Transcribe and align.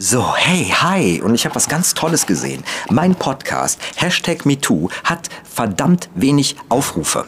So, 0.00 0.32
hey, 0.36 0.66
hi, 0.66 1.20
und 1.20 1.34
ich 1.34 1.44
habe 1.44 1.56
was 1.56 1.68
ganz 1.68 1.92
Tolles 1.92 2.24
gesehen. 2.24 2.62
Mein 2.88 3.16
Podcast, 3.16 3.80
Hashtag 3.96 4.46
MeToo, 4.46 4.90
hat 5.02 5.28
verdammt 5.42 6.08
wenig 6.14 6.54
Aufrufe. 6.68 7.26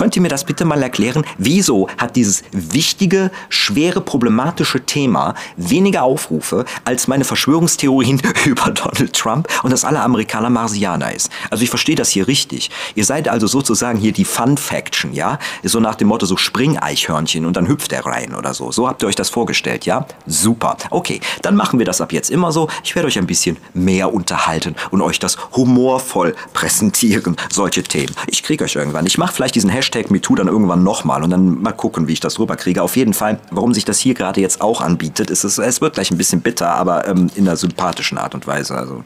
Könnt 0.00 0.16
ihr 0.16 0.22
mir 0.22 0.28
das 0.28 0.44
bitte 0.44 0.64
mal 0.64 0.82
erklären? 0.82 1.26
Wieso 1.36 1.86
hat 1.98 2.16
dieses 2.16 2.42
wichtige, 2.52 3.30
schwere, 3.50 4.00
problematische 4.00 4.80
Thema 4.86 5.34
weniger 5.58 6.04
Aufrufe 6.04 6.64
als 6.86 7.06
meine 7.06 7.24
Verschwörungstheorien 7.24 8.22
über 8.46 8.70
Donald 8.70 9.12
Trump 9.12 9.46
und 9.62 9.70
dass 9.70 9.84
alle 9.84 10.00
Amerikaner 10.00 10.48
Marsianer 10.48 11.14
ist? 11.14 11.28
Also 11.50 11.64
ich 11.64 11.68
verstehe 11.68 11.96
das 11.96 12.08
hier 12.08 12.26
richtig. 12.28 12.70
Ihr 12.94 13.04
seid 13.04 13.28
also 13.28 13.46
sozusagen 13.46 13.98
hier 13.98 14.12
die 14.12 14.24
Fun-Faction, 14.24 15.12
ja? 15.12 15.38
So 15.64 15.80
nach 15.80 15.96
dem 15.96 16.08
Motto 16.08 16.24
so 16.24 16.38
Springeichhörnchen 16.38 17.44
und 17.44 17.58
dann 17.58 17.68
hüpft 17.68 17.92
er 17.92 18.06
rein 18.06 18.34
oder 18.34 18.54
so. 18.54 18.72
So 18.72 18.88
habt 18.88 19.02
ihr 19.02 19.06
euch 19.06 19.16
das 19.16 19.28
vorgestellt, 19.28 19.84
ja? 19.84 20.06
Super. 20.24 20.78
Okay, 20.88 21.20
dann 21.42 21.56
machen 21.56 21.78
wir 21.78 21.84
das 21.84 22.00
ab 22.00 22.14
jetzt 22.14 22.30
immer 22.30 22.52
so. 22.52 22.70
Ich 22.84 22.94
werde 22.94 23.06
euch 23.06 23.18
ein 23.18 23.26
bisschen 23.26 23.58
mehr 23.74 24.14
unterhalten 24.14 24.76
und 24.92 25.02
euch 25.02 25.18
das 25.18 25.36
humorvoll 25.54 26.34
präsentieren, 26.54 27.36
solche 27.52 27.82
Themen. 27.82 28.14
Ich 28.28 28.42
kriege 28.42 28.64
euch 28.64 28.76
irgendwann. 28.76 29.04
Ich 29.04 29.18
mache 29.18 29.34
vielleicht 29.34 29.56
diesen 29.56 29.68
Hashtag 29.68 29.89
MeToo 30.10 30.34
dann 30.34 30.48
irgendwann 30.48 30.82
nochmal 30.82 31.22
und 31.22 31.30
dann 31.30 31.62
mal 31.62 31.72
gucken, 31.72 32.08
wie 32.08 32.12
ich 32.12 32.20
das 32.20 32.38
rüberkriege. 32.38 32.82
Auf 32.82 32.96
jeden 32.96 33.14
Fall, 33.14 33.38
warum 33.50 33.74
sich 33.74 33.84
das 33.84 33.98
hier 33.98 34.14
gerade 34.14 34.40
jetzt 34.40 34.60
auch 34.60 34.80
anbietet, 34.80 35.30
ist 35.30 35.44
es, 35.44 35.58
es 35.58 35.80
wird 35.80 35.94
gleich 35.94 36.10
ein 36.10 36.18
bisschen 36.18 36.40
bitter, 36.40 36.70
aber 36.70 37.06
ähm, 37.06 37.30
in 37.34 37.46
einer 37.46 37.56
sympathischen 37.56 38.18
Art 38.18 38.34
und 38.34 38.46
Weise. 38.46 38.76
Also, 38.76 39.02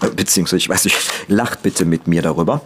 äh, 0.00 0.08
beziehungsweise, 0.10 0.58
ich 0.58 0.68
weiß 0.68 0.84
nicht, 0.84 0.96
lacht 1.28 1.62
bitte 1.62 1.84
mit 1.84 2.06
mir 2.06 2.22
darüber. 2.22 2.60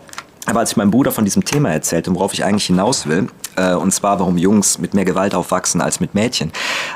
Aber 0.47 0.61
als 0.61 0.73
ich 0.73 0.77
meinem 0.77 0.91
Bruder 0.91 1.13
von 1.13 1.25
diesem 1.25 1.45
Thema 1.45 1.71
erzählte, 1.71 2.13
worauf 2.15 2.35
ich 2.35 2.45
eigentlich 2.45 2.67
hinaus 2.67 3.07
will, 3.07 3.29
äh, 3.57 3.75
und 3.75 3.93
zwar 3.93 4.19
warum 4.19 4.39
Jungs 4.39 4.79
mit 4.79 4.93
mehr 4.93 5.05
Gewalt 5.05 5.35
aufwachsen 5.35 5.81
als 5.81 6.01
mit 6.01 6.15
Mädchen, 6.15 6.53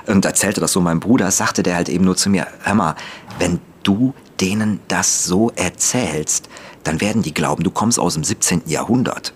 und 0.06 0.25
erzählte 0.25 0.61
das 0.61 0.73
so 0.73 0.81
meinem 0.81 1.01
Bruder, 1.01 1.31
sagte 1.31 1.62
der 1.62 1.77
halt 1.77 1.89
eben 1.89 2.05
nur 2.05 2.17
zu 2.17 2.29
mir, 2.29 2.47
hör 2.64 2.75
mal, 2.75 2.97
wenn 3.39 3.61
du 3.84 4.14
denen 4.41 4.81
das 4.89 5.25
so 5.25 5.53
erzählst, 5.55 6.48
dann 6.83 7.01
werden 7.01 7.23
die 7.23 7.34
glauben, 7.34 7.62
du 7.62 7.70
kommst 7.70 7.98
aus 7.98 8.14
dem 8.14 8.25
17. 8.25 8.62
Jahrhundert. 8.67 9.33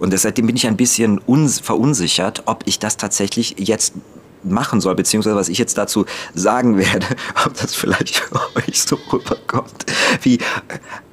Und 0.00 0.18
seitdem 0.18 0.46
bin 0.46 0.56
ich 0.56 0.66
ein 0.66 0.76
bisschen 0.76 1.20
verunsichert, 1.62 2.42
ob 2.46 2.62
ich 2.66 2.78
das 2.78 2.96
tatsächlich 2.96 3.54
jetzt 3.58 3.94
machen 4.42 4.80
soll, 4.80 4.94
beziehungsweise 4.94 5.36
was 5.36 5.48
ich 5.48 5.58
jetzt 5.58 5.76
dazu 5.76 6.06
sagen 6.34 6.78
werde, 6.78 7.06
ob 7.46 7.54
das 7.54 7.74
vielleicht 7.74 8.22
euch 8.54 8.82
so 8.82 8.98
rüberkommt, 9.12 9.86
wie, 10.22 10.38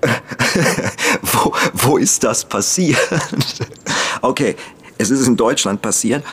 wo, 1.22 1.54
wo 1.74 1.98
ist 1.98 2.24
das 2.24 2.46
passiert? 2.46 2.98
Okay, 4.24 4.56
es 4.98 5.12
ist 5.12 5.28
in 5.28 5.38
Deutschland 5.38 5.84
passiert, 5.84 6.24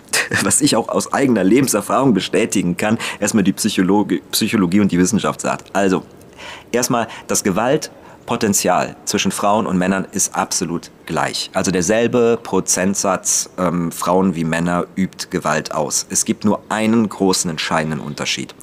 was 0.42 0.62
ich 0.62 0.74
auch 0.74 0.88
aus 0.88 1.12
eigener 1.12 1.44
Lebenserfahrung 1.44 2.14
bestätigen 2.14 2.78
kann. 2.78 2.96
Erstmal 3.20 3.44
die 3.44 3.52
Psychologie, 3.52 4.22
Psychologie 4.32 4.80
und 4.80 4.90
die 4.90 4.98
Wissenschaft 4.98 5.42
sagt. 5.42 5.68
Also, 5.74 6.02
erstmal, 6.72 7.08
dass 7.26 7.44
Gewalt 7.44 7.90
Potenzial 8.26 8.96
zwischen 9.04 9.32
Frauen 9.32 9.66
und 9.66 9.76
Männern 9.78 10.06
ist 10.12 10.34
absolut 10.34 10.90
gleich. 11.06 11.50
Also 11.52 11.70
derselbe 11.70 12.38
Prozentsatz 12.42 13.50
ähm, 13.58 13.92
Frauen 13.92 14.34
wie 14.34 14.44
Männer 14.44 14.86
übt 14.96 15.28
Gewalt 15.30 15.72
aus. 15.72 16.06
Es 16.10 16.24
gibt 16.24 16.44
nur 16.44 16.62
einen 16.68 17.08
großen 17.08 17.50
entscheidenden 17.50 18.00
Unterschied. 18.00 18.54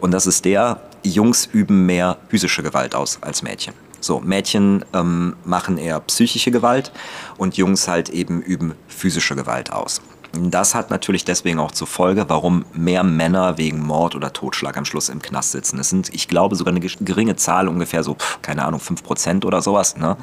Und 0.00 0.12
das 0.12 0.26
ist 0.26 0.44
der, 0.44 0.80
Jungs 1.02 1.46
üben 1.52 1.86
mehr 1.86 2.18
physische 2.28 2.62
Gewalt 2.62 2.94
aus 2.94 3.18
als 3.22 3.42
Mädchen. 3.42 3.85
So, 4.06 4.20
Mädchen 4.20 4.84
ähm, 4.94 5.34
machen 5.44 5.78
eher 5.78 5.98
psychische 6.00 6.52
Gewalt 6.52 6.92
und 7.38 7.56
Jungs 7.56 7.88
halt 7.88 8.08
eben 8.08 8.40
üben 8.40 8.74
physische 8.86 9.34
Gewalt 9.34 9.72
aus. 9.72 10.00
Das 10.32 10.74
hat 10.74 10.90
natürlich 10.90 11.24
deswegen 11.24 11.58
auch 11.58 11.72
zur 11.72 11.86
Folge, 11.86 12.26
warum 12.28 12.66
mehr 12.72 13.02
Männer 13.02 13.58
wegen 13.58 13.80
Mord 13.80 14.14
oder 14.14 14.32
Totschlag 14.32 14.76
am 14.76 14.84
Schluss 14.84 15.08
im 15.08 15.20
Knast 15.20 15.52
sitzen. 15.52 15.78
Es 15.78 15.88
sind, 15.88 16.14
ich 16.14 16.28
glaube, 16.28 16.54
sogar 16.56 16.74
eine 16.74 16.80
geringe 16.80 17.36
Zahl, 17.36 17.68
ungefähr 17.68 18.04
so, 18.04 18.16
keine 18.42 18.64
Ahnung, 18.64 18.80
5% 18.80 19.44
oder 19.44 19.62
sowas, 19.62 19.96
ne? 19.96 20.16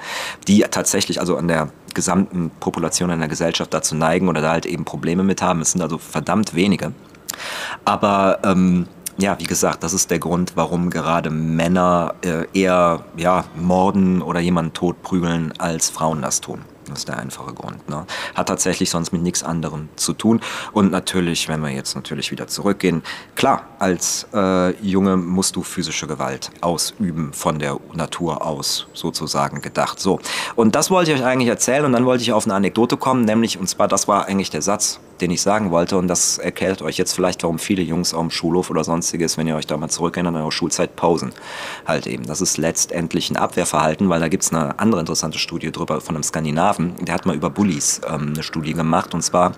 die 0.47 0.61
tatsächlich 0.61 1.19
also 1.19 1.35
an 1.35 1.47
der 1.47 1.69
gesamten 1.93 2.51
Population 2.59 3.09
in 3.09 3.19
der 3.19 3.27
Gesellschaft 3.27 3.73
dazu 3.73 3.95
neigen 3.95 4.29
oder 4.29 4.41
da 4.41 4.51
halt 4.51 4.65
eben 4.65 4.85
Probleme 4.85 5.23
mit 5.23 5.41
haben. 5.41 5.61
Es 5.61 5.71
sind 5.71 5.81
also 5.81 5.97
verdammt 5.97 6.53
wenige. 6.53 6.93
Aber 7.85 8.39
ähm, 8.43 8.87
ja, 9.17 9.37
wie 9.39 9.45
gesagt, 9.45 9.83
das 9.83 9.93
ist 9.93 10.11
der 10.11 10.19
Grund, 10.19 10.53
warum 10.55 10.89
gerade 10.89 11.29
Männer 11.29 12.15
äh, 12.23 12.45
eher 12.53 13.03
ja, 13.15 13.45
morden 13.55 14.21
oder 14.21 14.39
jemanden 14.39 14.73
totprügeln, 14.73 15.53
als 15.57 15.89
Frauen 15.89 16.21
das 16.21 16.41
tun. 16.41 16.61
Das 16.87 16.99
ist 16.99 17.07
der 17.07 17.17
einfache 17.17 17.53
Grund. 17.53 17.87
Ne? 17.89 18.05
Hat 18.35 18.47
tatsächlich 18.47 18.89
sonst 18.89 19.11
mit 19.11 19.21
nichts 19.21 19.43
anderem 19.43 19.89
zu 19.95 20.13
tun. 20.13 20.41
Und 20.73 20.91
natürlich, 20.91 21.47
wenn 21.47 21.61
wir 21.61 21.69
jetzt 21.69 21.95
natürlich 21.95 22.31
wieder 22.31 22.47
zurückgehen, 22.47 23.03
klar, 23.35 23.67
als 23.79 24.27
äh, 24.33 24.71
Junge 24.81 25.17
musst 25.17 25.55
du 25.55 25.63
physische 25.63 26.07
Gewalt 26.07 26.51
ausüben, 26.61 27.33
von 27.33 27.59
der 27.59 27.79
Natur 27.93 28.45
aus 28.45 28.87
sozusagen 28.93 29.61
gedacht. 29.61 29.99
So. 29.99 30.19
Und 30.55 30.75
das 30.75 30.91
wollte 30.91 31.11
ich 31.11 31.19
euch 31.19 31.25
eigentlich 31.25 31.49
erzählen 31.49 31.85
und 31.85 31.93
dann 31.93 32.05
wollte 32.05 32.23
ich 32.23 32.33
auf 32.33 32.45
eine 32.45 32.55
Anekdote 32.55 32.97
kommen, 32.97 33.25
nämlich, 33.25 33.57
und 33.57 33.67
zwar, 33.67 33.87
das 33.87 34.07
war 34.07 34.27
eigentlich 34.27 34.49
der 34.49 34.61
Satz, 34.61 34.99
den 35.23 35.31
ich 35.31 35.41
sagen 35.41 35.71
wollte. 35.71 35.97
Und 35.97 36.07
das 36.07 36.37
erklärt 36.37 36.81
euch 36.81 36.97
jetzt 36.97 37.13
vielleicht, 37.13 37.43
warum 37.43 37.57
viele 37.57 37.81
Jungs 37.81 38.13
am 38.13 38.29
Schulhof 38.29 38.69
oder 38.69 38.83
sonstiges, 38.83 39.37
wenn 39.37 39.47
ihr 39.47 39.55
euch 39.55 39.65
da 39.65 39.77
mal 39.77 39.89
zurückerinnert, 39.89 40.35
an 40.35 40.41
eure 40.41 40.51
Schulzeit 40.51 40.95
pausen. 40.95 41.31
Halt 41.85 42.07
eben. 42.07 42.25
Das 42.25 42.41
ist 42.41 42.57
letztendlich 42.57 43.31
ein 43.31 43.37
Abwehrverhalten, 43.37 44.09
weil 44.09 44.19
da 44.19 44.27
gibt 44.27 44.43
es 44.43 44.51
eine 44.51 44.77
andere 44.79 44.99
interessante 44.99 45.39
Studie 45.39 45.71
drüber 45.71 46.01
von 46.01 46.15
einem 46.15 46.23
Skandinaven. 46.23 46.95
Der 47.05 47.15
hat 47.15 47.25
mal 47.25 47.35
über 47.35 47.49
Bullies 47.49 48.01
ähm, 48.07 48.33
eine 48.33 48.43
Studie 48.43 48.73
gemacht. 48.73 49.13
Und 49.13 49.21
zwar, 49.21 49.53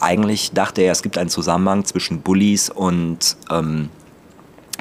eigentlich 0.00 0.52
dachte 0.52 0.80
er, 0.82 0.92
es 0.92 1.02
gibt 1.02 1.18
einen 1.18 1.30
Zusammenhang 1.30 1.84
zwischen 1.84 2.22
Bullies 2.22 2.70
und 2.70 3.36
ähm, 3.50 3.90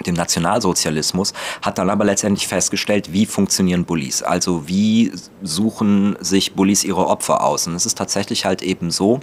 dem 0.05 0.15
Nationalsozialismus, 0.15 1.33
hat 1.61 1.77
dann 1.77 1.89
aber 1.89 2.05
letztendlich 2.05 2.47
festgestellt, 2.47 3.11
wie 3.13 3.25
funktionieren 3.25 3.85
Bullies. 3.85 4.23
Also 4.23 4.67
wie 4.67 5.11
suchen 5.41 6.15
sich 6.19 6.53
Bullies 6.53 6.83
ihre 6.83 7.07
Opfer 7.07 7.43
aus. 7.43 7.67
Und 7.67 7.75
es 7.75 7.85
ist 7.85 7.97
tatsächlich 7.97 8.45
halt 8.45 8.61
eben 8.61 8.91
so, 8.91 9.19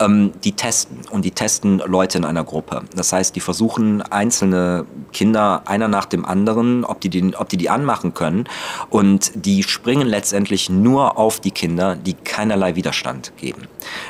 ähm, 0.00 0.32
die 0.44 0.52
testen 0.52 0.98
und 1.10 1.24
die 1.24 1.30
testen 1.30 1.78
Leute 1.78 2.18
in 2.18 2.24
einer 2.24 2.44
Gruppe. 2.44 2.82
Das 2.94 3.12
heißt, 3.12 3.34
die 3.36 3.40
versuchen 3.40 4.02
einzelne 4.02 4.86
Kinder 5.12 5.62
einer 5.66 5.88
nach 5.88 6.06
dem 6.06 6.24
anderen, 6.24 6.84
ob 6.84 7.00
die, 7.00 7.08
die, 7.08 7.34
ob 7.36 7.48
die 7.48 7.56
die 7.56 7.70
anmachen 7.70 8.14
können. 8.14 8.48
Und 8.90 9.32
die 9.34 9.62
springen 9.62 10.06
letztendlich 10.06 10.70
nur 10.70 11.18
auf 11.18 11.40
die 11.40 11.50
Kinder, 11.50 11.96
die 11.96 12.14
keinerlei 12.14 12.76
Widerstand 12.76 13.32
geben. 13.36 13.68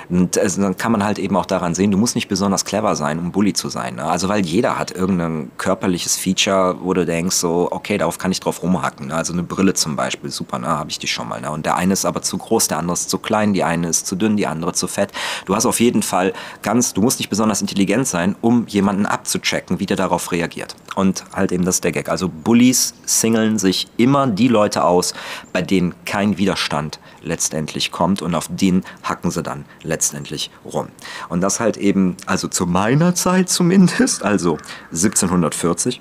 Und 0.09 0.39
also 0.39 0.63
dann 0.63 0.77
kann 0.77 0.93
man 0.93 1.05
halt 1.05 1.19
eben 1.19 1.37
auch 1.37 1.47
daran 1.47 1.75
sehen, 1.75 1.91
du 1.91 1.99
musst 1.99 2.15
nicht 2.15 2.29
besonders 2.29 2.65
clever 2.65 2.97
sein, 2.97 3.19
um 3.19 3.33
Bully 3.33 3.53
zu 3.53 3.69
sein. 3.69 3.97
Ne? 3.97 4.05
Also 4.05 4.29
weil 4.29 4.45
jeder 4.45 4.79
hat 4.79 4.91
irgendein 4.91 5.51
körperliches 5.59 6.17
Feature, 6.17 6.77
wo 6.81 6.93
du 6.95 7.05
denkst, 7.07 7.37
so, 7.37 7.69
okay, 7.71 7.99
darauf 7.99 8.19
kann 8.19 8.33
ich 8.33 8.41
drauf 8.41 8.63
rumhacken. 8.63 9.09
Ne? 9.09 9.15
Also 9.15 9.33
eine 9.33 9.43
Brille 9.43 9.75
zum 9.75 9.97
Beispiel, 9.97 10.31
super, 10.31 10.59
ne? 10.59 10.69
habe 10.69 10.91
ich 10.91 10.99
die 10.99 11.07
schon 11.07 11.29
mal. 11.29 11.41
Ne? 11.41 11.51
Und 11.51 11.67
der 11.67 11.77
eine 11.77 11.93
ist 11.93 12.05
aber 12.05 12.23
zu 12.23 12.39
groß, 12.39 12.69
der 12.69 12.79
andere 12.79 12.95
ist 12.95 13.11
zu 13.11 13.19
klein, 13.19 13.53
die 13.53 13.65
eine 13.65 13.89
ist 13.89 14.07
zu 14.07 14.17
dünn, 14.17 14.37
die 14.37 14.47
andere 14.47 14.73
zu 14.73 14.87
fett. 14.87 15.13
Du 15.47 15.55
hast 15.55 15.67
auf 15.67 15.81
jeden 15.81 16.03
Fall 16.03 16.33
ganz, 16.63 16.95
du 16.95 17.03
musst 17.03 17.19
nicht 17.19 17.29
besonders 17.29 17.61
intelligent 17.61 18.07
sein, 18.07 18.37
um 18.41 18.67
jemanden 18.67 19.07
abzuchecken, 19.07 19.81
wie 19.81 19.87
der 19.87 19.97
darauf 19.97 20.33
reagiert. 20.33 20.75
Und 20.95 21.25
halt 21.33 21.53
eben 21.53 21.65
das 21.65 21.77
ist 21.77 21.85
der 21.85 21.93
Gag. 21.93 22.09
Also 22.09 22.29
Bullies 22.29 22.95
singeln 23.05 23.59
sich 23.59 23.89
immer 23.97 24.27
die 24.27 24.49
Leute 24.49 24.85
aus, 24.85 25.15
bei 25.53 25.63
denen 25.63 25.95
kein 26.05 26.39
Widerstand 26.39 27.01
letztendlich 27.23 27.91
kommt 27.91 28.23
und 28.23 28.35
auf 28.35 28.49
den 28.51 28.85
hacken 29.03 29.31
sie 29.31 29.43
dann 29.43 29.65
letztendlich 29.83 30.51
rum. 30.65 30.89
Und 31.29 31.41
das 31.41 31.61
halt 31.61 31.77
eben, 31.77 32.17
also 32.27 32.49
zu 32.49 32.67
meiner 32.67 33.15
Zeit 33.15 33.49
zumindest, 33.49 34.23
also 34.23 34.59
1740 34.91 36.01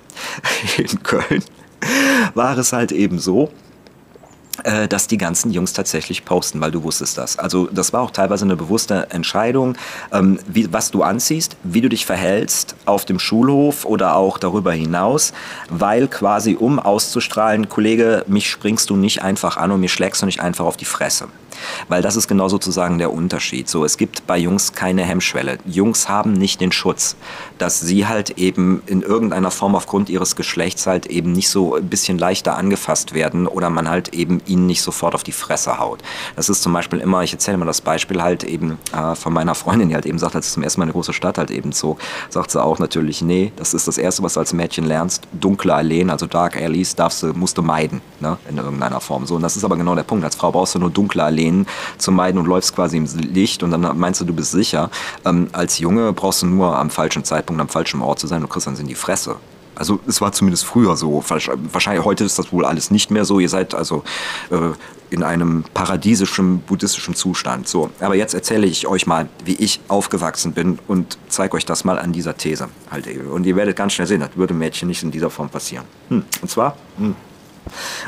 in 0.77 1.03
Köln, 1.03 1.43
war 2.33 2.57
es 2.57 2.73
halt 2.73 2.91
eben 2.91 3.19
so, 3.19 3.51
äh, 4.63 4.87
dass 4.87 5.07
die 5.07 5.17
ganzen 5.17 5.51
Jungs 5.51 5.73
tatsächlich 5.73 6.25
posten, 6.25 6.61
weil 6.61 6.71
du 6.71 6.83
wusstest 6.83 7.17
das. 7.17 7.37
Also 7.39 7.67
das 7.67 7.93
war 7.93 8.01
auch 8.01 8.11
teilweise 8.11 8.45
eine 8.45 8.55
bewusste 8.55 9.07
Entscheidung, 9.09 9.75
ähm, 10.11 10.39
wie, 10.47 10.71
was 10.71 10.91
du 10.91 11.03
anziehst, 11.03 11.57
wie 11.63 11.81
du 11.81 11.89
dich 11.89 12.05
verhältst 12.05 12.75
auf 12.85 13.05
dem 13.05 13.19
Schulhof 13.19 13.85
oder 13.85 14.15
auch 14.15 14.37
darüber 14.37 14.73
hinaus, 14.73 15.33
weil 15.69 16.07
quasi 16.07 16.55
um 16.59 16.79
auszustrahlen, 16.79 17.69
Kollege, 17.69 18.23
mich 18.27 18.49
springst 18.49 18.89
du 18.89 18.95
nicht 18.95 19.21
einfach 19.21 19.57
an 19.57 19.71
und 19.71 19.79
mir 19.79 19.89
schlägst 19.89 20.21
du 20.21 20.25
nicht 20.25 20.41
einfach 20.41 20.65
auf 20.65 20.77
die 20.77 20.85
Fresse. 20.85 21.27
Weil 21.87 22.01
das 22.01 22.15
ist 22.15 22.27
genau 22.27 22.47
sozusagen 22.47 22.97
der 22.97 23.13
Unterschied. 23.13 23.69
So, 23.69 23.85
es 23.85 23.97
gibt 23.97 24.27
bei 24.27 24.37
Jungs 24.37 24.73
keine 24.73 25.03
Hemmschwelle. 25.03 25.57
Jungs 25.65 26.09
haben 26.09 26.33
nicht 26.33 26.61
den 26.61 26.71
Schutz, 26.71 27.15
dass 27.57 27.79
sie 27.79 28.07
halt 28.07 28.31
eben 28.37 28.81
in 28.85 29.01
irgendeiner 29.01 29.51
Form 29.51 29.75
aufgrund 29.75 30.09
ihres 30.09 30.35
Geschlechts 30.35 30.87
halt 30.87 31.07
eben 31.07 31.31
nicht 31.31 31.49
so 31.49 31.75
ein 31.75 31.87
bisschen 31.87 32.17
leichter 32.17 32.57
angefasst 32.57 33.13
werden 33.13 33.47
oder 33.47 33.69
man 33.69 33.89
halt 33.89 34.13
eben 34.13 34.41
ihnen 34.45 34.65
nicht 34.65 34.81
sofort 34.81 35.15
auf 35.15 35.23
die 35.23 35.31
Fresse 35.31 35.79
haut. 35.79 35.99
Das 36.35 36.49
ist 36.49 36.63
zum 36.63 36.73
Beispiel 36.73 36.99
immer, 36.99 37.23
ich 37.23 37.33
erzähle 37.33 37.57
mal 37.57 37.65
das 37.65 37.81
Beispiel 37.81 38.21
halt 38.21 38.43
eben 38.43 38.77
äh, 38.93 39.15
von 39.15 39.33
meiner 39.33 39.55
Freundin, 39.55 39.89
die 39.89 39.95
halt 39.95 40.05
eben 40.05 40.19
sagt, 40.19 40.35
als 40.35 40.47
sie 40.47 40.53
zum 40.53 40.63
ersten 40.63 40.79
Mal 40.79 40.85
in 40.85 40.89
eine 40.89 40.93
große 40.93 41.13
Stadt 41.13 41.37
halt 41.37 41.51
eben 41.51 41.71
zog, 41.71 41.99
sagt 42.29 42.51
sie 42.51 42.61
auch 42.61 42.79
natürlich, 42.79 43.21
nee, 43.21 43.51
das 43.55 43.73
ist 43.73 43.87
das 43.87 43.97
Erste, 43.97 44.23
was 44.23 44.33
du 44.33 44.39
als 44.39 44.53
Mädchen 44.53 44.85
lernst, 44.85 45.27
dunkle 45.31 45.73
Alleen, 45.73 46.09
also 46.09 46.25
Dark 46.25 46.57
Alleys, 46.57 46.95
darfst 46.95 47.23
du, 47.23 47.27
musst 47.33 47.57
du 47.57 47.61
meiden, 47.61 48.01
ne, 48.19 48.37
in 48.49 48.57
irgendeiner 48.57 48.99
Form. 48.99 49.25
So, 49.25 49.35
und 49.35 49.41
das 49.41 49.55
ist 49.57 49.63
aber 49.63 49.77
genau 49.77 49.95
der 49.95 50.03
Punkt. 50.03 50.23
Als 50.23 50.35
Frau 50.35 50.51
brauchst 50.51 50.75
du 50.75 50.79
nur 50.79 50.89
dunkle 50.89 51.23
Alleen 51.23 51.50
Szenen 51.51 51.67
zu 51.97 52.11
meiden 52.11 52.39
und 52.39 52.47
läufst 52.47 52.75
quasi 52.75 52.97
im 52.97 53.05
Licht 53.05 53.63
und 53.63 53.71
dann 53.71 53.97
meinst 53.97 54.21
du, 54.21 54.25
du 54.25 54.33
bist 54.33 54.51
sicher. 54.51 54.89
Ähm, 55.25 55.49
als 55.51 55.79
Junge 55.79 56.13
brauchst 56.13 56.41
du 56.41 56.47
nur 56.47 56.77
am 56.77 56.89
falschen 56.89 57.23
Zeitpunkt, 57.23 57.61
am 57.61 57.69
falschen 57.69 58.01
Ort 58.01 58.19
zu 58.19 58.27
sein 58.27 58.41
und 58.41 58.49
kriegst 58.49 58.67
dann 58.67 58.75
in 58.75 58.87
die 58.87 58.95
Fresse. 58.95 59.35
Also 59.75 59.99
es 60.05 60.21
war 60.21 60.31
zumindest 60.31 60.65
früher 60.65 60.95
so. 60.95 61.23
Wahrscheinlich 61.71 62.05
heute 62.05 62.23
ist 62.23 62.37
das 62.37 62.51
wohl 62.51 62.65
alles 62.65 62.91
nicht 62.91 63.09
mehr 63.09 63.25
so. 63.25 63.39
Ihr 63.39 63.49
seid 63.49 63.73
also 63.73 64.03
äh, 64.51 64.55
in 65.09 65.23
einem 65.23 65.63
paradiesischen 65.73 66.59
buddhistischen 66.59 67.15
Zustand. 67.15 67.67
So, 67.67 67.89
aber 67.99 68.15
jetzt 68.15 68.33
erzähle 68.33 68.67
ich 68.67 68.87
euch 68.87 69.07
mal, 69.07 69.27
wie 69.45 69.55
ich 69.55 69.79
aufgewachsen 69.87 70.53
bin 70.53 70.77
und 70.87 71.17
zeige 71.29 71.55
euch 71.55 71.65
das 71.65 71.83
mal 71.83 71.97
an 71.97 72.11
dieser 72.11 72.37
These. 72.37 72.67
Halt, 72.91 73.07
und 73.07 73.45
ihr 73.45 73.55
werdet 73.55 73.75
ganz 73.75 73.93
schnell 73.93 74.07
sehen, 74.07 74.19
das 74.19 74.29
würde 74.35 74.53
Mädchen 74.53 74.87
nicht 74.87 75.03
in 75.03 75.09
dieser 75.09 75.29
Form 75.29 75.49
passieren. 75.49 75.85
Hm. 76.09 76.23
Und 76.41 76.51
zwar, 76.51 76.75
hm. 76.97 77.15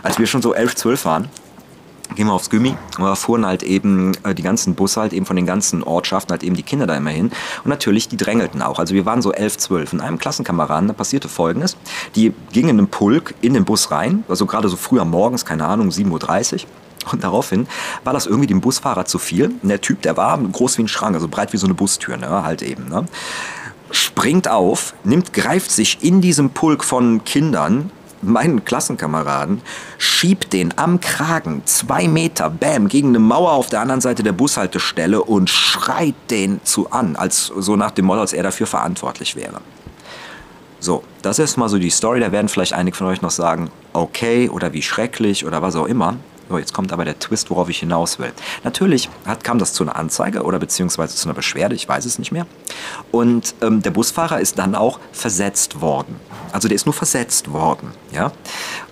als 0.04 0.20
wir 0.20 0.28
schon 0.28 0.42
so 0.42 0.54
elf, 0.54 0.76
zwölf 0.76 1.06
waren, 1.06 1.30
gehen 2.16 2.28
wir 2.28 2.34
aufs 2.34 2.50
Gummi 2.50 2.76
und 2.98 3.04
da 3.04 3.16
fuhren 3.16 3.46
halt 3.46 3.64
eben 3.64 4.14
äh, 4.24 4.36
die 4.36 4.44
ganzen 4.44 4.76
Busse 4.76 5.02
halt 5.02 5.14
eben 5.14 5.26
von 5.26 5.36
den 5.36 5.46
ganzen 5.46 5.84
Ortschaften 5.84 6.32
halt 6.32 6.44
eben 6.44 6.56
die 6.56 6.64
Kinder 6.64 6.88
da 6.88 6.96
immer 6.96 7.10
hin 7.10 7.32
und 7.64 7.70
natürlich 7.70 8.08
die 8.08 8.18
drängelten 8.18 8.62
auch. 8.62 8.80
Also 8.80 8.94
wir 8.94 9.06
waren 9.06 9.22
so 9.22 9.32
elf, 9.32 9.58
zwölf. 9.58 9.94
In 9.94 10.02
einem 10.02 10.18
Klassenkameraden, 10.18 10.88
da 10.88 10.94
passierte 10.94 11.30
folgendes. 11.30 11.78
Die 12.16 12.34
gingen 12.52 12.70
in 12.70 12.78
einem 12.78 12.88
Pulk 12.88 13.36
in 13.42 13.54
den 13.54 13.66
Bus 13.66 13.92
rein, 13.92 14.24
also 14.28 14.46
gerade 14.46 14.70
so 14.70 14.78
früh 14.78 15.00
am 15.00 15.10
Morgens, 15.10 15.46
keine 15.46 15.66
Ahnung, 15.66 15.90
7.30 15.90 16.54
Uhr. 16.54 16.60
Und 17.12 17.24
daraufhin 17.24 17.68
war 18.04 18.14
das 18.14 18.26
irgendwie 18.26 18.48
dem 18.48 18.62
Busfahrer 18.62 19.06
zu 19.06 19.20
viel. 19.20 19.54
Und 19.62 19.70
der 19.70 19.82
Typ, 19.82 20.02
der 20.02 20.16
war 20.16 20.38
groß 20.38 20.78
wie 20.78 20.84
ein 20.84 20.88
Schrank, 20.88 21.16
also 21.16 21.28
breit 21.28 21.54
wie 21.54 21.58
so 21.58 21.68
eine 21.68 21.74
Bustür, 21.74 22.18
ne? 22.18 22.44
halt 22.44 22.62
eben. 22.62 22.88
Ne? 22.88 23.06
Springt 23.92 24.48
auf, 24.48 24.94
nimmt, 25.04 25.34
greift 25.34 25.72
sich 25.72 25.98
in 26.02 26.22
diesem 26.22 26.52
Pulk 26.52 26.84
von 26.84 27.24
Kindern 27.26 27.92
meinen 28.24 28.66
Klassenkameraden, 28.66 29.62
schiebt 29.98 30.54
den 30.54 30.78
am 30.78 31.00
Kragen 31.00 31.62
zwei 31.66 32.08
Meter, 32.08 32.50
bam, 32.50 32.88
gegen 32.88 33.10
eine 33.10 33.20
Mauer 33.20 33.52
auf 33.52 33.70
der 33.70 33.82
anderen 33.82 34.02
Seite 34.02 34.24
der 34.24 34.32
Bushaltestelle 34.32 35.24
und 35.24 35.50
schreit 35.50 36.16
den 36.30 36.60
zu 36.64 36.92
an, 36.92 37.16
als 37.16 37.48
so 37.48 37.76
nach 37.76 37.92
dem 37.92 38.06
Motto, 38.06 38.22
als 38.22 38.34
er 38.34 38.44
dafür 38.44 38.68
verantwortlich 38.68 39.36
wäre. 39.36 39.62
So, 40.80 41.02
das 41.22 41.40
ist 41.40 41.56
mal 41.56 41.70
so 41.70 41.80
die 41.80 41.90
Story. 41.90 42.20
Da 42.20 42.34
werden 42.34 42.50
vielleicht 42.50 42.74
einige 42.74 42.98
von 42.98 43.08
euch 43.08 43.22
noch 43.22 43.32
sagen, 43.32 43.72
okay 43.94 44.50
oder 44.50 44.74
wie 44.74 44.82
schrecklich 44.82 45.46
oder 45.46 45.62
was 45.62 45.78
auch 45.78 45.86
immer. 45.86 46.18
So, 46.50 46.58
jetzt 46.58 46.74
kommt 46.74 46.92
aber 46.92 47.06
der 47.06 47.18
Twist, 47.20 47.50
worauf 47.50 47.70
ich 47.70 47.80
hinaus 47.80 48.20
will. 48.20 48.34
Natürlich 48.64 49.10
hat, 49.26 49.44
kam 49.44 49.60
das 49.60 49.74
zu 49.74 49.84
einer 49.84 49.96
Anzeige 49.96 50.44
oder 50.44 50.60
beziehungsweise 50.60 51.16
zu 51.16 51.28
einer 51.28 51.34
Beschwerde, 51.34 51.76
ich 51.76 51.88
weiß 51.88 52.06
es 52.06 52.20
nicht 52.20 52.32
mehr. 52.32 52.46
Und 53.12 53.56
ähm, 53.62 53.82
der 53.82 53.92
Busfahrer 53.92 54.40
ist 54.40 54.60
dann 54.60 54.76
auch 54.76 55.00
versetzt 55.12 55.82
worden. 55.82 56.16
Also 56.52 56.68
der 56.68 56.76
ist 56.76 56.86
nur 56.86 56.94
versetzt 56.94 57.52
worden. 57.52 57.92
Ja? 58.12 58.32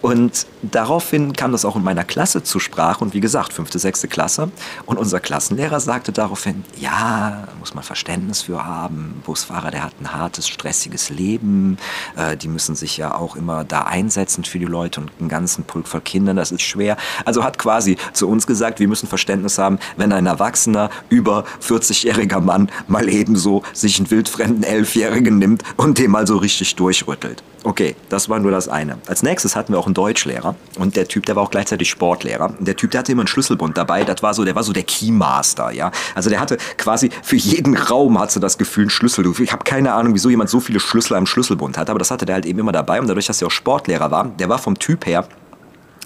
Und 0.02 0.48
daraufhin 0.64 1.34
kam 1.34 1.52
das 1.52 1.64
auch 1.64 1.76
in 1.76 1.84
meiner 1.84 2.04
Klasse 2.04 2.42
zur 2.42 2.60
Sprache 2.60 3.04
und 3.04 3.14
wie 3.14 3.20
gesagt, 3.20 3.54
fünfte, 3.54 3.78
sechste 3.78 4.08
Klasse. 4.08 4.50
Und 4.86 4.98
unser 4.98 5.20
Klassenlehrer 5.20 5.80
sagte 5.80 6.12
daraufhin, 6.12 6.64
ja, 6.78 7.48
muss 7.60 7.76
man 7.76 7.84
Verständnis 7.84 8.42
für 8.42 8.66
haben. 8.66 9.22
Busfahrer, 9.26 9.70
der 9.70 9.84
hat 9.84 9.94
ein 10.02 10.12
hartes, 10.12 10.48
stressiges 10.48 11.10
Leben. 11.10 11.78
Äh, 12.16 12.36
die 12.38 12.48
müssen 12.48 12.76
sich 12.76 12.98
ja 12.98 13.14
auch 13.14 13.36
immer 13.36 13.64
da 13.64 13.84
einsetzen 13.84 14.44
für 14.44 14.58
die 14.58 14.66
Leute 14.66 15.02
und 15.02 15.12
einen 15.20 15.30
ganzen 15.30 15.64
Pulk 15.64 15.88
voll 15.88 16.02
Kindern, 16.02 16.38
das 16.38 16.52
ist 16.52 16.62
schwer. 16.62 16.98
Also 17.26 17.41
hat 17.44 17.58
quasi 17.58 17.98
zu 18.14 18.28
uns 18.28 18.48
gesagt, 18.48 18.80
wir 18.80 18.88
müssen 18.88 19.08
Verständnis 19.08 19.58
haben, 19.58 19.80
wenn 19.98 20.12
ein 20.12 20.26
erwachsener, 20.26 20.90
über 21.10 21.46
40-jähriger 21.62 22.40
Mann 22.40 22.70
mal 22.88 23.10
ebenso 23.10 23.64
sich 23.74 23.98
einen 24.00 24.12
wildfremden 24.12 24.64
Elfjährigen 24.64 25.38
nimmt 25.38 25.64
und 25.78 25.98
den 25.98 26.12
mal 26.12 26.28
so 26.28 26.38
richtig 26.38 26.76
durchrüttelt. 26.76 27.44
Okay, 27.64 27.96
das 28.10 28.28
war 28.28 28.40
nur 28.40 28.50
das 28.50 28.68
eine. 28.68 28.98
Als 29.06 29.22
nächstes 29.22 29.56
hatten 29.56 29.74
wir 29.74 29.80
auch 29.80 29.86
einen 29.86 29.94
Deutschlehrer 29.94 30.56
und 30.80 30.96
der 30.96 31.08
Typ, 31.08 31.28
der 31.28 31.36
war 31.36 31.44
auch 31.44 31.52
gleichzeitig 31.52 31.92
Sportlehrer. 31.92 32.56
Der 32.60 32.76
Typ, 32.76 32.90
der 32.90 33.00
hatte 33.00 33.12
immer 33.12 33.22
einen 33.22 33.28
Schlüsselbund 33.28 33.78
dabei. 33.78 34.04
Das 34.04 34.24
war 34.24 34.34
so, 34.34 34.44
der 34.44 34.56
war 34.56 34.64
so 34.64 34.74
der 34.74 34.82
Keymaster, 34.82 35.70
ja. 35.72 35.92
Also 36.16 36.32
der 36.32 36.40
hatte 36.40 36.58
quasi 36.78 37.12
für 37.22 37.36
jeden 37.36 37.78
Raum 37.78 38.20
hatte 38.20 38.40
das 38.40 38.58
Gefühl 38.58 38.86
einen 38.86 38.90
Schlüssel. 38.90 39.32
Ich 39.40 39.52
habe 39.52 39.64
keine 39.64 39.94
Ahnung, 39.94 40.16
wieso 40.16 40.30
jemand 40.30 40.50
so 40.50 40.60
viele 40.60 40.80
Schlüssel 40.80 41.16
am 41.16 41.28
Schlüsselbund 41.28 41.78
hat, 41.78 41.92
aber 41.92 42.00
das 42.00 42.10
hatte 42.10 42.26
der 42.26 42.36
halt 42.36 42.48
eben 42.48 42.58
immer 42.58 42.72
dabei. 42.72 43.00
Und 43.00 43.08
dadurch, 43.08 43.28
dass 43.28 43.42
er 43.42 43.48
auch 43.48 43.52
Sportlehrer 43.52 44.10
war, 44.10 44.26
der 44.40 44.50
war 44.50 44.58
vom 44.58 44.80
Typ 44.80 45.06
her 45.06 45.28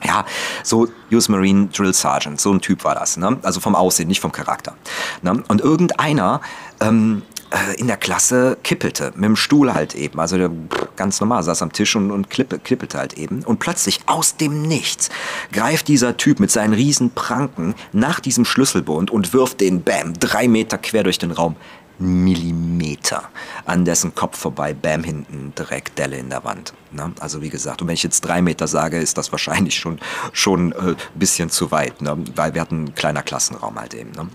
ja, 0.03 0.25
so 0.63 0.87
US 1.11 1.29
Marine 1.29 1.67
Drill 1.67 1.93
Sergeant, 1.93 2.39
so 2.39 2.51
ein 2.51 2.61
Typ 2.61 2.83
war 2.83 2.95
das. 2.95 3.17
Ne? 3.17 3.37
Also 3.43 3.59
vom 3.59 3.75
Aussehen, 3.75 4.07
nicht 4.07 4.19
vom 4.19 4.31
Charakter. 4.31 4.75
Ne? 5.21 5.43
Und 5.47 5.61
irgendeiner 5.61 6.41
ähm, 6.81 7.21
äh, 7.51 7.79
in 7.79 7.87
der 7.87 7.97
Klasse 7.97 8.57
kippelte, 8.63 9.13
mit 9.15 9.23
dem 9.23 9.35
Stuhl 9.35 9.73
halt 9.73 9.95
eben. 9.95 10.19
Also 10.19 10.37
der 10.37 10.51
ganz 10.95 11.19
normal 11.19 11.43
saß 11.43 11.61
am 11.61 11.71
Tisch 11.71 11.95
und, 11.95 12.11
und 12.11 12.29
klippe, 12.29 12.59
klippelte 12.59 12.97
halt 12.97 13.13
eben. 13.13 13.43
Und 13.43 13.59
plötzlich 13.59 14.01
aus 14.07 14.35
dem 14.37 14.63
Nichts 14.63 15.09
greift 15.51 15.87
dieser 15.87 16.17
Typ 16.17 16.39
mit 16.39 16.51
seinen 16.51 16.73
riesen 16.73 17.11
Pranken 17.11 17.75
nach 17.93 18.19
diesem 18.19 18.45
Schlüsselbund 18.45 19.11
und 19.11 19.33
wirft 19.33 19.61
den, 19.61 19.83
bam, 19.83 20.13
drei 20.19 20.47
Meter 20.47 20.77
quer 20.77 21.03
durch 21.03 21.19
den 21.19 21.31
Raum. 21.31 21.55
Millimeter 21.99 23.29
an 23.65 23.85
dessen 23.85 24.15
Kopf 24.15 24.37
vorbei, 24.37 24.73
bam, 24.73 25.03
hinten 25.03 25.53
direkt 25.57 25.97
Delle 25.97 26.17
in 26.17 26.29
der 26.29 26.43
Wand. 26.43 26.73
Ne? 26.91 27.11
Also 27.19 27.41
wie 27.41 27.49
gesagt, 27.49 27.81
und 27.81 27.87
wenn 27.87 27.95
ich 27.95 28.03
jetzt 28.03 28.21
drei 28.21 28.41
Meter 28.41 28.67
sage, 28.67 28.97
ist 28.97 29.17
das 29.17 29.31
wahrscheinlich 29.31 29.77
schon 29.77 29.99
schon 30.31 30.71
äh, 30.73 30.95
bisschen 31.15 31.49
zu 31.49 31.71
weit, 31.71 32.01
ne? 32.01 32.17
weil 32.35 32.53
wir 32.53 32.61
hatten 32.61 32.75
einen 32.75 32.95
kleiner 32.95 33.23
Klassenraum 33.23 33.79
halt 33.79 33.93
eben. 33.93 34.11
Ne? 34.11 34.27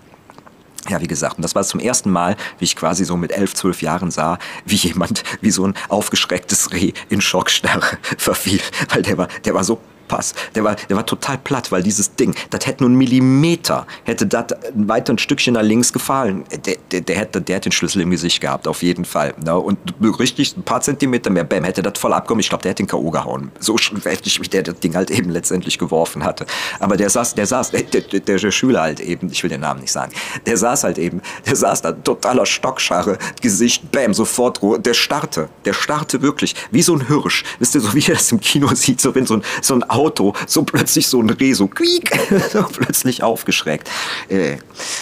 Ja, 0.89 0.99
wie 0.99 1.07
gesagt, 1.07 1.37
und 1.37 1.43
das 1.43 1.53
war 1.53 1.63
zum 1.63 1.79
ersten 1.79 2.09
Mal, 2.09 2.35
wie 2.57 2.65
ich 2.65 2.75
quasi 2.75 3.05
so 3.05 3.15
mit 3.15 3.31
elf, 3.31 3.53
zwölf 3.53 3.81
Jahren 3.83 4.09
sah, 4.09 4.39
wie 4.65 4.75
jemand, 4.75 5.23
wie 5.39 5.51
so 5.51 5.67
ein 5.67 5.75
aufgeschrecktes 5.89 6.73
Reh 6.73 6.93
in 7.09 7.21
Schockstarre 7.21 7.97
verfiel, 8.17 8.61
weil 8.89 9.03
der 9.03 9.17
war, 9.17 9.27
der 9.45 9.53
war 9.53 9.63
so 9.63 9.79
Pass. 10.11 10.33
Der 10.55 10.65
war, 10.65 10.75
der 10.75 10.97
war 10.97 11.05
total 11.05 11.37
platt, 11.37 11.71
weil 11.71 11.83
dieses 11.83 12.15
Ding, 12.17 12.35
das 12.49 12.65
hätte 12.65 12.83
nur 12.83 12.89
einen 12.89 12.97
Millimeter, 12.97 13.87
hätte 14.03 14.27
das 14.27 14.47
weiter 14.73 15.13
ein 15.13 15.17
Stückchen 15.17 15.53
nach 15.53 15.61
links 15.61 15.93
gefallen. 15.93 16.43
Der, 16.65 16.75
der, 16.91 17.01
der, 17.01 17.15
hätte, 17.15 17.41
der 17.41 17.55
hätte 17.57 17.69
den 17.69 17.71
Schlüssel 17.71 18.01
im 18.01 18.11
Gesicht 18.11 18.41
gehabt, 18.41 18.67
auf 18.67 18.83
jeden 18.83 19.05
Fall. 19.05 19.33
Ne? 19.43 19.57
Und 19.57 19.77
richtig 20.19 20.57
ein 20.57 20.63
paar 20.63 20.81
Zentimeter 20.81 21.29
mehr, 21.29 21.43
bam, 21.43 21.63
hätte 21.63 21.81
das 21.81 21.97
voll 21.97 22.13
abgekommen. 22.13 22.41
Ich 22.41 22.49
glaube, 22.49 22.63
der 22.63 22.71
hätte 22.71 22.83
den 22.83 22.87
K.O. 22.87 23.09
gehauen. 23.11 23.51
So 23.59 23.77
heftig, 23.77 24.41
wie 24.41 24.47
der 24.47 24.63
das 24.63 24.79
Ding 24.79 24.95
halt 24.95 25.11
eben 25.11 25.29
letztendlich 25.29 25.77
geworfen 25.77 26.23
hatte. 26.23 26.45
Aber 26.79 26.97
der 26.97 27.09
saß, 27.09 27.35
der 27.35 27.45
saß, 27.45 27.71
der, 27.71 27.83
der, 27.83 28.19
der 28.19 28.51
Schüler 28.51 28.81
halt 28.81 28.99
eben, 28.99 29.29
ich 29.31 29.43
will 29.43 29.49
den 29.49 29.61
Namen 29.61 29.81
nicht 29.81 29.91
sagen, 29.91 30.11
der 30.45 30.57
saß 30.57 30.83
halt 30.83 30.97
eben, 30.97 31.21
der 31.45 31.55
saß 31.55 31.81
da 31.81 31.91
totaler 31.91 32.45
Stockscharre, 32.45 33.17
Gesicht, 33.41 33.91
bam, 33.91 34.13
sofort, 34.13 34.59
der 34.85 34.93
starrte, 34.93 35.49
der 35.65 35.73
starrte 35.73 36.21
wirklich, 36.21 36.55
wie 36.71 36.81
so 36.81 36.95
ein 36.95 37.07
Hirsch. 37.07 37.43
Wisst 37.59 37.75
ihr, 37.75 37.81
so 37.81 37.93
wie 37.93 37.99
ihr 37.99 38.15
das 38.15 38.31
im 38.31 38.39
Kino 38.39 38.73
sieht, 38.73 39.01
so 39.01 39.15
wenn 39.15 39.25
so 39.25 39.35
ein, 39.35 39.43
so 39.61 39.73
ein 39.73 39.83
Auto 39.89 40.33
so 40.47 40.63
plötzlich 40.63 41.07
so 41.07 41.21
ein 41.21 41.29
Reh 41.29 41.53
so 41.53 41.67
quiek, 41.67 42.11
so 42.51 42.63
plötzlich 42.63 43.23
aufgeschreckt. 43.23 43.89
Äh, 44.29 44.57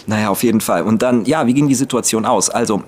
naja, 0.06 0.30
auf 0.30 0.44
jeden 0.44 0.62
Fall. 0.62 0.84
Und 0.84 1.02
dann, 1.02 1.26
ja, 1.26 1.46
wie 1.48 1.54
ging 1.54 1.68
die 1.68 1.76
Situation 1.80 2.26
aus? 2.26 2.50
Also, 2.50 2.84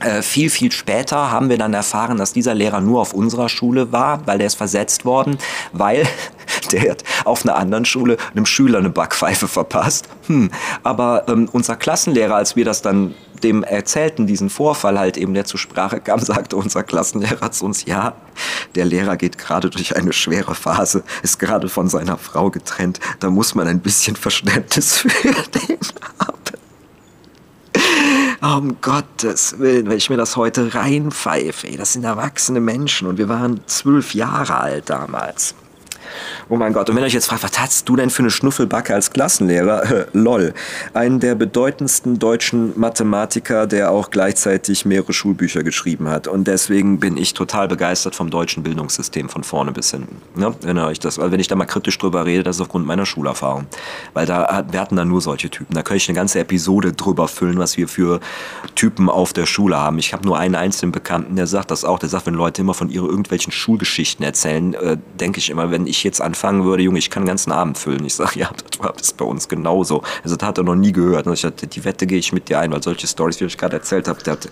äh, 0.00 0.20
viel, 0.20 0.50
viel 0.50 0.72
später 0.72 1.30
haben 1.30 1.48
wir 1.48 1.56
dann 1.56 1.72
erfahren, 1.72 2.18
dass 2.18 2.34
dieser 2.34 2.54
Lehrer 2.54 2.82
nur 2.82 3.00
auf 3.00 3.14
unserer 3.14 3.48
Schule 3.48 3.92
war, 3.92 4.26
weil 4.26 4.36
der 4.36 4.48
ist 4.48 4.56
versetzt 4.56 5.06
worden, 5.06 5.38
weil 5.72 6.06
der 6.72 6.90
hat 6.90 7.04
auf 7.24 7.44
einer 7.44 7.56
anderen 7.56 7.86
Schule 7.86 8.18
einem 8.34 8.44
Schüler 8.44 8.78
eine 8.78 8.90
Backpfeife 8.90 9.48
verpasst. 9.48 10.06
Hm. 10.26 10.50
Aber 10.82 11.24
ähm, 11.28 11.48
unser 11.50 11.76
Klassenlehrer, 11.76 12.34
als 12.34 12.56
wir 12.56 12.66
das 12.66 12.82
dann 12.82 13.14
dem 13.42 13.62
erzählten, 13.62 14.26
diesen 14.26 14.50
Vorfall 14.50 14.98
halt 14.98 15.16
eben, 15.16 15.32
der 15.32 15.46
zur 15.46 15.58
Sprache 15.58 16.00
kam, 16.00 16.20
sagte 16.20 16.56
unser 16.56 16.82
Klassenlehrer 16.82 17.50
zu 17.50 17.64
uns, 17.64 17.86
ja, 17.86 18.16
der 18.74 18.84
Lehrer 18.84 19.16
geht 19.16 19.38
gerade 19.38 19.70
durch 19.70 19.96
eine 19.96 20.12
schwere 20.12 20.54
Phase, 20.54 21.04
ist 21.22 21.38
gerade 21.38 21.70
von 21.70 21.88
seiner 21.88 22.18
Frau 22.18 22.50
getrennt, 22.50 23.00
da 23.20 23.30
muss 23.30 23.54
man 23.54 23.66
ein 23.66 23.80
bisschen 23.80 24.16
Verständnis 24.16 24.96
für 24.98 25.08
den 25.08 25.78
haben. 26.18 26.55
Um 28.40 28.80
Gottes 28.82 29.58
Willen, 29.58 29.88
wenn 29.88 29.96
ich 29.96 30.10
mir 30.10 30.16
das 30.16 30.36
heute 30.36 30.74
reinpfeife, 30.74 31.68
das 31.76 31.94
sind 31.94 32.04
erwachsene 32.04 32.60
Menschen 32.60 33.08
und 33.08 33.18
wir 33.18 33.28
waren 33.28 33.60
zwölf 33.66 34.14
Jahre 34.14 34.56
alt 34.56 34.90
damals. 34.90 35.54
Oh 36.48 36.54
mein 36.54 36.72
Gott. 36.72 36.88
Und 36.88 36.94
wenn 36.94 37.02
euch 37.02 37.12
jetzt 37.12 37.26
fragt, 37.26 37.42
was 37.42 37.58
hast 37.58 37.88
du 37.88 37.96
denn 37.96 38.08
für 38.08 38.22
eine 38.22 38.30
Schnuffelbacke 38.30 38.94
als 38.94 39.10
Klassenlehrer? 39.10 40.06
Lol. 40.12 40.54
Einen 40.94 41.18
der 41.18 41.34
bedeutendsten 41.34 42.20
deutschen 42.20 42.78
Mathematiker, 42.78 43.66
der 43.66 43.90
auch 43.90 44.10
gleichzeitig 44.10 44.84
mehrere 44.84 45.12
Schulbücher 45.12 45.64
geschrieben 45.64 46.08
hat. 46.08 46.28
Und 46.28 46.46
deswegen 46.46 47.00
bin 47.00 47.16
ich 47.16 47.34
total 47.34 47.66
begeistert 47.66 48.14
vom 48.14 48.30
deutschen 48.30 48.62
Bildungssystem 48.62 49.28
von 49.28 49.42
vorne 49.42 49.72
bis 49.72 49.90
hinten. 49.90 50.22
Ne? 50.38 50.54
Wenn, 50.60 50.78
euch 50.78 51.00
das, 51.00 51.18
wenn 51.18 51.40
ich 51.40 51.48
da 51.48 51.56
mal 51.56 51.64
kritisch 51.64 51.98
drüber 51.98 52.24
rede, 52.24 52.44
das 52.44 52.56
ist 52.56 52.62
aufgrund 52.62 52.86
meiner 52.86 53.06
Schulerfahrung. 53.06 53.66
Weil 54.14 54.26
da, 54.26 54.64
wir 54.70 54.80
hatten 54.80 54.94
da 54.94 55.04
nur 55.04 55.20
solche 55.20 55.50
Typen. 55.50 55.74
Da 55.74 55.82
könnte 55.82 55.96
ich 55.96 56.08
eine 56.08 56.14
ganze 56.14 56.38
Episode 56.38 56.92
drüber 56.92 57.26
füllen, 57.26 57.58
was 57.58 57.76
wir 57.76 57.88
für 57.88 58.20
Typen 58.76 59.10
auf 59.10 59.32
der 59.32 59.46
Schule 59.46 59.78
haben. 59.78 59.98
Ich 59.98 60.12
habe 60.12 60.24
nur 60.24 60.38
einen 60.38 60.54
einzelnen 60.54 60.92
Bekannten, 60.92 61.34
der 61.34 61.48
sagt 61.48 61.72
das 61.72 61.84
auch. 61.84 61.98
Der 61.98 62.08
sagt, 62.08 62.26
wenn 62.26 62.34
Leute 62.34 62.60
immer 62.62 62.74
von 62.74 62.88
ihren 62.88 63.08
irgendwelchen 63.08 63.50
Schulgeschichten 63.52 64.24
erzählen, 64.24 64.74
äh, 64.74 64.96
denke 65.18 65.40
ich 65.40 65.50
immer, 65.50 65.72
wenn 65.72 65.88
ich 65.88 66.04
jetzt 66.04 66.20
anfangen 66.36 66.64
würde, 66.64 66.82
Junge, 66.82 66.98
ich 66.98 67.08
kann 67.08 67.22
den 67.22 67.28
ganzen 67.28 67.50
Abend 67.52 67.78
füllen. 67.78 68.04
Ich 68.04 68.14
sage, 68.14 68.32
ja, 68.40 68.50
das 68.50 68.78
war 68.78 68.92
bis 68.92 69.12
bei 69.12 69.24
uns 69.24 69.48
genauso. 69.48 70.02
Also 70.22 70.36
das 70.36 70.46
hat 70.46 70.58
er 70.58 70.64
noch 70.64 70.74
nie 70.74 70.92
gehört. 70.92 71.26
Und 71.26 71.32
ich 71.32 71.42
dachte, 71.42 71.66
die 71.66 71.84
Wette 71.84 72.06
gehe 72.06 72.18
ich 72.18 72.32
mit 72.32 72.48
dir 72.48 72.58
ein, 72.58 72.72
weil 72.72 72.82
solche 72.82 73.06
Stories, 73.06 73.40
wie 73.40 73.46
ich 73.46 73.58
gerade 73.58 73.76
erzählt 73.76 74.08
habe, 74.08 74.22
der 74.22 74.34
hat 74.34 74.48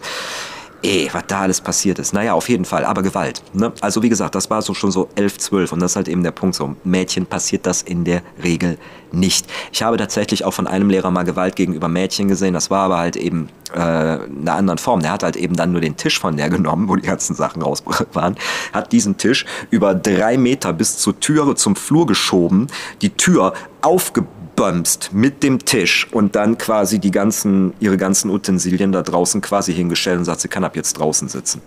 eh, 0.84 1.08
was 1.12 1.24
da 1.26 1.40
alles 1.40 1.60
passiert 1.60 1.98
ist. 1.98 2.12
Naja, 2.12 2.34
auf 2.34 2.48
jeden 2.48 2.64
Fall, 2.64 2.84
aber 2.84 3.02
Gewalt. 3.02 3.42
Ne? 3.52 3.72
Also 3.80 4.02
wie 4.02 4.08
gesagt, 4.08 4.34
das 4.34 4.50
war 4.50 4.62
so 4.62 4.74
schon 4.74 4.90
so 4.90 5.08
11, 5.16 5.38
12 5.38 5.72
und 5.72 5.80
das 5.80 5.92
ist 5.92 5.96
halt 5.96 6.08
eben 6.08 6.22
der 6.22 6.30
Punkt 6.30 6.54
so. 6.54 6.76
Mädchen 6.84 7.26
passiert 7.26 7.66
das 7.66 7.82
in 7.82 8.04
der 8.04 8.22
Regel 8.42 8.78
nicht. 9.12 9.46
Ich 9.72 9.82
habe 9.82 9.96
tatsächlich 9.96 10.44
auch 10.44 10.52
von 10.52 10.66
einem 10.66 10.90
Lehrer 10.90 11.10
mal 11.10 11.22
Gewalt 11.22 11.56
gegenüber 11.56 11.88
Mädchen 11.88 12.28
gesehen, 12.28 12.54
das 12.54 12.70
war 12.70 12.84
aber 12.84 12.98
halt 12.98 13.16
eben 13.16 13.48
äh, 13.72 13.78
einer 13.78 14.54
anderen 14.54 14.78
Form. 14.78 15.00
Der 15.00 15.12
hat 15.12 15.22
halt 15.22 15.36
eben 15.36 15.56
dann 15.56 15.72
nur 15.72 15.80
den 15.80 15.96
Tisch 15.96 16.18
von 16.18 16.36
der 16.36 16.50
genommen, 16.54 16.88
wo 16.88 16.96
die 16.96 17.06
ganzen 17.06 17.34
Sachen 17.34 17.62
raus 17.62 17.82
waren, 18.12 18.36
hat 18.72 18.92
diesen 18.92 19.16
Tisch 19.16 19.46
über 19.70 19.94
drei 19.94 20.36
Meter 20.36 20.72
bis 20.72 20.98
zur 20.98 21.18
Türe 21.18 21.54
zum 21.54 21.76
Flur 21.76 22.06
geschoben, 22.06 22.66
die 23.02 23.10
Tür 23.10 23.54
aufgebaut 23.80 24.28
bumst 24.56 25.12
mit 25.12 25.42
dem 25.42 25.64
Tisch 25.64 26.06
und 26.12 26.36
dann 26.36 26.58
quasi 26.58 26.98
die 26.98 27.10
ganzen, 27.10 27.74
ihre 27.80 27.96
ganzen 27.96 28.30
Utensilien 28.30 28.92
da 28.92 29.02
draußen 29.02 29.40
quasi 29.40 29.72
hingestellt 29.72 30.18
und 30.18 30.24
sagt, 30.24 30.40
sie 30.40 30.48
kann 30.48 30.64
ab 30.64 30.76
jetzt 30.76 30.94
draußen 30.94 31.28
sitzen 31.28 31.60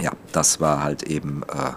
ja, 0.00 0.12
das 0.32 0.60
war 0.60 0.82
halt 0.82 1.04
eben 1.04 1.42
äh, 1.44 1.72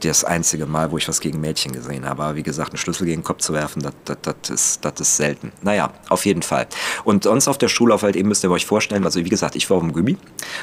das 0.00 0.24
einzige 0.24 0.66
Mal, 0.66 0.92
wo 0.92 0.98
ich 0.98 1.08
was 1.08 1.20
gegen 1.20 1.40
Mädchen 1.40 1.72
gesehen 1.72 2.08
habe. 2.08 2.22
Aber 2.22 2.36
wie 2.36 2.42
gesagt, 2.42 2.70
einen 2.70 2.78
Schlüssel 2.78 3.06
gegen 3.06 3.20
den 3.20 3.24
Kopf 3.24 3.40
zu 3.40 3.52
werfen, 3.52 3.82
das, 4.04 4.50
ist, 4.50 4.84
das 4.84 5.00
ist 5.00 5.16
selten. 5.16 5.52
Naja, 5.62 5.90
auf 6.08 6.24
jeden 6.24 6.42
Fall. 6.42 6.66
Und 7.04 7.26
uns 7.26 7.48
auf 7.48 7.58
der 7.58 7.68
Schulhof 7.68 8.02
halt 8.02 8.16
eben 8.16 8.28
müsst 8.28 8.44
ihr 8.44 8.50
euch 8.50 8.66
vorstellen, 8.66 9.04
also 9.04 9.24
wie 9.24 9.28
gesagt, 9.28 9.56
ich 9.56 9.68
war 9.70 9.78
auf 9.78 9.82
dem 9.82 9.92
Gummi 9.92 10.16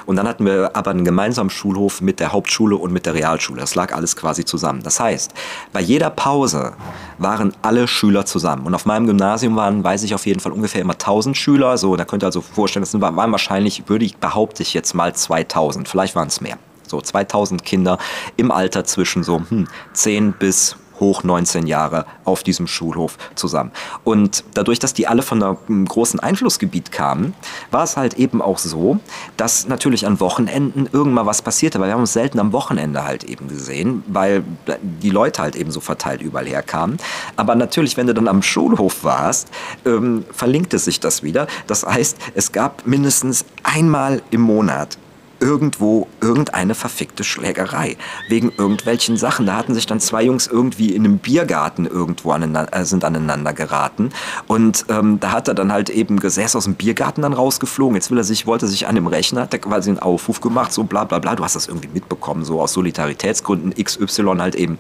und 0.06 0.16
dann 0.16 0.28
hatten 0.28 0.46
wir 0.46 0.72
aber 0.75 0.92
einen 0.92 1.04
gemeinsamen 1.04 1.50
Schulhof 1.50 2.02
mit 2.02 2.20
der 2.20 2.32
Hauptschule 2.32 2.78
und 2.78 2.94
mit 2.94 3.06
der 3.06 3.14
Realschule. 3.14 3.60
Das 3.60 3.75
lag 3.75 3.94
alles 3.94 4.16
quasi 4.16 4.46
zusammen. 4.46 4.82
Das 4.84 5.00
heißt, 5.00 5.34
bei 5.74 5.82
jeder 5.82 6.10
Pause 6.10 6.74
waren 7.18 7.54
alle 7.62 7.88
Schüler 7.88 8.25
zusammen. 8.25 8.66
Und 8.66 8.74
auf 8.74 8.86
meinem 8.86 9.08
Gymnasium 9.08 9.56
waren, 9.56 9.84
weiß 9.84 10.04
ich 10.04 10.16
auf 10.16 10.25
jeden 10.25 10.40
Fall, 10.40 10.52
ungefähr 10.52 10.82
immer 10.82 10.94
1000 10.94 11.36
Schüler. 11.36 11.78
So, 11.78 11.96
da 11.96 12.06
könnt 12.06 12.24
ihr 12.24 12.28
also 12.28 12.42
vorstellen, 12.42 12.84
das 12.84 13.00
waren 13.00 13.32
wahrscheinlich, 13.32 13.88
würde 13.88 14.06
ich, 14.06 14.18
behaupte 14.18 14.64
ich 14.64 14.74
jetzt 14.74 14.94
mal 14.94 15.14
2000. 15.14 15.88
Vielleicht 15.88 16.16
waren 16.16 16.28
es 16.28 16.42
mehr. 16.42 16.58
So 16.88 17.01
2000 17.01 17.63
Kinder 17.63 17.98
im 18.38 18.51
Alter 18.51 18.84
zwischen 18.84 19.24
so 19.24 19.42
hm, 19.50 19.68
10 19.94 20.34
bis 20.34 20.77
hoch 21.00 21.24
19 21.24 21.68
Jahre 21.68 22.06
auf 22.24 22.44
diesem 22.44 22.68
Schulhof 22.68 23.18
zusammen. 23.36 23.72
Und 24.04 24.44
dadurch, 24.54 24.80
dass 24.80 24.94
die 24.94 25.08
alle 25.08 25.22
von 25.22 25.42
einem 25.44 25.86
großen 25.86 26.20
Einflussgebiet 26.20 26.92
kamen, 26.92 27.34
war 27.72 27.84
es 27.84 27.98
halt 27.98 28.15
eben 28.15 28.42
auch 28.42 28.58
so, 28.58 29.00
dass 29.38 29.68
natürlich 29.68 30.06
an 30.06 30.20
Wochenenden 30.20 30.89
irgendwann 30.92 31.25
was 31.25 31.42
passierte, 31.42 31.80
weil 31.80 31.88
wir 31.88 31.94
haben 31.94 32.01
uns 32.01 32.13
selten 32.13 32.39
am 32.39 32.54
Wochenende 32.54 33.04
halt 33.04 33.24
eben 33.24 33.48
gesehen, 33.48 34.04
weil 34.08 34.44
die 34.82 35.10
Leute 35.10 35.42
halt 35.42 35.56
eben 35.56 35.72
so 35.72 35.80
verteilt 35.80 36.22
überall 36.22 36.48
herkamen. 36.48 36.98
Aber 37.36 37.56
natürlich, 37.56 37.98
wenn 37.98 38.08
du 38.08 38.13
dann 38.13 38.27
am 38.27 38.42
Schulhof 38.42 39.04
warst, 39.04 39.50
ähm, 39.86 40.25
verlinkte 40.32 40.80
sich 40.80 41.00
das 41.00 41.24
wieder. 41.24 41.48
Das 41.68 41.86
heißt, 41.86 42.18
es 42.36 42.51
gab 42.51 42.88
mindestens 42.88 43.46
einmal 43.63 44.22
im 44.32 44.42
Monat 44.42 44.98
irgendwo 45.39 46.08
irgendeine 46.22 46.75
verfickte 46.75 47.24
Schlägerei 47.24 47.98
wegen 48.30 48.51
irgendwelchen 48.58 49.18
Sachen. 49.18 49.46
Da 49.46 49.56
hatten 49.56 49.74
sich 49.74 49.86
dann 49.86 50.00
zwei 50.00 50.24
Jungs 50.24 50.48
irgendwie 50.48 50.96
in 50.96 51.06
einem 51.06 51.18
Biergarten 51.18 51.86
irgendwo 51.86 52.32
aneinander, 52.32 52.75
äh, 52.75 52.86
sind 52.86 53.04
aneinander 53.04 53.54
geraten 53.54 54.10
und 54.48 54.86
ähm, 54.89 55.20
da 55.20 55.32
hat 55.32 55.48
er 55.48 55.54
dann 55.54 55.72
halt 55.72 55.89
eben 55.89 56.20
gesessen 56.20 56.58
aus 56.58 56.65
dem 56.65 56.75
Biergarten 56.75 57.22
dann 57.22 57.34
rausgeflogen. 57.34 57.96
Jetzt 57.96 58.12
will 58.12 58.18
er 58.18 58.24
sich, 58.24 58.48
wollte 58.48 58.68
sich 58.68 58.88
an 58.88 58.96
dem 58.96 59.08
Rechner, 59.08 59.42
hat 59.42 59.54
er 59.54 59.60
quasi 59.60 59.89
einen 59.89 60.00
Aufruf 60.00 60.42
gemacht, 60.42 60.72
so 60.72 60.84
bla 60.84 61.04
bla 61.04 61.20
bla. 61.20 61.36
Du 61.36 61.44
hast 61.44 61.56
das 61.56 61.68
irgendwie 61.68 61.89
mitbekommen, 61.89 62.46
so 62.46 62.62
aus 62.62 62.74
Solidaritätsgründen 62.74 63.74
XY 63.74 64.38
halt 64.39 64.56
eben 64.56 64.77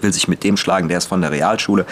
will 0.00 0.12
sich 0.12 0.28
mit 0.28 0.44
dem 0.44 0.56
schlagen, 0.56 0.88
der 0.88 0.98
ist 0.98 1.06
von 1.06 1.20
der 1.20 1.30
Realschule. 1.30 1.86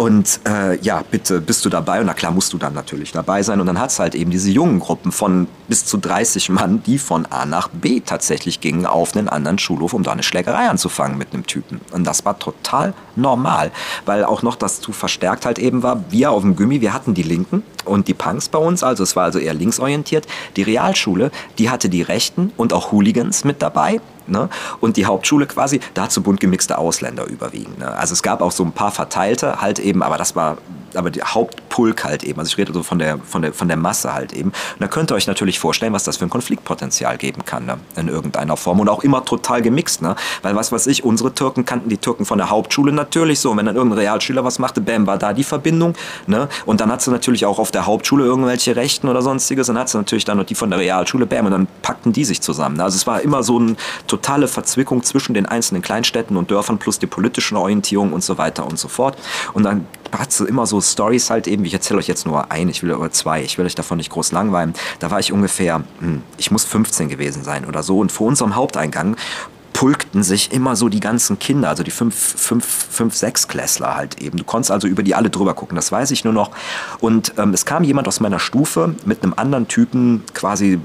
Und 0.00 0.40
äh, 0.48 0.78
ja, 0.80 1.02
bitte 1.10 1.42
bist 1.42 1.62
du 1.66 1.68
dabei? 1.68 2.00
Und 2.00 2.06
na 2.06 2.14
klar 2.14 2.32
musst 2.32 2.54
du 2.54 2.56
dann 2.56 2.72
natürlich 2.72 3.12
dabei 3.12 3.42
sein. 3.42 3.60
Und 3.60 3.66
dann 3.66 3.78
hat 3.78 3.90
es 3.90 3.98
halt 3.98 4.14
eben 4.14 4.30
diese 4.30 4.50
jungen 4.50 4.80
Gruppen 4.80 5.12
von 5.12 5.46
bis 5.68 5.84
zu 5.84 5.98
30 5.98 6.48
Mann, 6.48 6.82
die 6.82 6.96
von 6.96 7.26
A 7.26 7.44
nach 7.44 7.68
B 7.68 8.00
tatsächlich 8.00 8.62
gingen 8.62 8.86
auf 8.86 9.14
einen 9.14 9.28
anderen 9.28 9.58
Schulhof, 9.58 9.92
um 9.92 10.02
da 10.02 10.12
eine 10.12 10.22
Schlägerei 10.22 10.70
anzufangen 10.70 11.18
mit 11.18 11.34
einem 11.34 11.46
Typen. 11.46 11.82
Und 11.92 12.04
das 12.04 12.24
war 12.24 12.38
total 12.38 12.94
normal, 13.14 13.72
weil 14.06 14.24
auch 14.24 14.40
noch 14.40 14.56
das 14.56 14.80
zu 14.80 14.92
verstärkt 14.92 15.44
halt 15.44 15.58
eben 15.58 15.82
war, 15.82 16.02
wir 16.08 16.30
auf 16.30 16.40
dem 16.40 16.56
Gummi, 16.56 16.80
wir 16.80 16.94
hatten 16.94 17.12
die 17.12 17.22
Linken 17.22 17.62
und 17.84 18.08
die 18.08 18.14
Punks 18.14 18.48
bei 18.48 18.58
uns, 18.58 18.82
also 18.82 19.02
es 19.02 19.16
war 19.16 19.24
also 19.24 19.38
eher 19.38 19.52
linksorientiert. 19.52 20.26
Die 20.56 20.62
Realschule, 20.62 21.30
die 21.58 21.68
hatte 21.68 21.90
die 21.90 22.00
Rechten 22.00 22.52
und 22.56 22.72
auch 22.72 22.90
Hooligans 22.90 23.44
mit 23.44 23.60
dabei. 23.60 24.00
Ne? 24.30 24.48
Und 24.80 24.96
die 24.96 25.06
Hauptschule 25.06 25.46
quasi, 25.46 25.80
dazu 25.94 26.22
bunt 26.22 26.40
gemixte 26.40 26.78
Ausländer 26.78 27.26
überwiegend. 27.26 27.78
Ne? 27.78 27.92
Also 27.92 28.12
es 28.12 28.22
gab 28.22 28.40
auch 28.40 28.52
so 28.52 28.64
ein 28.64 28.72
paar 28.72 28.90
Verteilte 28.90 29.60
halt 29.60 29.78
eben, 29.78 30.02
aber 30.02 30.16
das 30.16 30.36
war 30.36 30.58
aber 30.96 31.10
der 31.10 31.34
Hauptpulk 31.34 32.04
halt 32.04 32.24
eben. 32.24 32.38
Also 32.38 32.50
ich 32.50 32.58
rede 32.58 32.72
so 32.72 32.82
von 32.82 32.98
der, 32.98 33.18
von 33.18 33.42
der, 33.42 33.52
von 33.52 33.68
der 33.68 33.76
Masse 33.76 34.12
halt 34.12 34.32
eben. 34.32 34.50
Und 34.50 34.80
da 34.80 34.88
könnt 34.88 35.10
ihr 35.12 35.14
euch 35.14 35.26
natürlich 35.26 35.58
vorstellen, 35.58 35.92
was 35.92 36.04
das 36.04 36.16
für 36.16 36.24
ein 36.24 36.30
Konfliktpotenzial 36.30 37.18
geben 37.18 37.44
kann, 37.44 37.66
ne? 37.66 37.78
in 37.96 38.08
irgendeiner 38.08 38.56
Form. 38.56 38.80
Und 38.80 38.88
auch 38.88 39.02
immer 39.02 39.24
total 39.24 39.62
gemixt, 39.62 40.02
ne? 40.02 40.16
Weil 40.42 40.56
was 40.56 40.72
weiß 40.72 40.86
ich, 40.86 41.04
unsere 41.04 41.34
Türken 41.34 41.64
kannten 41.64 41.88
die 41.88 41.98
Türken 41.98 42.24
von 42.24 42.38
der 42.38 42.50
Hauptschule 42.50 42.92
natürlich 42.92 43.40
so. 43.40 43.50
Und 43.50 43.58
wenn 43.58 43.66
dann 43.66 43.76
irgendein 43.76 44.00
Realschüler 44.00 44.44
was 44.44 44.58
machte, 44.58 44.80
bam, 44.80 45.06
war 45.06 45.18
da 45.18 45.32
die 45.32 45.44
Verbindung. 45.44 45.94
Ne? 46.26 46.48
Und 46.66 46.80
dann 46.80 46.90
hat 46.90 47.02
sie 47.02 47.10
natürlich 47.10 47.46
auch 47.46 47.58
auf 47.58 47.70
der 47.70 47.86
Hauptschule 47.86 48.24
irgendwelche 48.24 48.76
Rechten 48.76 49.08
oder 49.08 49.22
sonstiges. 49.22 49.66
Dann 49.66 49.78
hat 49.78 49.88
sie 49.88 49.98
natürlich 49.98 50.24
dann 50.24 50.38
noch 50.38 50.44
die 50.44 50.54
von 50.54 50.70
der 50.70 50.78
Realschule, 50.78 51.26
bam, 51.26 51.46
und 51.46 51.52
dann 51.52 51.68
packten 51.82 52.12
die 52.12 52.24
sich 52.24 52.40
zusammen. 52.40 52.76
Ne? 52.76 52.84
Also 52.84 52.96
es 52.96 53.06
war 53.06 53.20
immer 53.20 53.42
so 53.42 53.58
eine 53.58 53.76
totale 54.06 54.48
Verzwickung 54.48 55.02
zwischen 55.02 55.34
den 55.34 55.46
einzelnen 55.46 55.82
Kleinstädten 55.82 56.36
und 56.36 56.50
Dörfern 56.50 56.78
plus 56.78 56.98
die 56.98 57.06
politischen 57.06 57.56
Orientierung 57.56 58.12
und 58.12 58.22
so 58.22 58.38
weiter 58.38 58.66
und 58.66 58.78
so 58.78 58.88
fort. 58.88 59.16
Und 59.52 59.64
dann 59.64 59.86
hat 60.12 60.32
sie 60.32 60.44
immer 60.44 60.66
so 60.66 60.79
Stories 60.82 61.30
halt 61.30 61.46
eben, 61.46 61.64
ich 61.64 61.74
erzähle 61.74 61.98
euch 61.98 62.08
jetzt 62.08 62.26
nur 62.26 62.50
ein, 62.50 62.68
ich 62.68 62.82
will 62.82 62.92
oder 62.92 63.10
zwei, 63.10 63.42
ich 63.42 63.58
will 63.58 63.66
euch 63.66 63.74
davon 63.74 63.98
nicht 63.98 64.10
groß 64.10 64.32
langweilen. 64.32 64.74
Da 64.98 65.10
war 65.10 65.18
ich 65.18 65.32
ungefähr, 65.32 65.82
hm, 66.00 66.22
ich 66.38 66.50
muss 66.50 66.64
15 66.64 67.08
gewesen 67.08 67.44
sein 67.44 67.64
oder 67.64 67.82
so. 67.82 67.98
Und 67.98 68.12
vor 68.12 68.26
unserem 68.26 68.54
Haupteingang 68.54 69.16
pulkten 69.72 70.22
sich 70.22 70.52
immer 70.52 70.76
so 70.76 70.88
die 70.88 71.00
ganzen 71.00 71.38
Kinder, 71.38 71.68
also 71.68 71.82
die 71.82 71.90
fünf, 71.90 72.14
fünf, 72.14 72.64
fünf, 72.64 73.14
sechs 73.14 73.48
Klässler 73.48 73.96
halt 73.96 74.20
eben. 74.20 74.36
Du 74.36 74.44
konntest 74.44 74.70
also 74.70 74.86
über 74.86 75.02
die 75.02 75.14
alle 75.14 75.30
drüber 75.30 75.54
gucken, 75.54 75.76
das 75.76 75.90
weiß 75.90 76.10
ich 76.10 76.24
nur 76.24 76.32
noch. 76.32 76.50
Und 77.00 77.34
ähm, 77.38 77.54
es 77.54 77.64
kam 77.64 77.84
jemand 77.84 78.08
aus 78.08 78.20
meiner 78.20 78.38
Stufe 78.38 78.94
mit 79.04 79.22
einem 79.22 79.34
anderen 79.34 79.68
Typen 79.68 80.22
quasi 80.34 80.78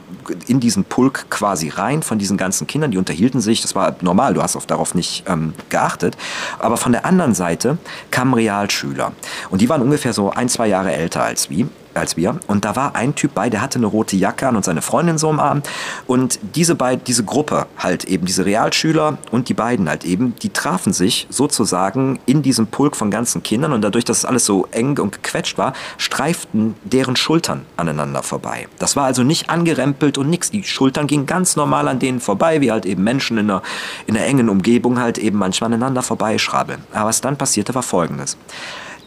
in 0.47 0.59
diesen 0.59 0.85
Pulk 0.85 1.29
quasi 1.29 1.69
rein 1.69 2.03
von 2.03 2.19
diesen 2.19 2.37
ganzen 2.37 2.67
Kindern, 2.67 2.91
die 2.91 2.97
unterhielten 2.97 3.41
sich, 3.41 3.61
das 3.61 3.75
war 3.75 3.95
normal, 4.01 4.33
du 4.33 4.41
hast 4.41 4.55
auf, 4.55 4.65
darauf 4.65 4.95
nicht 4.95 5.23
ähm, 5.27 5.53
geachtet. 5.69 6.17
Aber 6.59 6.77
von 6.77 6.91
der 6.91 7.05
anderen 7.05 7.33
Seite 7.33 7.77
kamen 8.11 8.33
Realschüler 8.33 9.11
und 9.49 9.61
die 9.61 9.69
waren 9.69 9.81
ungefähr 9.81 10.13
so 10.13 10.31
ein, 10.31 10.49
zwei 10.49 10.67
Jahre 10.67 10.93
älter 10.93 11.23
als 11.23 11.49
wir 11.49 11.67
als 11.95 12.17
wir. 12.17 12.39
Und 12.47 12.65
da 12.65 12.75
war 12.75 12.95
ein 12.95 13.15
Typ 13.15 13.33
bei, 13.33 13.49
der 13.49 13.61
hatte 13.61 13.79
eine 13.79 13.87
rote 13.87 14.15
Jacke 14.15 14.47
an 14.47 14.55
und 14.55 14.65
seine 14.65 14.81
Freundin 14.81 15.17
so 15.17 15.29
im 15.29 15.39
Arm. 15.39 15.61
Und 16.07 16.39
diese, 16.55 16.75
beid, 16.75 17.07
diese 17.07 17.23
Gruppe 17.23 17.67
halt 17.77 18.05
eben, 18.05 18.25
diese 18.25 18.45
Realschüler 18.45 19.17
und 19.31 19.49
die 19.49 19.53
beiden 19.53 19.89
halt 19.89 20.05
eben, 20.05 20.35
die 20.41 20.49
trafen 20.49 20.93
sich 20.93 21.27
sozusagen 21.29 22.19
in 22.25 22.41
diesem 22.41 22.67
Pulk 22.67 22.95
von 22.95 23.11
ganzen 23.11 23.43
Kindern. 23.43 23.73
Und 23.73 23.81
dadurch, 23.81 24.05
dass 24.05 24.19
es 24.19 24.25
alles 24.25 24.45
so 24.45 24.67
eng 24.71 24.97
und 24.99 25.11
gequetscht 25.11 25.57
war, 25.57 25.73
streiften 25.97 26.75
deren 26.83 27.15
Schultern 27.15 27.65
aneinander 27.77 28.23
vorbei. 28.23 28.67
Das 28.79 28.95
war 28.95 29.05
also 29.05 29.23
nicht 29.23 29.49
angerempelt 29.49 30.17
und 30.17 30.29
nichts. 30.29 30.51
Die 30.51 30.63
Schultern 30.63 31.07
gingen 31.07 31.25
ganz 31.25 31.55
normal 31.55 31.87
an 31.87 31.99
denen 31.99 32.19
vorbei, 32.19 32.61
wie 32.61 32.71
halt 32.71 32.85
eben 32.85 33.03
Menschen 33.03 33.37
in 33.37 33.49
einer, 33.49 33.61
in 34.07 34.15
einer 34.15 34.25
engen 34.25 34.49
Umgebung 34.49 34.99
halt 34.99 35.17
eben 35.17 35.37
manchmal 35.37 35.67
aneinander 35.67 36.01
vorbeischrabbeln. 36.01 36.83
Aber 36.93 37.09
was 37.09 37.21
dann 37.21 37.37
passierte, 37.37 37.75
war 37.75 37.83
folgendes. 37.83 38.37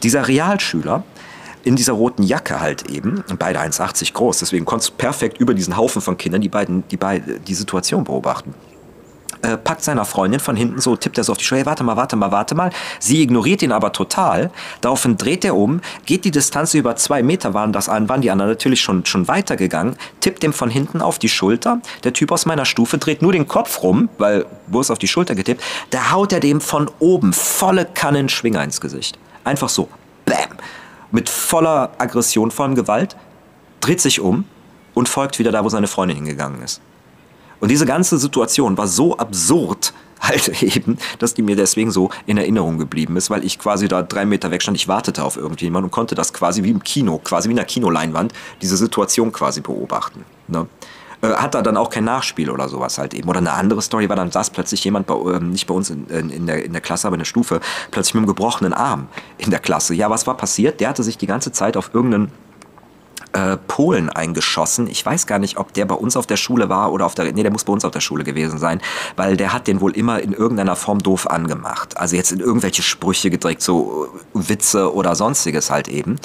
Dieser 0.03 0.29
Realschüler 0.29 1.03
in 1.69 1.77
dieser 1.77 1.93
roten 1.93 2.23
Jacke 2.23 2.61
halt 2.61 2.89
eben, 2.89 3.23
beide 3.39 3.61
1,80 3.61 4.15
groß, 4.15 4.39
deswegen 4.39 4.65
konntest 4.65 4.93
du 4.93 4.95
perfekt 4.95 5.39
über 5.39 5.53
diesen 5.53 5.77
Haufen 5.77 6.01
von 6.01 6.17
Kindern 6.17 6.41
die 6.41 6.49
beiden, 6.49 6.89
die, 6.89 6.97
beide, 6.97 7.41
die 7.41 7.55
Situation 7.55 8.05
beobachten. 8.05 8.55
Äh, 9.43 9.59
packt 9.59 9.85
seiner 9.85 10.07
Freundin 10.07 10.41
von 10.41 10.57
hinten 10.57 10.81
so, 10.81 10.97
tippt 10.97 11.19
er 11.19 11.25
so 11.25 11.33
auf 11.33 11.39
die 11.39 11.45
Schulter, 11.45 11.61
hey, 11.61 11.67
warte 11.67 11.85
mal, 11.85 11.97
warte 11.97 12.17
mal, 12.17 12.33
warte 12.33 12.55
mal. 12.55 12.71
Sie 13.01 13.21
ignoriert 13.23 13.61
ihn 13.61 13.71
aber 13.71 13.93
total. 13.93 14.51
Daraufhin 14.81 15.19
dreht 15.19 15.45
er 15.45 15.57
um, 15.57 15.83
geht 16.07 16.25
die 16.25 16.31
Distanz 16.31 16.73
über 16.73 16.97
zwei 16.97 17.23
Meter, 17.23 17.53
waren 17.53 17.75
das 17.75 17.91
an, 17.91 18.09
waren 18.09 18.23
die 18.23 18.31
anderen 18.31 18.51
natürlich 18.51 18.81
schon, 18.81 19.05
schon 19.05 19.29
weitergegangen, 19.29 19.97
tippt 20.21 20.43
dem 20.43 20.55
von 20.55 20.71
hinten 20.71 21.03
auf 21.03 21.19
die 21.19 21.29
Schulter. 21.29 21.83
Der 22.03 22.15
Typ 22.15 22.33
aus 22.33 22.47
meiner 22.47 22.65
Stufe 22.65 22.97
dreht 22.97 23.21
nur 23.21 23.33
den 23.33 23.47
Kopf 23.47 23.83
rum, 23.83 24.09
weil, 24.17 24.47
wo 24.69 24.81
ist 24.81 24.91
auf 24.91 24.99
die 24.99 25.07
Schulter 25.07 25.35
getippt, 25.35 25.63
da 25.91 26.13
haut 26.13 26.33
er 26.33 26.41
dem 26.41 26.63
von 26.63 26.91
oben 26.99 27.35
volle 27.35 27.85
Kannenschwinger 27.85 28.65
ins 28.65 28.81
Gesicht. 28.81 29.19
Einfach 29.45 29.69
so, 29.69 29.89
mit 31.11 31.29
voller 31.29 31.93
Aggression, 31.99 32.51
vollem 32.51 32.75
Gewalt, 32.75 33.17
dreht 33.81 34.01
sich 34.01 34.21
um 34.21 34.45
und 34.95 35.09
folgt 35.09 35.39
wieder 35.39 35.53
da, 35.53 35.65
wo 35.65 35.69
seine 35.69 35.87
Freundin 35.87 36.17
hingegangen 36.17 36.63
ist. 36.63 36.81
Und 37.61 37.71
diese 37.71 37.87
ganze 37.87 38.19
Situation 38.19 38.77
war 38.77 38.87
so 38.87 39.17
absurd, 39.17 39.93
halt 40.21 40.63
eben, 40.63 40.99
dass 41.21 41.35
die 41.35 41.43
mir 41.43 41.55
deswegen 41.55 41.93
so 41.93 42.11
in 42.27 42.39
Erinnerung 42.39 42.79
geblieben 42.79 43.17
ist, 43.17 43.31
weil 43.31 43.45
ich 43.45 43.59
quasi 43.59 43.87
da 43.87 44.03
drei 44.03 44.25
Meter 44.25 44.51
weg 44.51 44.63
stand, 44.63 44.77
ich 44.77 44.89
wartete 44.89 45.23
auf 45.23 45.37
irgendjemand 45.37 45.85
und 45.85 45.91
konnte 45.93 46.17
das 46.17 46.33
quasi 46.33 46.65
wie 46.65 46.71
im 46.71 46.83
Kino, 46.83 47.21
quasi 47.23 47.49
wie 47.49 47.53
in 47.53 47.59
einer 47.59 47.67
Kinoleinwand, 47.67 48.33
diese 48.61 48.77
Situation 48.77 49.31
quasi 49.33 49.61
beobachten. 49.61 50.25
Ne? 50.49 50.67
Äh, 51.21 51.29
hat 51.29 51.55
da 51.55 51.63
dann 51.63 51.77
auch 51.77 51.91
kein 51.91 52.05
Nachspiel 52.05 52.51
oder 52.51 52.69
sowas 52.69 52.99
halt 52.99 53.15
eben. 53.15 53.29
Oder 53.29 53.39
eine 53.39 53.53
andere 53.53 53.83
Story 53.83 54.09
war, 54.09 54.17
dann 54.17 54.31
saß 54.31 54.51
plötzlich 54.51 54.85
jemand, 54.85 55.07
bei, 55.07 55.15
äh, 55.15 55.41
nicht 55.41 55.67
bei 55.67 55.75
uns 55.75 55.91
in, 55.91 56.07
in, 56.07 56.47
der, 56.47 56.65
in 56.65 56.73
der 56.73 56.81
Klasse, 56.81 57.07
aber 57.07 57.15
in 57.15 57.21
der 57.21 57.27
Stufe, 57.27 57.61
plötzlich 57.91 58.15
mit 58.15 58.21
einem 58.21 58.29
gebrochenen 58.29 58.73
Arm 58.73 59.09
in 59.39 59.51
der 59.51 59.61
Klasse. 59.61 59.95
Ja, 59.95 60.11
was 60.11 60.27
war 60.27 60.37
passiert? 60.37 60.81
Der 60.81 60.89
hatte 60.89 61.03
sich 61.03 61.19
die 61.19 61.27
ganze 61.27 61.53
Zeit 61.53 61.77
auf 61.77 61.91
irgendeinen 61.93 62.31
äh, 63.33 63.57
Polen 63.57 64.11
eingeschossen. 64.11 64.89
Ich 64.89 65.05
weiß 65.05 65.27
gar 65.27 65.39
nicht, 65.39 65.59
ob 65.59 65.73
der 65.73 65.85
bei 65.85 65.95
uns 65.95 66.17
auf 66.17 66.27
der 66.27 66.37
Schule 66.37 66.69
war 66.69 66.93
oder 66.93 67.07
auf 67.07 67.15
der, 67.15 67.33
nee, 67.33 67.43
der 67.43 67.53
muss 67.53 67.65
bei 67.65 67.73
uns 67.73 67.85
auf 67.85 67.93
der 67.93 68.01
Schule 68.01 68.25
gewesen 68.25 68.59
sein, 68.59 68.81
weil 69.17 69.37
der 69.37 69.53
hat 69.53 69.67
den 69.67 69.81
wohl 69.81 69.93
immer 69.97 70.21
in 70.21 70.33
irgendeiner 70.33 70.77
Form 70.77 70.99
doof 71.01 71.29
angemacht. 71.29 71.97
Also 71.97 72.17
jetzt 72.17 72.33
in 72.33 72.41
irgendwelche 72.41 72.83
Sprüche 72.83 73.31
gedrückt, 73.31 73.63
so 73.63 74.09
Witze 74.33 74.95
oder 74.95 75.15
sonstiges 75.15 75.71
halt 75.71 75.89
eben. 75.89 76.19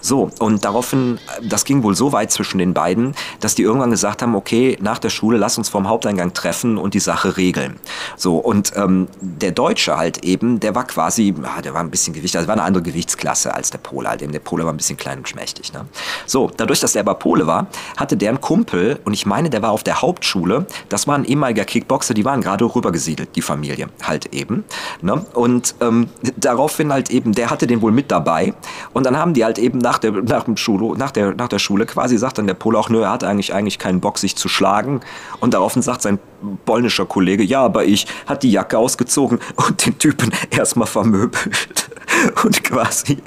So, 0.00 0.30
und 0.38 0.64
daraufhin, 0.64 1.18
das 1.42 1.64
ging 1.64 1.82
wohl 1.82 1.94
so 1.94 2.12
weit 2.12 2.30
zwischen 2.30 2.58
den 2.58 2.74
beiden, 2.74 3.14
dass 3.40 3.54
die 3.54 3.62
irgendwann 3.62 3.90
gesagt 3.90 4.22
haben, 4.22 4.34
okay, 4.34 4.76
nach 4.80 4.98
der 4.98 5.10
Schule 5.10 5.38
lass 5.38 5.58
uns 5.58 5.68
vorm 5.68 5.88
Haupteingang 5.88 6.34
treffen 6.34 6.78
und 6.78 6.94
die 6.94 7.00
Sache 7.00 7.36
regeln. 7.36 7.78
So, 8.16 8.36
und 8.36 8.72
ähm, 8.76 9.08
der 9.20 9.52
Deutsche 9.52 9.96
halt 9.96 10.24
eben, 10.24 10.60
der 10.60 10.74
war 10.74 10.86
quasi, 10.86 11.34
der 11.64 11.74
war 11.74 11.80
ein 11.80 11.90
bisschen 11.90 12.12
Gewicht, 12.12 12.36
also 12.36 12.48
war 12.48 12.54
eine 12.54 12.64
andere 12.64 12.82
Gewichtsklasse 12.82 13.54
als 13.54 13.70
der 13.70 13.78
Pole 13.78 14.08
halt 14.08 14.22
eben. 14.22 14.32
Der 14.32 14.40
Pole 14.40 14.64
war 14.64 14.72
ein 14.72 14.76
bisschen 14.76 14.96
klein 14.96 15.18
und 15.18 15.28
schmächtig. 15.28 15.72
Ne? 15.72 15.86
So, 16.26 16.50
dadurch, 16.60 16.80
dass 16.80 16.92
der 16.92 17.00
aber 17.00 17.14
Pole 17.14 17.46
war, 17.46 17.66
hatte 17.96 18.16
der 18.16 18.30
einen 18.30 18.40
Kumpel 18.40 18.98
und 19.04 19.12
ich 19.12 19.26
meine, 19.26 19.50
der 19.50 19.62
war 19.62 19.70
auf 19.70 19.82
der 19.82 20.02
Hauptschule, 20.02 20.66
das 20.88 21.06
war 21.06 21.16
ein 21.16 21.24
ehemaliger 21.24 21.64
Kickboxer, 21.64 22.14
die 22.14 22.24
waren 22.24 22.40
gerade 22.40 22.64
rübergesiedelt, 22.64 23.34
die 23.34 23.42
Familie 23.42 23.88
halt 24.02 24.26
eben. 24.34 24.64
Ne? 25.02 25.24
Und 25.34 25.74
ähm, 25.80 26.08
daraufhin 26.36 26.92
halt 26.92 27.10
eben, 27.10 27.32
der 27.32 27.50
hatte 27.50 27.66
den 27.66 27.82
wohl 27.82 27.92
mit 27.92 28.10
dabei 28.10 28.54
und 28.92 29.06
dann 29.06 29.16
haben 29.16 29.34
die 29.34 29.44
halt 29.44 29.58
eben 29.58 29.78
nach 29.78 29.98
der, 29.98 30.12
nach 30.12 30.44
dem 30.44 30.56
Schule, 30.56 30.96
nach 30.96 31.10
der, 31.10 31.34
nach 31.34 31.48
der 31.48 31.58
Schule 31.58 31.86
quasi 31.86 32.18
sagt 32.18 32.38
dann 32.38 32.46
der 32.46 32.54
Pole 32.54 32.78
auch, 32.78 32.88
nö, 32.88 33.02
er 33.02 33.10
hat 33.10 33.24
eigentlich, 33.24 33.54
eigentlich 33.54 33.78
keinen 33.78 34.00
Bock, 34.00 34.18
sich 34.18 34.36
zu 34.36 34.48
schlagen 34.48 35.00
und 35.40 35.54
daraufhin 35.54 35.82
sagt 35.82 36.02
sein 36.02 36.18
polnischer 36.64 37.06
Kollege, 37.06 37.42
ja, 37.42 37.62
aber 37.62 37.84
ich, 37.84 38.06
hat 38.26 38.42
die 38.42 38.50
Jacke 38.50 38.78
ausgezogen 38.78 39.38
und 39.56 39.86
den 39.86 39.98
Typen 39.98 40.32
erstmal 40.50 40.86
vermöbelt 40.86 41.90
und 42.44 42.62
quasi 42.64 43.18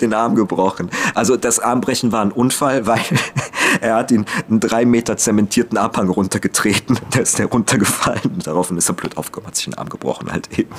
den 0.00 0.14
Arm 0.14 0.34
gebrochen. 0.34 0.90
Also 1.14 1.36
das 1.36 1.58
Armbrechen 1.58 2.12
war 2.12 2.22
ein 2.24 2.32
Unfall, 2.32 2.86
weil 2.86 3.00
er 3.80 3.96
hat 3.96 4.10
ihn 4.10 4.26
einen 4.48 4.60
drei 4.60 4.84
Meter 4.84 5.16
zementierten 5.16 5.78
Abhang 5.78 6.08
runtergetreten. 6.08 6.98
Der 7.14 7.22
ist 7.22 7.38
der 7.38 7.46
runtergefallen. 7.46 8.40
Daraufhin 8.44 8.76
ist 8.76 8.88
er 8.88 8.94
blöd 8.94 9.16
aufgekommen, 9.16 9.46
hat 9.48 9.56
sich 9.56 9.66
den 9.66 9.74
Arm 9.74 9.88
gebrochen 9.88 10.30
halt 10.32 10.58
eben. 10.58 10.70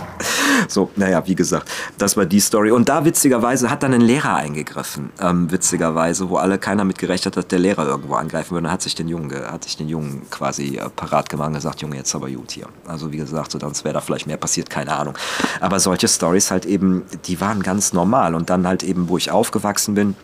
So, 0.68 0.90
naja, 0.96 1.26
wie 1.28 1.36
gesagt, 1.36 1.70
das 1.98 2.18
war 2.18 2.26
die 2.26 2.40
Story. 2.40 2.72
Und 2.72 2.90
da 2.90 3.06
witzigerweise 3.06 3.70
hat 3.70 3.84
dann 3.84 3.94
ein 3.94 4.02
Lehrer 4.02 4.36
eingegriffen, 4.36 5.12
ähm, 5.20 5.52
witzigerweise, 5.52 6.30
wo 6.30 6.38
alle 6.38 6.58
keiner 6.58 6.86
mit 6.86 6.98
gerechnet 6.98 7.38
hat, 7.38 7.38
dass 7.38 7.48
der 7.48 7.60
Lehrer 7.60 7.88
irgendwo 7.88 8.16
angreifen 8.16 8.52
würde. 8.52 8.64
Dann 8.64 8.74
hat 8.74 8.82
sich 8.82 8.96
den 8.96 9.08
Jungen, 9.08 9.32
hat 9.32 9.64
sich 9.64 9.78
den 9.78 9.88
Jungen 9.88 10.24
quasi 10.30 10.78
äh, 10.78 10.90
parat 10.90 11.30
gemacht 11.30 11.50
und 11.50 11.56
gesagt, 11.56 11.82
Junge, 11.82 11.98
jetzt 11.98 12.14
aber 12.16 12.30
gut 12.30 12.52
hier. 12.52 12.68
Also 12.88 13.12
wie 13.12 13.18
gesagt, 13.18 13.52
so, 13.52 13.60
sonst 13.60 13.84
wäre 13.84 13.94
da 13.94 14.02
vielleicht 14.02 14.28
mehr 14.28 14.38
passiert, 14.38 14.70
keine 14.70 14.96
Ahnung. 14.96 15.18
Aber 15.62 15.80
solche 15.80 16.08
Stories 16.08 16.52
halt 16.52 16.66
eben, 16.66 17.04
die 17.26 17.40
waren 17.40 17.62
ganz 17.64 17.94
normal. 17.94 18.36
Und 18.36 18.50
dann 18.50 18.68
halt 18.68 18.84
eben, 18.84 19.10
wo 19.10 19.18
ich 19.18 19.32
aufgewachsen 19.32 19.96
bin, 19.96 20.16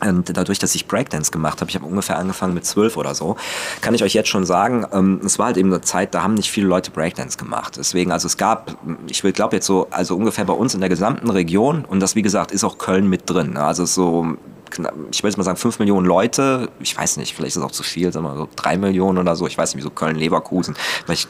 und 0.00 0.36
dadurch, 0.36 0.58
dass 0.58 0.74
ich 0.74 0.86
Breakdance 0.86 1.30
gemacht 1.30 1.60
habe, 1.60 1.70
ich 1.70 1.74
habe 1.74 1.86
ungefähr 1.86 2.18
angefangen 2.18 2.54
mit 2.54 2.64
zwölf 2.64 2.96
oder 2.96 3.14
so, 3.14 3.36
kann 3.80 3.94
ich 3.94 4.02
euch 4.02 4.14
jetzt 4.14 4.28
schon 4.28 4.46
sagen, 4.46 4.86
ähm, 4.92 5.20
es 5.24 5.38
war 5.38 5.46
halt 5.46 5.56
eben 5.56 5.72
eine 5.72 5.80
Zeit, 5.80 6.14
da 6.14 6.22
haben 6.22 6.34
nicht 6.34 6.50
viele 6.50 6.66
Leute 6.66 6.90
Breakdance 6.90 7.36
gemacht. 7.38 7.76
Deswegen, 7.76 8.12
also 8.12 8.26
es 8.26 8.36
gab, 8.36 8.76
ich 9.08 9.22
glaube 9.22 9.56
jetzt 9.56 9.66
so, 9.66 9.88
also 9.90 10.16
ungefähr 10.16 10.44
bei 10.44 10.52
uns 10.52 10.74
in 10.74 10.80
der 10.80 10.88
gesamten 10.88 11.30
Region, 11.30 11.84
und 11.84 12.00
das 12.00 12.14
wie 12.14 12.22
gesagt 12.22 12.52
ist 12.52 12.64
auch 12.64 12.78
Köln 12.78 13.08
mit 13.08 13.28
drin. 13.28 13.54
Ne? 13.54 13.64
Also 13.64 13.84
so 13.86 14.36
ich 14.70 14.78
würde 14.78 15.28
jetzt 15.28 15.38
mal 15.38 15.44
sagen, 15.44 15.56
5 15.56 15.78
Millionen 15.78 16.06
Leute, 16.06 16.68
ich 16.80 16.96
weiß 16.96 17.16
nicht, 17.16 17.34
vielleicht 17.34 17.56
ist 17.56 17.56
es 17.56 17.62
auch 17.62 17.70
zu 17.70 17.82
viel, 17.82 18.12
sagen 18.12 18.26
wir 18.26 18.36
so 18.36 18.48
3 18.54 18.76
Millionen 18.76 19.18
oder 19.18 19.34
so, 19.34 19.46
ich 19.46 19.56
weiß 19.56 19.74
nicht, 19.74 19.82
wie 19.82 19.84
so 19.84 19.90
Köln, 19.90 20.16
Leverkusen, 20.16 20.76
weil 21.06 21.14
ich 21.14 21.26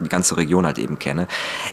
die 0.00 0.08
ganze 0.08 0.36
Region 0.36 0.66
halt 0.66 0.78
eben 0.78 0.98
kenne. 0.98 1.28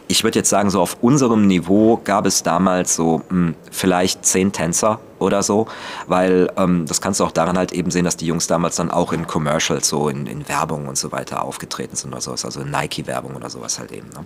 Ich 0.06 0.22
würde 0.22 0.38
jetzt 0.38 0.50
sagen, 0.50 0.70
so 0.70 0.80
auf 0.80 0.98
unserem 1.00 1.46
Niveau 1.46 2.00
gab 2.04 2.26
es 2.26 2.42
damals 2.42 2.94
so 2.94 3.22
mh, 3.28 3.30
hm, 3.30 3.54
vielleicht 3.70 4.24
10 4.24 4.52
Tänzer 4.52 5.00
oder 5.18 5.42
so, 5.42 5.66
weil 6.06 6.50
ähm, 6.56 6.86
das 6.86 7.00
kannst 7.00 7.20
du 7.20 7.24
auch 7.24 7.32
daran 7.32 7.58
halt 7.58 7.72
eben 7.72 7.90
sehen, 7.90 8.04
dass 8.04 8.16
die 8.16 8.26
Jungs 8.26 8.46
damals 8.46 8.76
dann 8.76 8.90
auch 8.90 9.12
in 9.12 9.26
Commercials, 9.26 9.88
so 9.88 10.08
in, 10.08 10.26
in 10.26 10.48
Werbung 10.48 10.88
und 10.88 10.96
so 10.96 11.12
weiter 11.12 11.42
aufgetreten 11.42 11.96
sind 11.96 12.12
oder 12.12 12.20
sowas, 12.20 12.44
also 12.44 12.60
Nike-Werbung 12.60 13.34
oder 13.34 13.50
sowas 13.50 13.78
halt 13.78 13.92
eben. 13.92 14.08
Ne? 14.08 14.24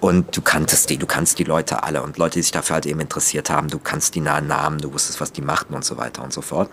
Und 0.00 0.36
du 0.36 0.42
kanntest 0.42 0.90
die, 0.90 0.96
du 0.96 1.06
kannst 1.06 1.38
die 1.38 1.44
Leute 1.44 1.82
alle 1.82 2.02
und 2.02 2.18
Leute, 2.18 2.34
die 2.34 2.42
sich 2.42 2.52
dafür 2.52 2.74
halt 2.74 2.86
eben 2.86 3.00
interessiert 3.00 3.50
haben, 3.50 3.68
du 3.68 3.78
kannst 3.78 4.14
die 4.14 4.20
nahen 4.20 4.46
Namen, 4.46 4.78
du 4.78 4.92
wusstest, 4.92 5.20
was 5.20 5.32
die 5.32 5.42
machten 5.42 5.74
und 5.74 5.84
so 5.84 5.96
weiter 5.96 6.22
und 6.22 6.32
so 6.32 6.42
fort. 6.42 6.70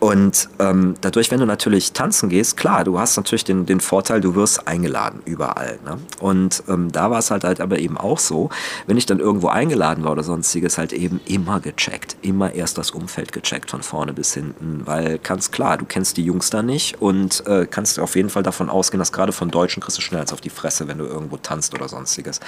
Und 0.00 0.48
ähm, 0.58 0.96
dadurch, 1.00 1.30
wenn 1.30 1.40
du 1.40 1.46
natürlich 1.46 1.92
tanzen 1.92 2.28
gehst, 2.28 2.56
klar, 2.56 2.84
du 2.84 2.98
hast 2.98 3.16
natürlich 3.16 3.44
den, 3.44 3.64
den 3.64 3.80
Vorteil, 3.80 4.20
du 4.20 4.34
wirst 4.34 4.68
eingeladen 4.68 5.22
überall. 5.24 5.78
Ne? 5.84 5.98
Und 6.20 6.62
ähm, 6.68 6.92
da 6.92 7.10
war 7.10 7.20
es 7.20 7.30
halt, 7.30 7.44
halt 7.44 7.60
aber 7.60 7.78
eben 7.78 7.96
auch 7.96 8.18
so, 8.18 8.50
wenn 8.86 8.98
ich 8.98 9.06
dann 9.06 9.18
irgendwo 9.18 9.48
eingeladen 9.48 10.04
war 10.04 10.12
oder 10.12 10.22
sonstiges, 10.22 10.76
halt 10.76 10.92
eben 10.92 11.20
immer 11.24 11.60
gecheckt, 11.60 12.16
immer 12.20 12.52
erst 12.52 12.76
das 12.76 12.83
Umfeld 12.90 13.32
gecheckt 13.32 13.70
von 13.70 13.82
vorne 13.82 14.12
bis 14.12 14.34
hinten, 14.34 14.82
weil 14.86 15.18
ganz 15.18 15.50
klar, 15.50 15.76
du 15.78 15.84
kennst 15.84 16.16
die 16.16 16.24
Jungs 16.24 16.50
da 16.50 16.62
nicht 16.62 17.00
und 17.00 17.46
äh, 17.46 17.66
kannst 17.66 17.98
auf 17.98 18.16
jeden 18.16 18.30
Fall 18.30 18.42
davon 18.42 18.68
ausgehen, 18.70 18.98
dass 18.98 19.12
gerade 19.12 19.32
von 19.32 19.50
Deutschen 19.50 19.82
kriegst 19.82 19.98
du 19.98 20.02
schnell 20.02 20.20
als 20.20 20.32
auf 20.32 20.40
die 20.40 20.50
Fresse, 20.50 20.88
wenn 20.88 20.98
du 20.98 21.04
irgendwo 21.04 21.36
tanzt 21.36 21.74
oder 21.74 21.88
sonstiges. 21.88 22.40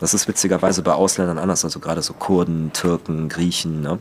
Das 0.00 0.14
ist 0.14 0.28
witzigerweise 0.28 0.82
bei 0.82 0.92
Ausländern 0.92 1.38
anders, 1.38 1.64
also 1.64 1.80
gerade 1.80 2.02
so 2.02 2.14
Kurden, 2.14 2.72
Türken, 2.72 3.28
Griechen, 3.28 3.80
ne? 3.80 3.98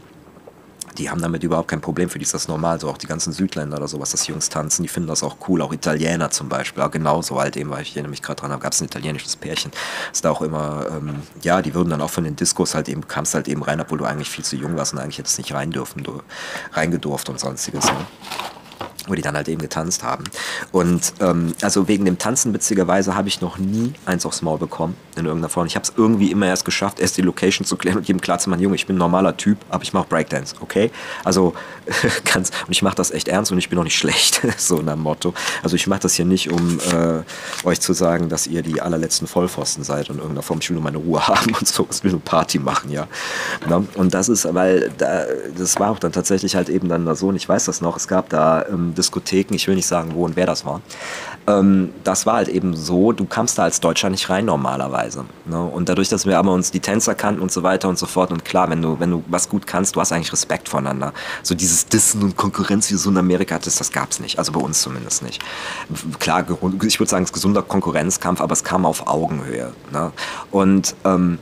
Die 0.97 1.09
haben 1.09 1.21
damit 1.21 1.43
überhaupt 1.43 1.67
kein 1.67 1.81
Problem. 1.81 2.09
Für 2.09 2.19
die 2.19 2.23
ist 2.23 2.33
das 2.33 2.47
normal. 2.47 2.79
So 2.79 2.89
auch 2.89 2.97
die 2.97 3.07
ganzen 3.07 3.33
Südländer 3.33 3.77
oder 3.77 3.87
sowas, 3.87 4.11
dass 4.11 4.27
Jungs 4.27 4.49
tanzen, 4.49 4.83
die 4.83 4.87
finden 4.87 5.07
das 5.07 5.23
auch 5.23 5.37
cool. 5.47 5.61
Auch 5.61 5.73
Italiener 5.73 6.31
zum 6.31 6.49
Beispiel. 6.49 6.83
Auch 6.83 6.91
genauso 6.91 7.39
halt 7.39 7.57
eben, 7.57 7.69
weil 7.69 7.81
ich 7.81 7.91
erinnere 7.91 8.11
mich 8.11 8.21
gerade 8.21 8.41
dran, 8.41 8.51
da 8.51 8.57
gab 8.57 8.73
es 8.73 8.81
ein 8.81 8.85
italienisches 8.85 9.35
Pärchen. 9.35 9.71
Ist 10.11 10.25
da 10.25 10.31
auch 10.31 10.41
immer, 10.41 10.85
ähm, 10.89 11.23
ja, 11.41 11.61
die 11.61 11.73
würden 11.73 11.89
dann 11.89 12.01
auch 12.01 12.09
von 12.09 12.23
den 12.23 12.35
Diskos 12.35 12.75
halt 12.75 12.89
eben, 12.89 13.07
kamst 13.07 13.33
halt 13.33 13.47
eben 13.47 13.63
rein, 13.63 13.81
obwohl 13.81 13.97
du 13.97 14.05
eigentlich 14.05 14.29
viel 14.29 14.43
zu 14.43 14.55
jung 14.55 14.75
warst 14.75 14.93
und 14.93 14.99
eigentlich 14.99 15.17
hättest 15.17 15.37
nicht 15.37 15.53
rein 15.53 15.71
dürfen, 15.71 16.03
du, 16.03 16.21
reingedurft 16.73 17.29
und 17.29 17.39
sonstiges. 17.39 17.85
Ne? 17.85 18.05
Wo 19.07 19.15
die 19.15 19.21
dann 19.21 19.35
halt 19.35 19.47
eben 19.47 19.61
getanzt 19.61 20.03
haben. 20.03 20.23
Und 20.71 21.13
ähm, 21.19 21.53
also 21.61 21.87
wegen 21.87 22.05
dem 22.05 22.17
Tanzen 22.17 22.53
witzigerweise 22.53 23.15
habe 23.15 23.27
ich 23.27 23.41
noch 23.41 23.57
nie 23.57 23.93
eins 24.05 24.25
aufs 24.25 24.41
Maul 24.41 24.57
bekommen 24.57 24.95
in 25.15 25.25
irgendeiner 25.25 25.49
Form. 25.49 25.67
Ich 25.67 25.75
habe 25.75 25.83
es 25.83 25.93
irgendwie 25.95 26.31
immer 26.31 26.47
erst 26.47 26.65
geschafft, 26.65 26.99
erst 26.99 27.17
die 27.17 27.21
Location 27.21 27.65
zu 27.65 27.75
klären 27.75 27.97
und 27.97 28.07
jedem 28.07 28.21
klar 28.21 28.39
zu 28.39 28.49
machen, 28.49 28.61
Junge, 28.61 28.75
ich 28.75 28.87
bin 28.87 28.95
ein 28.95 28.99
normaler 28.99 29.35
Typ, 29.37 29.57
aber 29.69 29.83
ich 29.83 29.93
mache 29.93 30.07
Breakdance, 30.07 30.55
okay? 30.61 30.91
Also 31.23 31.53
ganz 32.33 32.51
und 32.65 32.71
ich 32.71 32.81
mache 32.81 32.95
das 32.95 33.11
echt 33.11 33.27
ernst 33.27 33.51
und 33.51 33.57
ich 33.57 33.69
bin 33.69 33.77
auch 33.79 33.83
nicht 33.83 33.97
schlecht, 33.97 34.41
so 34.57 34.81
nach 34.81 34.95
Motto. 34.95 35.33
Also 35.61 35.75
ich 35.75 35.87
mache 35.87 36.01
das 36.01 36.13
hier 36.13 36.25
nicht, 36.25 36.51
um 36.51 36.79
äh, 36.79 37.67
euch 37.67 37.81
zu 37.81 37.93
sagen, 37.93 38.29
dass 38.29 38.47
ihr 38.47 38.61
die 38.61 38.81
allerletzten 38.81 39.27
Vollpfosten 39.27 39.83
seid 39.83 40.09
und 40.09 40.15
in 40.15 40.21
irgendeiner 40.21 40.43
Form 40.43 40.59
ich 40.59 40.69
will 40.69 40.75
nur 40.75 40.83
meine 40.83 40.97
Ruhe 40.97 41.27
haben 41.27 41.53
und 41.53 41.67
so, 41.67 41.87
ich 41.91 42.03
will 42.03 42.11
nur 42.11 42.21
Party 42.21 42.59
machen, 42.59 42.89
ja. 42.89 43.07
Na? 43.67 43.83
Und 43.95 44.13
das 44.13 44.29
ist, 44.29 44.51
weil 44.53 44.91
da, 44.97 45.25
das 45.57 45.79
war 45.79 45.91
auch 45.91 45.99
dann 45.99 46.11
tatsächlich 46.11 46.55
halt 46.55 46.69
eben 46.69 46.89
dann 46.89 47.13
so 47.15 47.27
und 47.27 47.35
ich 47.35 47.47
weiß 47.47 47.65
das 47.65 47.81
noch, 47.81 47.97
es 47.97 48.07
gab 48.07 48.29
da 48.29 48.65
ähm, 48.67 48.92
Diskotheken, 48.93 49.55
ich 49.55 49.67
will 49.67 49.75
nicht 49.75 49.87
sagen, 49.87 50.11
wo 50.13 50.25
und 50.25 50.35
wer 50.35 50.45
das 50.45 50.65
war. 50.65 50.81
Ähm, 51.45 51.89
das 52.03 52.25
war 52.25 52.35
halt 52.35 52.47
eben 52.47 52.75
so, 52.75 53.11
du 53.11 53.25
kamst 53.25 53.57
da 53.57 53.63
als 53.63 53.79
Deutscher 53.79 54.09
nicht 54.09 54.29
rein 54.29 54.45
normalerweise. 54.45 55.25
Ne? 55.45 55.61
Und 55.61 55.89
dadurch, 55.89 56.09
dass 56.09 56.25
wir 56.25 56.37
aber 56.37 56.51
uns 56.51 56.71
die 56.71 56.79
Tänzer 56.79 57.15
kannten 57.15 57.41
und 57.41 57.51
so 57.51 57.63
weiter 57.63 57.89
und 57.89 57.99
so 57.99 58.05
fort, 58.05 58.31
und 58.31 58.45
klar, 58.45 58.69
wenn 58.69 58.81
du, 58.81 58.99
wenn 58.99 59.11
du 59.11 59.23
was 59.27 59.49
gut 59.49 59.67
kannst, 59.67 59.95
du 59.95 60.01
hast 60.01 60.11
eigentlich 60.11 60.31
Respekt 60.31 60.69
voneinander. 60.69 61.13
So 61.41 61.55
dieses 61.55 61.85
Dissen 61.87 62.23
und 62.23 62.37
Konkurrenz, 62.37 62.89
wie 62.89 62.93
du 62.93 62.99
so 62.99 63.09
in 63.09 63.17
Amerika 63.17 63.55
hattest, 63.55 63.79
das 63.79 63.91
gab 63.91 64.11
es 64.11 64.19
nicht. 64.19 64.39
Also 64.39 64.51
bei 64.51 64.61
uns 64.61 64.81
zumindest 64.81 65.23
nicht. 65.23 65.41
Klar, 66.19 66.45
ich 66.83 66.99
würde 66.99 67.09
sagen, 67.09 67.23
es 67.23 67.29
ist 67.29 67.33
gesunder 67.33 67.61
Konkurrenzkampf, 67.61 68.39
aber 68.41 68.53
es 68.53 68.63
kam 68.63 68.85
auf 68.85 69.07
Augenhöhe. 69.07 69.73
Ne? 69.91 70.11
Und 70.51 70.95
ähm, 71.03 71.39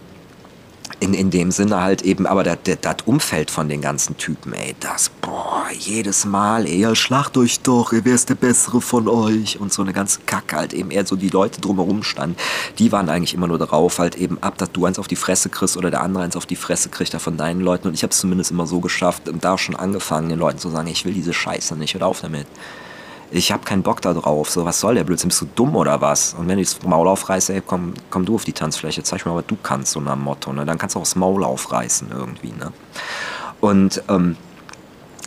in, 1.02 1.16
in 1.16 1.32
dem 1.32 1.52
Sinne 1.52 1.82
halt 1.82 2.04
eben, 2.04 2.28
aber 2.28 2.44
das 2.44 2.96
Umfeld 3.06 3.50
von 3.50 3.68
den 3.68 3.82
ganzen 3.82 4.18
Typen, 4.18 4.54
ey, 4.54 4.76
das, 4.80 5.10
boah, 5.10 5.66
jedes 5.78 6.26
Mal, 6.26 6.68
ey, 6.68 6.78
ja, 6.78 6.96
schlacht 6.96 7.36
euch 7.38 7.60
doch, 7.62 7.92
wer 7.92 8.14
ist 8.14 8.30
der 8.30 8.36
Bessere 8.36 8.82
von 8.82 9.08
euch? 9.08 9.60
Und 9.60 9.74
so 9.74 9.82
eine 9.82 9.94
ganze 9.94 10.20
Kacke 10.28 10.56
halt 10.56 10.74
eben, 10.74 10.92
eher 10.92 11.06
so 11.06 11.16
die 11.16 11.30
Leute 11.30 11.60
drumherum 11.60 12.04
standen, 12.04 12.38
die 12.78 12.92
waren 12.92 13.10
eigentlich 13.10 13.34
immer 13.34 13.48
nur 13.48 13.58
darauf, 13.58 13.98
halt 13.98 14.16
eben 14.16 14.38
ab, 14.44 14.60
dass 14.60 14.72
du 14.72 14.86
eins 14.86 15.00
auf 15.00 15.08
die 15.08 15.16
Fresse 15.16 15.50
kriegst 15.50 15.76
oder 15.76 15.90
der 15.90 16.04
andere 16.04 16.24
eins 16.24 16.36
auf 16.36 16.46
die 16.46 16.56
Fresse 16.56 16.90
kriegt, 16.90 17.16
da 17.16 17.20
von 17.20 17.36
deinen 17.36 17.62
Leuten. 17.62 17.88
Und 17.88 17.96
ich 17.96 18.04
habe 18.04 18.12
es 18.12 18.20
zumindest 18.20 18.52
immer 18.52 18.68
so 18.68 18.80
geschafft, 18.80 19.24
da 19.42 19.58
schon 19.58 19.76
angefangen, 19.76 20.30
den 20.30 20.40
Leuten 20.40 20.60
zu 20.60 20.70
sagen, 20.70 20.88
ich 20.88 21.04
will 21.04 21.14
diese 21.14 21.34
Scheiße 21.34 21.76
nicht, 21.78 21.96
hör 21.96 22.06
auf 22.06 22.22
damit 22.22 22.46
ich 23.32 23.52
habe 23.52 23.64
keinen 23.64 23.82
Bock 23.82 24.02
da 24.02 24.14
drauf. 24.14 24.50
So, 24.50 24.66
was 24.66 24.80
soll 24.80 24.96
der 24.96 25.06
Blödsinn? 25.06 25.30
Bist 25.30 25.42
du 25.42 25.48
dumm 25.56 25.76
oder 25.76 26.02
was? 26.02 26.34
Und 26.34 26.48
wenn 26.50 26.60
ich 26.60 26.76
das 26.76 26.84
Maul 26.84 27.08
aufreiße, 27.08 27.54
ey, 27.54 27.62
komm, 27.66 27.94
komm 28.10 28.26
du 28.26 28.36
auf 28.36 28.44
die 28.44 28.54
Tanzfläche, 28.54 29.04
zeig 29.04 29.26
mir 29.26 29.32
mal, 29.32 29.38
was 29.38 29.48
du 29.48 29.58
kannst, 29.62 29.94
so 29.94 30.02
nach 30.02 30.14
dem 30.14 30.24
Motto. 30.24 30.52
Ne? 30.52 30.66
Dann 30.66 30.78
kannst 30.78 30.96
du 30.96 31.00
auch 31.00 31.04
das 31.04 31.16
Maul 31.16 31.44
aufreißen 31.44 32.10
irgendwie. 32.12 32.52
Ne? 32.52 32.74
Und 33.62 34.04
ähm, 34.10 34.36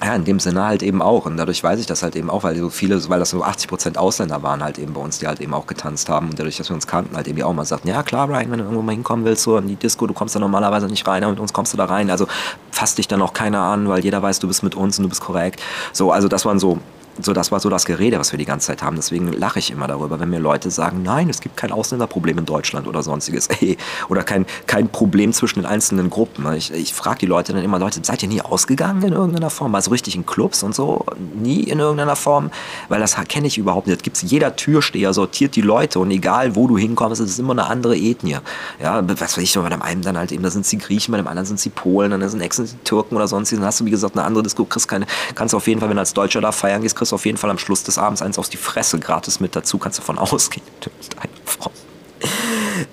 ja, 0.03 0.14
in 0.14 0.25
dem 0.25 0.38
Sinne 0.38 0.64
halt 0.64 0.83
eben 0.83 1.01
auch. 1.01 1.25
Und 1.25 1.38
dadurch 1.38 1.64
weiß 1.64 1.81
ich 1.81 1.87
das 1.87 2.03
halt 2.03 2.14
eben 2.14 2.29
auch, 2.29 2.43
weil 2.43 2.57
so 2.57 2.69
viele, 2.69 3.09
weil 3.09 3.21
das 3.21 3.31
so 3.31 3.43
80 3.43 3.69
Prozent 3.69 3.97
Ausländer 3.97 4.43
waren 4.43 4.62
halt 4.62 4.79
eben 4.79 4.93
bei 4.93 5.01
uns, 5.01 5.21
die 5.21 5.27
halt 5.27 5.40
eben 5.40 5.55
auch 5.55 5.67
getanzt 5.67 6.11
haben. 6.11 6.29
Und 6.29 6.38
dadurch, 6.38 6.59
dass 6.59 6.69
wir 6.69 6.75
uns 6.75 6.87
kannten, 6.87 7.17
halt 7.17 7.27
eben 7.27 7.43
auch 7.43 7.55
mal 7.55 7.64
sagten, 7.64 7.88
ja 7.88 8.03
klar, 8.03 8.29
Brian, 8.29 8.51
wenn 8.51 8.59
du 8.59 8.64
irgendwo 8.64 8.83
mal 8.83 8.93
hinkommen 8.93 9.25
willst, 9.25 9.45
so 9.45 9.57
in 9.57 9.69
die 9.69 9.77
Disco, 9.77 10.07
du 10.07 10.12
kommst 10.12 10.35
da 10.35 10.40
normalerweise 10.40 10.88
nicht 10.88 11.07
rein, 11.07 11.23
aber 11.25 11.33
mit 11.33 11.40
uns 11.40 11.55
kommst 11.55 11.73
du 11.73 11.79
da 11.79 11.87
rein. 11.87 12.11
Also 12.11 12.27
fasst 12.71 12.99
dich 12.99 13.09
dann 13.09 13.23
auch 13.23 13.33
keiner 13.33 13.62
an, 13.62 13.88
weil 13.88 14.05
jeder 14.05 14.21
weiß, 14.21 14.40
du 14.40 14.49
bist 14.49 14.62
mit 14.62 14.75
uns 14.75 14.99
und 14.99 15.05
du 15.05 15.09
bist 15.09 15.23
korrekt. 15.23 15.62
So, 15.95 16.12
also 16.12 16.29
das 16.29 16.45
waren 16.45 16.59
so 16.59 16.81
so, 17.20 17.33
das 17.33 17.53
war 17.53 17.61
so 17.61 17.68
das 17.68 17.85
Gerede, 17.85 18.18
was 18.18 18.33
wir 18.33 18.38
die 18.38 18.44
ganze 18.44 18.68
Zeit 18.68 18.83
haben. 18.83 18.96
Deswegen 18.96 19.33
lache 19.33 19.59
ich 19.59 19.70
immer 19.70 19.87
darüber, 19.87 20.18
wenn 20.20 20.31
mir 20.31 20.40
Leute 20.40 20.70
sagen, 20.70 21.03
nein, 21.03 21.29
es 21.31 21.40
gibt 21.40 21.57
kein 21.57 21.72
Ausländerproblem 21.72 22.38
in 22.38 22.46
Deutschland 22.46 22.87
oder 22.87 23.03
sonstiges. 23.03 23.48
Oder 24.09 24.22
kein, 24.24 24.46
kein 24.66 24.88
Problem 24.88 25.33
zwischen 25.33 25.61
den 25.61 25.66
einzelnen 25.66 26.11
Gruppen. 26.11 26.53
Ich, 26.55 26.72
ich 26.72 26.92
frage 26.92 27.20
die 27.20 27.27
Leute 27.27 27.53
dann 27.53 27.62
immer, 27.62 27.79
Leute, 27.79 28.00
seid 28.03 28.22
ihr 28.22 28.29
nie 28.29 28.40
ausgegangen 28.40 29.03
in 29.03 29.12
irgendeiner 29.12 29.50
Form? 29.50 29.74
Also 29.74 29.90
richtig 29.90 30.16
in 30.16 30.27
Clubs 30.27 30.62
und 30.62 30.74
so? 30.74 31.05
Nie 31.35 31.62
in 31.62 31.79
irgendeiner 31.79 32.16
Form? 32.16 32.50
Weil 32.88 33.00
das 33.00 33.16
kenne 33.29 33.46
ich 33.46 33.59
überhaupt 33.59 33.87
nicht. 33.87 34.03
Gibt's 34.03 34.22
jeder 34.22 34.57
Türsteher 34.57 35.12
sortiert 35.12 35.57
die 35.57 35.61
Leute 35.61 35.98
und 35.98 36.11
egal 36.11 36.57
wo 36.57 36.66
du 36.66 36.77
hinkommst, 36.77 37.20
es 37.20 37.31
ist 37.31 37.38
immer 37.38 37.53
eine 37.53 37.66
andere 37.66 37.96
Ethnie. 37.96 38.38
Ja, 38.83 39.03
was 39.07 39.20
weiß 39.20 39.38
ich, 39.38 39.55
bei 39.55 39.68
dem 39.68 39.83
einen 39.83 40.03
dann 40.03 40.18
halt 40.18 40.33
eben, 40.33 40.42
da 40.42 40.50
sind 40.50 40.62
es 40.62 40.70
die 40.70 40.79
Griechen, 40.79 41.12
bei 41.12 41.18
dem 41.18 41.27
anderen 41.27 41.46
sind 41.46 41.57
es 41.57 41.62
die 41.62 41.70
Polen, 41.70 42.11
dann 42.11 42.29
sind 42.29 42.42
die 42.42 42.85
Türken 42.85 43.16
oder 43.16 43.29
sonstiges. 43.29 43.61
Dann 43.61 43.68
hast 43.68 43.81
du, 43.81 43.85
wie 43.85 43.90
gesagt, 43.90 44.16
eine 44.16 44.27
andere 44.27 44.42
Disco, 44.42 44.64
kriegst 44.64 44.88
keine, 44.88 45.07
kannst 45.35 45.55
auf 45.55 45.66
jeden 45.66 45.81
Fall, 45.81 45.88
wenn 45.88 45.96
du 45.96 46.00
als 46.00 46.14
Deutscher 46.14 46.40
da 46.40 46.53
feiern 46.53 46.83
gehst, 46.83 46.96
kriegst 47.05 47.12
auf 47.12 47.27
jeden 47.27 47.37
Fall 47.37 47.51
am 47.51 47.59
Schluss 47.59 47.83
des 47.83 47.99
Abends 47.99 48.23
eins 48.23 48.38
auf 48.38 48.49
die 48.49 48.57
Fresse 48.57 48.99
gratis 48.99 49.38
mit 49.38 49.55
dazu, 49.55 49.77
kannst 49.77 49.99
du 49.99 50.03
davon 50.03 50.19
ausgehen. 50.33 50.64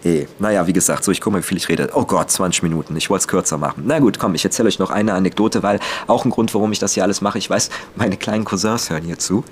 Ey, 0.03 0.27
naja, 0.37 0.67
wie 0.67 0.73
gesagt, 0.73 1.03
so 1.03 1.11
ich 1.11 1.21
gucke 1.21 1.37
mal, 1.37 1.39
wie 1.39 1.47
viel 1.47 1.57
ich 1.57 1.69
rede. 1.69 1.89
Oh 1.93 2.03
Gott, 2.03 2.29
20 2.29 2.61
Minuten. 2.63 2.95
Ich 2.97 3.09
wollte 3.09 3.21
es 3.21 3.27
kürzer 3.27 3.57
machen. 3.57 3.83
Na 3.85 3.99
gut, 3.99 4.19
komm, 4.19 4.35
ich 4.35 4.43
erzähle 4.43 4.67
euch 4.67 4.79
noch 4.79 4.91
eine 4.91 5.13
Anekdote, 5.13 5.63
weil 5.63 5.79
auch 6.07 6.25
ein 6.25 6.31
Grund, 6.31 6.53
warum 6.53 6.71
ich 6.73 6.79
das 6.79 6.93
hier 6.93 7.03
alles 7.03 7.21
mache. 7.21 7.37
Ich 7.37 7.49
weiß, 7.49 7.69
meine 7.95 8.17
kleinen 8.17 8.43
Cousins 8.43 8.89
hören 8.89 9.03
hier 9.03 9.17
zu. 9.17 9.45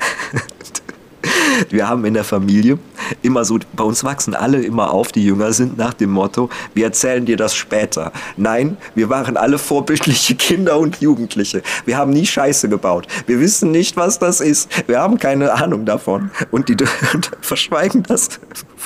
Wir 1.70 1.88
haben 1.88 2.04
in 2.06 2.14
der 2.14 2.24
Familie 2.24 2.80
immer 3.22 3.46
so, 3.46 3.60
bei 3.74 3.84
uns 3.84 4.04
wachsen 4.04 4.36
alle 4.36 4.62
immer 4.62 4.92
auf, 4.92 5.12
die 5.12 5.24
jünger 5.24 5.54
sind, 5.54 5.78
nach 5.78 5.94
dem 5.94 6.12
Motto, 6.12 6.50
wir 6.74 6.86
erzählen 6.86 7.26
dir 7.26 7.38
das 7.38 7.56
später. 7.56 8.12
Nein, 8.38 8.78
wir 8.96 9.10
waren 9.10 9.38
alle 9.38 9.58
vorbildliche 9.58 10.36
Kinder 10.50 10.80
und 10.80 11.02
Jugendliche. 11.02 11.62
Wir 11.86 11.98
haben 11.98 12.12
nie 12.12 12.26
Scheiße 12.26 12.70
gebaut. 12.70 13.08
Wir 13.28 13.40
wissen 13.40 13.72
nicht, 13.72 13.98
was 13.98 14.20
das 14.20 14.42
ist. 14.42 14.70
Wir 14.88 15.00
haben 15.00 15.18
keine 15.18 15.54
Ahnung 15.54 15.86
davon. 15.86 16.32
Und 16.52 16.70
die 16.70 16.78
verschweigen 17.42 18.04
das 18.04 18.40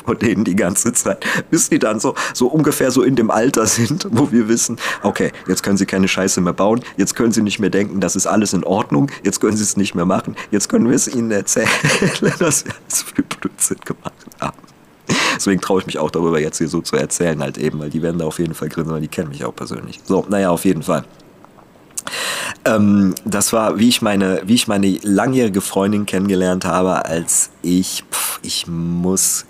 vor 0.06 0.16
denen 0.16 0.44
die 0.44 0.56
ganze 0.56 0.94
Zeit, 0.94 1.26
bis 1.50 1.70
die 1.70 1.80
dann 1.80 2.00
so, 2.00 2.16
so 2.34 2.48
ungefähr 2.48 2.92
so 2.92 3.04
in 3.04 3.16
dem 3.16 3.32
Alter 3.32 3.66
sind, 3.66 4.08
wo 4.12 4.32
wir 4.32 4.48
wissen, 4.48 4.78
okay, 5.04 5.32
jetzt 5.48 5.64
können 5.64 5.78
sie 5.78 5.86
keine 5.86 6.08
Scheiße 6.08 6.42
mehr 6.42 6.54
bauen, 6.54 6.82
jetzt 6.98 7.16
können 7.16 7.32
sie 7.32 7.42
nicht 7.42 7.60
mehr 7.60 7.70
denken, 7.70 8.00
das 8.00 8.16
ist 8.16 8.28
alles 8.28 8.54
in 8.54 8.64
Ordnung, 8.64 9.12
jetzt 9.24 9.40
können 9.40 9.56
sie 9.56 9.64
es 9.64 9.78
nicht 9.78 9.96
mehr 9.96 10.06
machen, 10.06 10.36
jetzt 10.52 10.70
können 10.70 10.88
wir 10.88 10.96
es 10.96 11.08
ihnen 11.08 11.32
erzählen, 11.32 11.70
dass 12.40 12.66
wir 12.66 12.74
alles 12.74 13.04
für 13.04 13.24
Blödsinn 13.24 13.78
gemacht. 13.86 14.13
Deswegen 15.36 15.62
traue 15.62 15.82
ich 15.82 15.88
mich 15.88 16.00
auch 16.00 16.12
darüber 16.12 16.40
jetzt 16.40 16.60
hier 16.60 16.70
so 16.70 16.82
zu 16.82 16.96
erzählen, 16.96 17.42
halt 17.42 17.58
eben, 17.58 17.80
weil 17.80 17.90
die 17.90 18.02
werden 18.02 18.20
da 18.20 18.26
auf 18.26 18.40
jeden 18.40 18.54
Fall 18.54 18.70
grinsen, 18.70 18.94
weil 18.94 19.02
die 19.02 19.08
kennen 19.08 19.30
mich 19.30 19.44
auch 19.44 19.56
persönlich. 19.56 20.00
So, 20.04 20.26
naja, 20.30 20.52
auf 20.52 20.64
jeden 20.64 20.84
Fall. 20.84 21.04
Ähm, 22.66 23.14
das 23.26 23.52
war, 23.52 23.78
wie 23.78 23.90
ich 23.90 24.02
meine, 24.02 24.42
wie 24.46 24.54
ich 24.54 24.68
meine 24.68 24.98
langjährige 25.02 25.60
Freundin 25.60 26.06
kennengelernt 26.06 26.66
habe, 26.66 27.06
als 27.06 27.50
ich, 27.62 28.04
pff, 28.12 28.40
ich 28.44 28.68
muss 28.68 29.46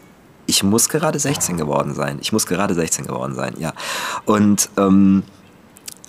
ich 0.45 0.63
muss 0.63 0.89
gerade 0.89 1.19
16 1.19 1.57
geworden 1.57 1.93
sein. 1.93 2.19
Ich 2.21 2.33
muss 2.33 2.45
gerade 2.45 2.73
16 2.73 3.07
geworden 3.07 3.33
sein, 3.33 3.55
ja. 3.57 3.73
Und, 4.25 4.69
ähm, 4.77 5.23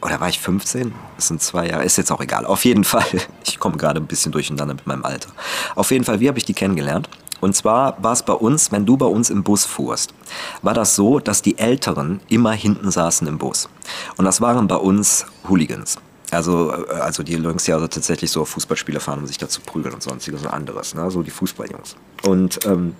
oder 0.03 0.21
war 0.21 0.29
ich 0.29 0.39
15? 0.39 0.93
Das 1.17 1.29
sind 1.29 1.41
zwei 1.41 1.69
Jahre, 1.69 1.85
ist 1.85 1.97
jetzt 1.97 2.11
auch 2.11 2.21
egal. 2.21 2.45
Auf 2.45 2.65
jeden 2.65 2.85
Fall, 2.85 3.07
ich 3.47 3.59
komme 3.59 3.77
gerade 3.77 4.01
ein 4.01 4.07
bisschen 4.07 4.33
durcheinander 4.33 4.75
mit 4.75 4.87
meinem 4.87 5.05
Alter. 5.05 5.31
Auf 5.75 5.91
jeden 5.91 6.05
Fall, 6.05 6.21
wie 6.21 6.29
habe 6.29 6.39
ich 6.39 6.45
die 6.45 6.55
kennengelernt? 6.55 7.09
Und 7.45 7.55
zwar 7.55 8.03
war 8.03 8.15
es 8.15 8.23
bei 8.23 8.33
uns, 8.33 8.73
wenn 8.73 8.87
du 8.87 8.97
bei 8.97 9.05
uns 9.05 9.29
im 9.29 9.43
Bus 9.43 9.67
fuhrst, 9.67 10.15
war 10.63 10.73
das 10.73 10.97
so, 10.97 11.19
dass 11.19 11.43
die 11.43 11.59
Älteren 11.59 12.21
immer 12.31 12.53
hinten 12.53 12.91
saßen 12.91 13.29
im 13.29 13.37
Bus. 13.37 13.69
Und 14.17 14.25
das 14.25 14.41
waren 14.41 14.67
bei 14.67 14.77
uns 14.77 15.27
Hooligans. 15.47 15.99
Also, 16.31 16.73
äh, 16.73 16.95
also 16.95 17.23
die 17.23 17.35
Jungs, 17.35 17.65
die 17.65 17.75
also 17.75 17.87
tatsächlich 17.87 18.31
so 18.31 18.41
auf 18.41 18.49
Fußballspiele 18.49 18.99
fahren, 18.99 19.19
um 19.19 19.27
sich 19.27 19.37
da 19.37 19.47
zu 19.47 19.61
prügeln 19.61 19.93
und 19.93 20.03
sonstiges 20.03 20.41
und 20.41 20.49
anderes. 20.49 20.95
Ne? 20.95 21.11
So 21.11 21.23
die 21.23 21.31
Fußballjungs. 21.31 21.97
Und 22.23 22.65
ähm, 22.65 22.97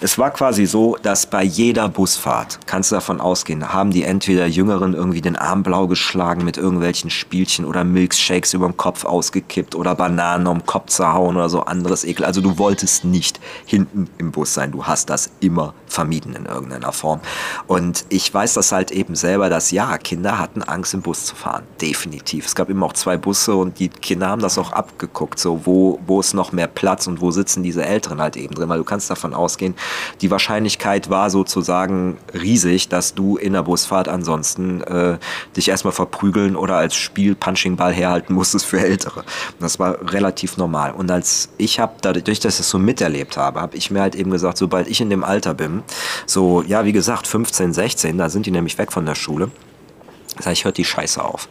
es 0.00 0.18
war 0.18 0.30
quasi 0.30 0.66
so, 0.66 0.96
dass 1.02 1.26
bei 1.26 1.42
jeder 1.42 1.88
Busfahrt, 1.88 2.58
kannst 2.66 2.90
du 2.90 2.96
davon 2.96 3.20
ausgehen, 3.20 3.72
haben 3.72 3.90
die 3.90 4.02
entweder 4.02 4.46
Jüngeren 4.46 4.94
irgendwie 4.94 5.20
den 5.20 5.36
Arm 5.36 5.62
blau 5.62 5.86
geschlagen 5.86 6.44
mit 6.44 6.56
irgendwelchen 6.56 7.10
Spielchen 7.10 7.64
oder 7.64 7.84
Milkshakes 7.84 8.54
über 8.54 8.66
dem 8.66 8.76
Kopf 8.76 9.04
ausgekippt 9.04 9.74
oder 9.74 9.94
Bananen 9.94 10.46
um 10.46 10.58
den 10.58 10.66
Kopf 10.66 10.90
zerhauen 10.90 11.36
oder 11.36 11.48
so 11.48 11.62
anderes 11.62 12.04
Ekel. 12.04 12.24
Also 12.24 12.40
du 12.40 12.58
wolltest 12.58 13.04
nicht 13.04 13.40
hinten 13.64 14.08
im 14.18 14.32
Bus 14.32 14.54
sein. 14.54 14.72
Du 14.72 14.84
hast 14.84 15.08
das 15.10 15.30
immer 15.40 15.74
vermieden 15.86 16.34
in 16.34 16.46
irgendeiner 16.46 16.92
Form. 16.92 17.20
Und 17.66 18.04
ich 18.08 18.32
weiß 18.32 18.54
das 18.54 18.72
halt 18.72 18.90
eben 18.90 19.14
selber, 19.14 19.48
dass 19.48 19.70
ja, 19.70 19.96
Kinder 19.98 20.38
hatten 20.38 20.62
Angst 20.62 20.94
im 20.94 21.02
Bus 21.02 21.24
zu 21.24 21.34
fahren. 21.34 21.64
Definitiv. 21.80 22.46
Es 22.46 22.54
gab 22.54 22.68
immer 22.68 22.86
auch 22.86 22.92
zwei 22.92 23.16
Busse 23.16 23.54
und 23.54 23.78
die 23.78 23.88
Kinder 23.88 24.28
haben 24.28 24.42
das 24.42 24.58
auch 24.58 24.72
abgeguckt, 24.72 25.38
so 25.38 25.64
wo, 25.64 25.98
wo 26.06 26.20
ist 26.20 26.34
noch 26.34 26.52
mehr 26.52 26.66
Platz 26.66 27.06
und 27.06 27.20
wo 27.20 27.30
sitzen 27.30 27.62
diese 27.62 27.84
Älteren 27.84 28.20
halt 28.20 28.36
eben 28.36 28.54
drin, 28.54 28.68
weil 28.68 28.78
du 28.78 28.84
kannst 28.84 29.10
davon 29.10 29.34
ausgehen, 29.36 29.74
die 30.20 30.30
Wahrscheinlichkeit 30.30 31.10
war 31.10 31.30
sozusagen 31.30 32.18
riesig, 32.34 32.88
dass 32.88 33.14
du 33.14 33.36
in 33.36 33.52
der 33.52 33.62
Busfahrt 33.62 34.08
ansonsten 34.08 34.80
äh, 34.82 35.18
dich 35.56 35.68
erstmal 35.68 35.92
verprügeln 35.92 36.56
oder 36.56 36.76
als 36.76 36.94
Spiel 36.94 37.34
Punchingball 37.34 37.92
herhalten 37.92 38.34
musstest 38.34 38.66
für 38.66 38.80
Ältere. 38.80 39.24
Das 39.60 39.78
war 39.78 40.12
relativ 40.12 40.56
normal. 40.56 40.92
Und 40.92 41.10
als 41.10 41.50
ich 41.58 41.78
habe, 41.78 41.94
dadurch, 42.00 42.24
dass 42.24 42.54
ich 42.54 42.58
das 42.58 42.68
so 42.68 42.78
miterlebt 42.78 43.36
habe, 43.36 43.60
habe 43.60 43.76
ich 43.76 43.90
mir 43.90 44.00
halt 44.00 44.14
eben 44.14 44.30
gesagt, 44.30 44.58
sobald 44.58 44.88
ich 44.88 45.00
in 45.00 45.10
dem 45.10 45.24
Alter 45.24 45.54
bin, 45.54 45.82
so, 46.26 46.62
ja, 46.62 46.84
wie 46.84 46.92
gesagt, 46.92 47.26
15, 47.26 47.72
16, 47.72 48.18
da 48.18 48.28
sind 48.28 48.46
die 48.46 48.50
nämlich 48.50 48.78
weg 48.78 48.92
von 48.92 49.06
der 49.06 49.14
Schule, 49.14 49.50
sag 50.40 50.52
ich, 50.52 50.64
hört 50.64 50.76
die 50.76 50.84
Scheiße 50.84 51.22
auf. 51.22 51.48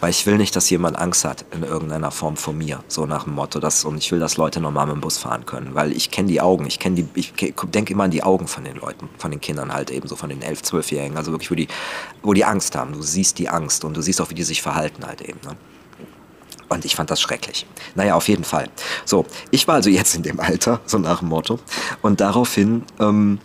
Weil 0.00 0.10
ich 0.10 0.26
will 0.26 0.36
nicht, 0.36 0.54
dass 0.56 0.70
jemand 0.70 0.98
Angst 0.98 1.24
hat 1.24 1.44
in 1.50 1.62
irgendeiner 1.62 2.10
Form 2.10 2.36
vor 2.36 2.54
mir. 2.54 2.82
So 2.88 3.06
nach 3.06 3.24
dem 3.24 3.34
Motto, 3.34 3.60
dass, 3.60 3.84
und 3.84 3.98
ich 3.98 4.10
will, 4.12 4.20
dass 4.20 4.36
Leute 4.36 4.60
normal 4.60 4.86
mit 4.86 4.96
dem 4.96 5.00
Bus 5.00 5.18
fahren 5.18 5.46
können. 5.46 5.74
Weil 5.74 5.92
ich 5.92 6.10
kenne 6.10 6.28
die 6.28 6.40
Augen, 6.40 6.66
ich 6.66 6.78
kenne 6.78 6.96
die, 6.96 7.08
ich 7.14 7.32
denke 7.64 7.92
immer 7.92 8.04
an 8.04 8.10
die 8.10 8.22
Augen 8.22 8.46
von 8.46 8.64
den 8.64 8.76
Leuten, 8.76 9.08
von 9.18 9.30
den 9.30 9.40
Kindern 9.40 9.72
halt 9.72 9.90
eben, 9.90 10.08
so 10.08 10.16
von 10.16 10.28
den 10.28 10.42
11-, 10.42 10.64
12-Jährigen. 10.64 11.16
Also 11.16 11.32
wirklich, 11.32 11.50
wo 11.50 11.54
die, 11.54 11.68
wo 12.22 12.32
die 12.32 12.44
Angst 12.44 12.76
haben. 12.76 12.92
Du 12.92 13.02
siehst 13.02 13.38
die 13.38 13.48
Angst 13.48 13.84
und 13.84 13.96
du 13.96 14.02
siehst 14.02 14.20
auch, 14.20 14.30
wie 14.30 14.34
die 14.34 14.44
sich 14.44 14.62
verhalten 14.62 15.06
halt 15.06 15.20
eben. 15.20 15.40
Ne? 15.44 15.56
Und 16.68 16.84
ich 16.84 16.94
fand 16.94 17.10
das 17.10 17.20
schrecklich. 17.20 17.66
Naja, 17.94 18.14
auf 18.14 18.28
jeden 18.28 18.44
Fall. 18.44 18.68
So, 19.04 19.24
ich 19.50 19.66
war 19.66 19.76
also 19.76 19.90
jetzt 19.90 20.14
in 20.14 20.22
dem 20.22 20.38
Alter, 20.38 20.80
so 20.84 20.98
nach 20.98 21.20
dem 21.20 21.28
Motto. 21.28 21.58
Und 22.02 22.20
daraufhin, 22.20 22.84
ähm, 23.00 23.38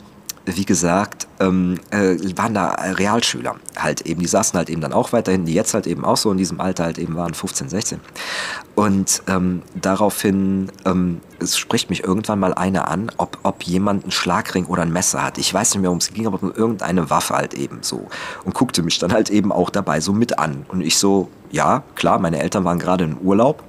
wie 0.46 0.66
gesagt, 0.66 1.28
ähm, 1.40 1.80
äh, 1.92 2.18
waren 2.36 2.54
da 2.54 2.70
Realschüler 2.72 3.56
halt 3.78 4.02
eben, 4.02 4.20
die 4.20 4.28
saßen 4.28 4.58
halt 4.58 4.70
eben 4.70 4.82
dann 4.82 4.92
auch 4.92 5.14
weiterhin, 5.14 5.46
die 5.46 5.54
jetzt 5.54 5.74
halt 5.74 5.88
eben 5.88 6.04
auch 6.04 6.18
so 6.18 6.32
in 6.32 6.38
diesem 6.38 6.60
Alter 6.60 6.84
halt 6.84 6.98
eben 6.98 7.16
waren, 7.16 7.34
15, 7.34 7.70
16. 7.70 8.00
Und 8.76 9.24
ähm, 9.28 9.62
daraufhin, 9.76 10.72
ähm, 10.86 11.22
es 11.40 11.58
spricht 11.58 11.90
mich 11.90 12.04
irgendwann 12.04 12.40
mal 12.40 12.54
einer 12.54 12.90
an, 12.90 13.12
ob, 13.18 13.40
ob 13.44 13.64
jemand 13.64 14.04
einen 14.04 14.12
Schlagring 14.12 14.66
oder 14.66 14.82
ein 14.82 14.92
Messer 14.92 15.24
hat. 15.24 15.38
Ich 15.38 15.54
weiß 15.54 15.74
nicht 15.74 15.82
mehr, 15.82 15.90
worum 15.90 16.00
es 16.00 16.14
ging, 16.14 16.28
aber 16.28 16.40
irgendeine 16.56 17.10
Waffe 17.10 17.36
halt 17.36 17.54
eben 17.54 17.80
so. 17.82 18.08
Und 18.44 18.54
guckte 18.54 18.84
mich 18.84 19.00
dann 19.00 19.14
halt 19.14 19.30
eben 19.30 19.52
auch 19.52 19.70
dabei 19.70 20.02
so 20.02 20.12
mit 20.12 20.40
an. 20.40 20.66
Und 20.68 20.82
ich 20.82 20.98
so, 20.98 21.30
ja, 21.52 21.84
klar, 21.96 22.20
meine 22.20 22.40
Eltern 22.40 22.66
waren 22.66 22.80
gerade 22.80 23.06
in 23.06 23.18
Urlaub 23.22 23.64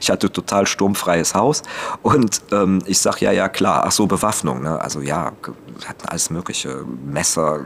ich 0.00 0.10
hatte 0.10 0.30
total 0.30 0.66
sturmfreies 0.66 1.34
Haus 1.34 1.62
und 2.02 2.42
ähm, 2.52 2.82
ich 2.86 2.98
sag 2.98 3.20
ja, 3.20 3.32
ja 3.32 3.48
klar, 3.48 3.84
ach 3.86 3.92
so, 3.92 4.06
Bewaffnung, 4.06 4.62
ne? 4.62 4.80
also 4.80 5.00
ja, 5.00 5.32
wir 5.78 5.88
hatten 5.88 6.06
alles 6.08 6.30
mögliche, 6.30 6.84
Messer, 7.04 7.60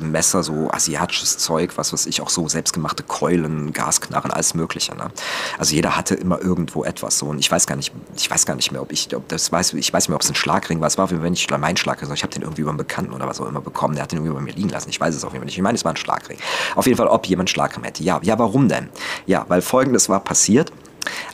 Messer, 0.00 0.42
so 0.42 0.70
asiatisches 0.70 1.38
Zeug, 1.38 1.72
was 1.76 1.92
weiß 1.92 2.06
ich, 2.06 2.20
auch 2.20 2.28
so 2.28 2.48
selbstgemachte 2.48 3.02
Keulen, 3.02 3.72
Gasknarren, 3.72 4.30
alles 4.30 4.54
mögliche. 4.54 4.94
Ne? 4.94 5.10
Also 5.58 5.74
jeder 5.74 5.96
hatte 5.96 6.14
immer 6.14 6.40
irgendwo 6.40 6.84
etwas 6.84 7.18
so 7.18 7.26
und 7.26 7.38
ich 7.38 7.50
weiß 7.50 7.66
gar 7.66 7.76
nicht, 7.76 7.92
ich 8.16 8.30
weiß 8.30 8.46
gar 8.46 8.54
nicht 8.54 8.72
mehr, 8.72 8.82
ob 8.82 8.92
ich, 8.92 9.14
ob 9.14 9.28
das 9.28 9.52
weiß, 9.52 9.74
ich 9.74 9.92
weiß 9.92 10.04
nicht 10.04 10.08
mehr, 10.08 10.16
ob 10.16 10.22
es 10.22 10.28
ein 10.28 10.34
Schlagring 10.34 10.80
war, 10.80 10.88
es 10.88 10.98
war, 10.98 11.10
wenn 11.10 11.32
ich 11.32 11.48
mein 11.50 11.76
Schlagring, 11.76 12.12
ich 12.12 12.22
habe 12.22 12.32
den 12.32 12.42
irgendwie 12.42 12.62
über 12.62 12.70
einen 12.70 12.78
Bekannten 12.78 13.12
oder 13.12 13.26
was 13.26 13.40
auch 13.40 13.48
immer 13.48 13.60
bekommen, 13.60 13.94
der 13.94 14.04
hat 14.04 14.12
den 14.12 14.18
irgendwie 14.18 14.34
bei 14.34 14.40
mir 14.40 14.52
liegen 14.52 14.68
lassen, 14.68 14.90
ich 14.90 15.00
weiß 15.00 15.14
es 15.14 15.24
auf 15.24 15.32
jeden 15.32 15.42
Fall 15.42 15.46
nicht, 15.46 15.56
ich 15.56 15.62
meine, 15.62 15.76
es 15.76 15.84
war 15.84 15.92
ein 15.92 15.96
Schlagring. 15.96 16.38
Auf 16.74 16.86
jeden 16.86 16.96
Fall, 16.96 17.08
ob 17.08 17.26
jemand 17.26 17.50
Schlagring 17.50 17.84
hätte. 17.84 18.02
Ja, 18.02 18.20
ja, 18.22 18.38
warum 18.38 18.68
denn? 18.68 18.88
Ja, 19.26 19.44
weil 19.48 19.62
folgendes 19.62 20.08
war 20.08 20.20
passiert, 20.20 20.72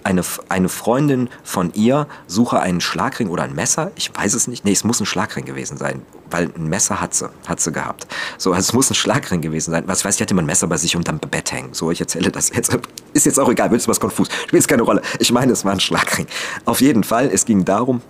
eine, 0.04 0.22
eine 0.48 0.68
Freundin 0.68 1.28
von 1.42 1.72
ihr 1.74 2.06
suche 2.26 2.60
einen 2.60 2.80
Schlagring 2.80 3.28
oder 3.28 3.42
ein 3.42 3.54
Messer. 3.54 3.90
Ich 3.96 4.14
weiß 4.14 4.34
es 4.34 4.48
nicht. 4.48 4.64
Nee, 4.64 4.72
es 4.72 4.84
muss 4.84 5.00
ein 5.00 5.06
Schlagring 5.06 5.44
gewesen 5.44 5.76
sein, 5.76 6.02
weil 6.30 6.50
ein 6.56 6.68
Messer 6.68 7.00
hat 7.00 7.14
sie, 7.14 7.30
hat 7.46 7.60
sie 7.60 7.72
gehabt. 7.72 8.06
So, 8.38 8.52
also 8.52 8.68
es 8.68 8.72
muss 8.72 8.90
ein 8.90 8.94
Schlagring 8.94 9.40
gewesen 9.40 9.70
sein. 9.70 9.84
Was 9.86 10.04
weiß, 10.04 10.16
ich 10.16 10.20
hatte 10.22 10.34
immer 10.34 10.42
ein 10.42 10.46
Messer 10.46 10.66
bei 10.66 10.76
sich 10.76 10.96
unterm 10.96 11.18
Bett 11.18 11.52
hängen. 11.52 11.74
So, 11.74 11.90
ich 11.90 12.00
erzähle 12.00 12.30
das 12.30 12.50
jetzt. 12.50 12.76
Ist 13.12 13.26
jetzt 13.26 13.38
auch 13.38 13.48
egal, 13.48 13.70
wird 13.70 13.86
was 13.88 14.00
konfus. 14.00 14.28
Spielt 14.46 14.66
keine 14.68 14.82
Rolle. 14.82 15.02
Ich 15.18 15.32
meine, 15.32 15.52
es 15.52 15.64
war 15.64 15.72
ein 15.72 15.80
Schlagring. 15.80 16.26
Auf 16.64 16.80
jeden 16.80 17.04
Fall, 17.04 17.30
es 17.32 17.44
ging 17.44 17.64
darum, 17.64 18.00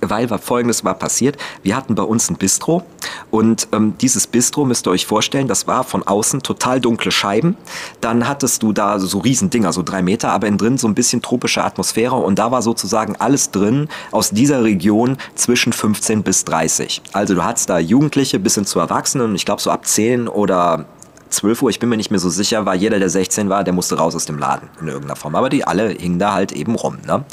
weil 0.00 0.30
war 0.30 0.38
folgendes 0.38 0.84
war 0.84 0.94
passiert. 0.94 1.36
Wir 1.62 1.76
hatten 1.76 1.94
bei 1.94 2.02
uns 2.02 2.30
ein 2.30 2.36
Bistro 2.36 2.82
und 3.30 3.68
ähm, 3.72 3.94
dieses 4.00 4.26
Bistro 4.26 4.64
müsst 4.64 4.86
ihr 4.86 4.90
euch 4.90 5.06
vorstellen, 5.06 5.48
das 5.48 5.66
war 5.66 5.84
von 5.84 6.02
außen 6.02 6.42
total 6.42 6.80
dunkle 6.80 7.10
Scheiben. 7.10 7.56
Dann 8.00 8.28
hattest 8.28 8.62
du 8.62 8.72
da 8.72 8.98
so 8.98 9.18
Riesendinger, 9.18 9.72
so 9.72 9.82
drei 9.82 10.02
Meter, 10.02 10.30
aber 10.32 10.46
innen 10.46 10.58
drin 10.58 10.78
so 10.78 10.88
ein 10.88 10.94
bisschen 10.94 11.22
tropische 11.22 11.64
Atmosphäre 11.64 12.16
und 12.16 12.38
da 12.38 12.50
war 12.50 12.62
sozusagen 12.62 13.16
alles 13.16 13.50
drin 13.50 13.88
aus 14.12 14.30
dieser 14.30 14.64
Region 14.64 15.16
zwischen 15.34 15.72
15 15.72 16.22
bis 16.22 16.44
30. 16.44 17.02
Also 17.12 17.34
du 17.34 17.44
hattest 17.44 17.68
da 17.70 17.78
Jugendliche 17.78 18.38
bis 18.38 18.54
hin 18.54 18.66
zu 18.66 18.78
Erwachsenen, 18.78 19.34
ich 19.34 19.44
glaube 19.44 19.62
so 19.62 19.70
ab 19.70 19.86
10 19.86 20.28
oder 20.28 20.86
12 21.30 21.62
Uhr, 21.62 21.70
ich 21.70 21.78
bin 21.78 21.88
mir 21.88 21.96
nicht 21.96 22.10
mehr 22.10 22.20
so 22.20 22.30
sicher, 22.30 22.64
war 22.66 22.74
jeder, 22.74 22.98
der 22.98 23.10
16 23.10 23.48
war, 23.48 23.64
der 23.64 23.74
musste 23.74 23.96
raus 23.96 24.14
aus 24.14 24.26
dem 24.26 24.38
Laden 24.38 24.68
in 24.80 24.88
irgendeiner 24.88 25.16
Form. 25.16 25.34
Aber 25.34 25.48
die 25.48 25.64
alle 25.64 25.88
hingen 25.88 26.18
da 26.18 26.32
halt 26.32 26.52
eben 26.52 26.74
rum. 26.74 26.98
Ne? 27.06 27.24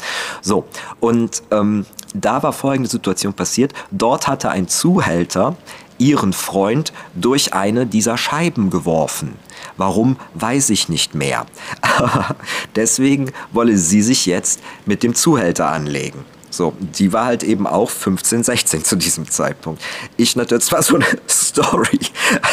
So, 0.41 0.65
und 0.99 1.43
ähm, 1.51 1.85
da 2.13 2.43
war 2.43 2.53
folgende 2.53 2.89
Situation 2.89 3.33
passiert. 3.33 3.73
Dort 3.91 4.27
hatte 4.27 4.49
ein 4.49 4.67
Zuhälter 4.67 5.55
ihren 5.97 6.33
Freund 6.33 6.91
durch 7.13 7.53
eine 7.53 7.85
dieser 7.85 8.17
Scheiben 8.17 8.69
geworfen. 8.69 9.35
Warum, 9.77 10.17
weiß 10.33 10.69
ich 10.71 10.89
nicht 10.89 11.15
mehr. 11.15 11.45
Deswegen 12.75 13.31
wolle 13.51 13.77
sie 13.77 14.01
sich 14.01 14.25
jetzt 14.25 14.61
mit 14.85 15.03
dem 15.03 15.15
Zuhälter 15.15 15.69
anlegen. 15.69 16.25
So, 16.53 16.73
die 16.79 17.11
war 17.11 17.25
halt 17.25 17.43
eben 17.43 17.65
auch 17.65 17.89
15, 17.89 18.43
16 18.43 18.83
zu 18.83 18.95
diesem 18.95 19.27
Zeitpunkt. 19.29 19.81
Ich 20.17 20.35
natürlich, 20.35 20.65
das 20.65 20.71
war 20.71 20.83
so 20.83 20.95
eine 20.95 21.05
Story, 21.27 21.99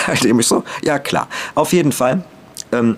halt 0.06 0.24
eben 0.24 0.40
so, 0.42 0.64
ja 0.82 0.98
klar. 0.98 1.28
Auf 1.54 1.72
jeden 1.74 1.92
Fall, 1.92 2.24
ähm, 2.72 2.96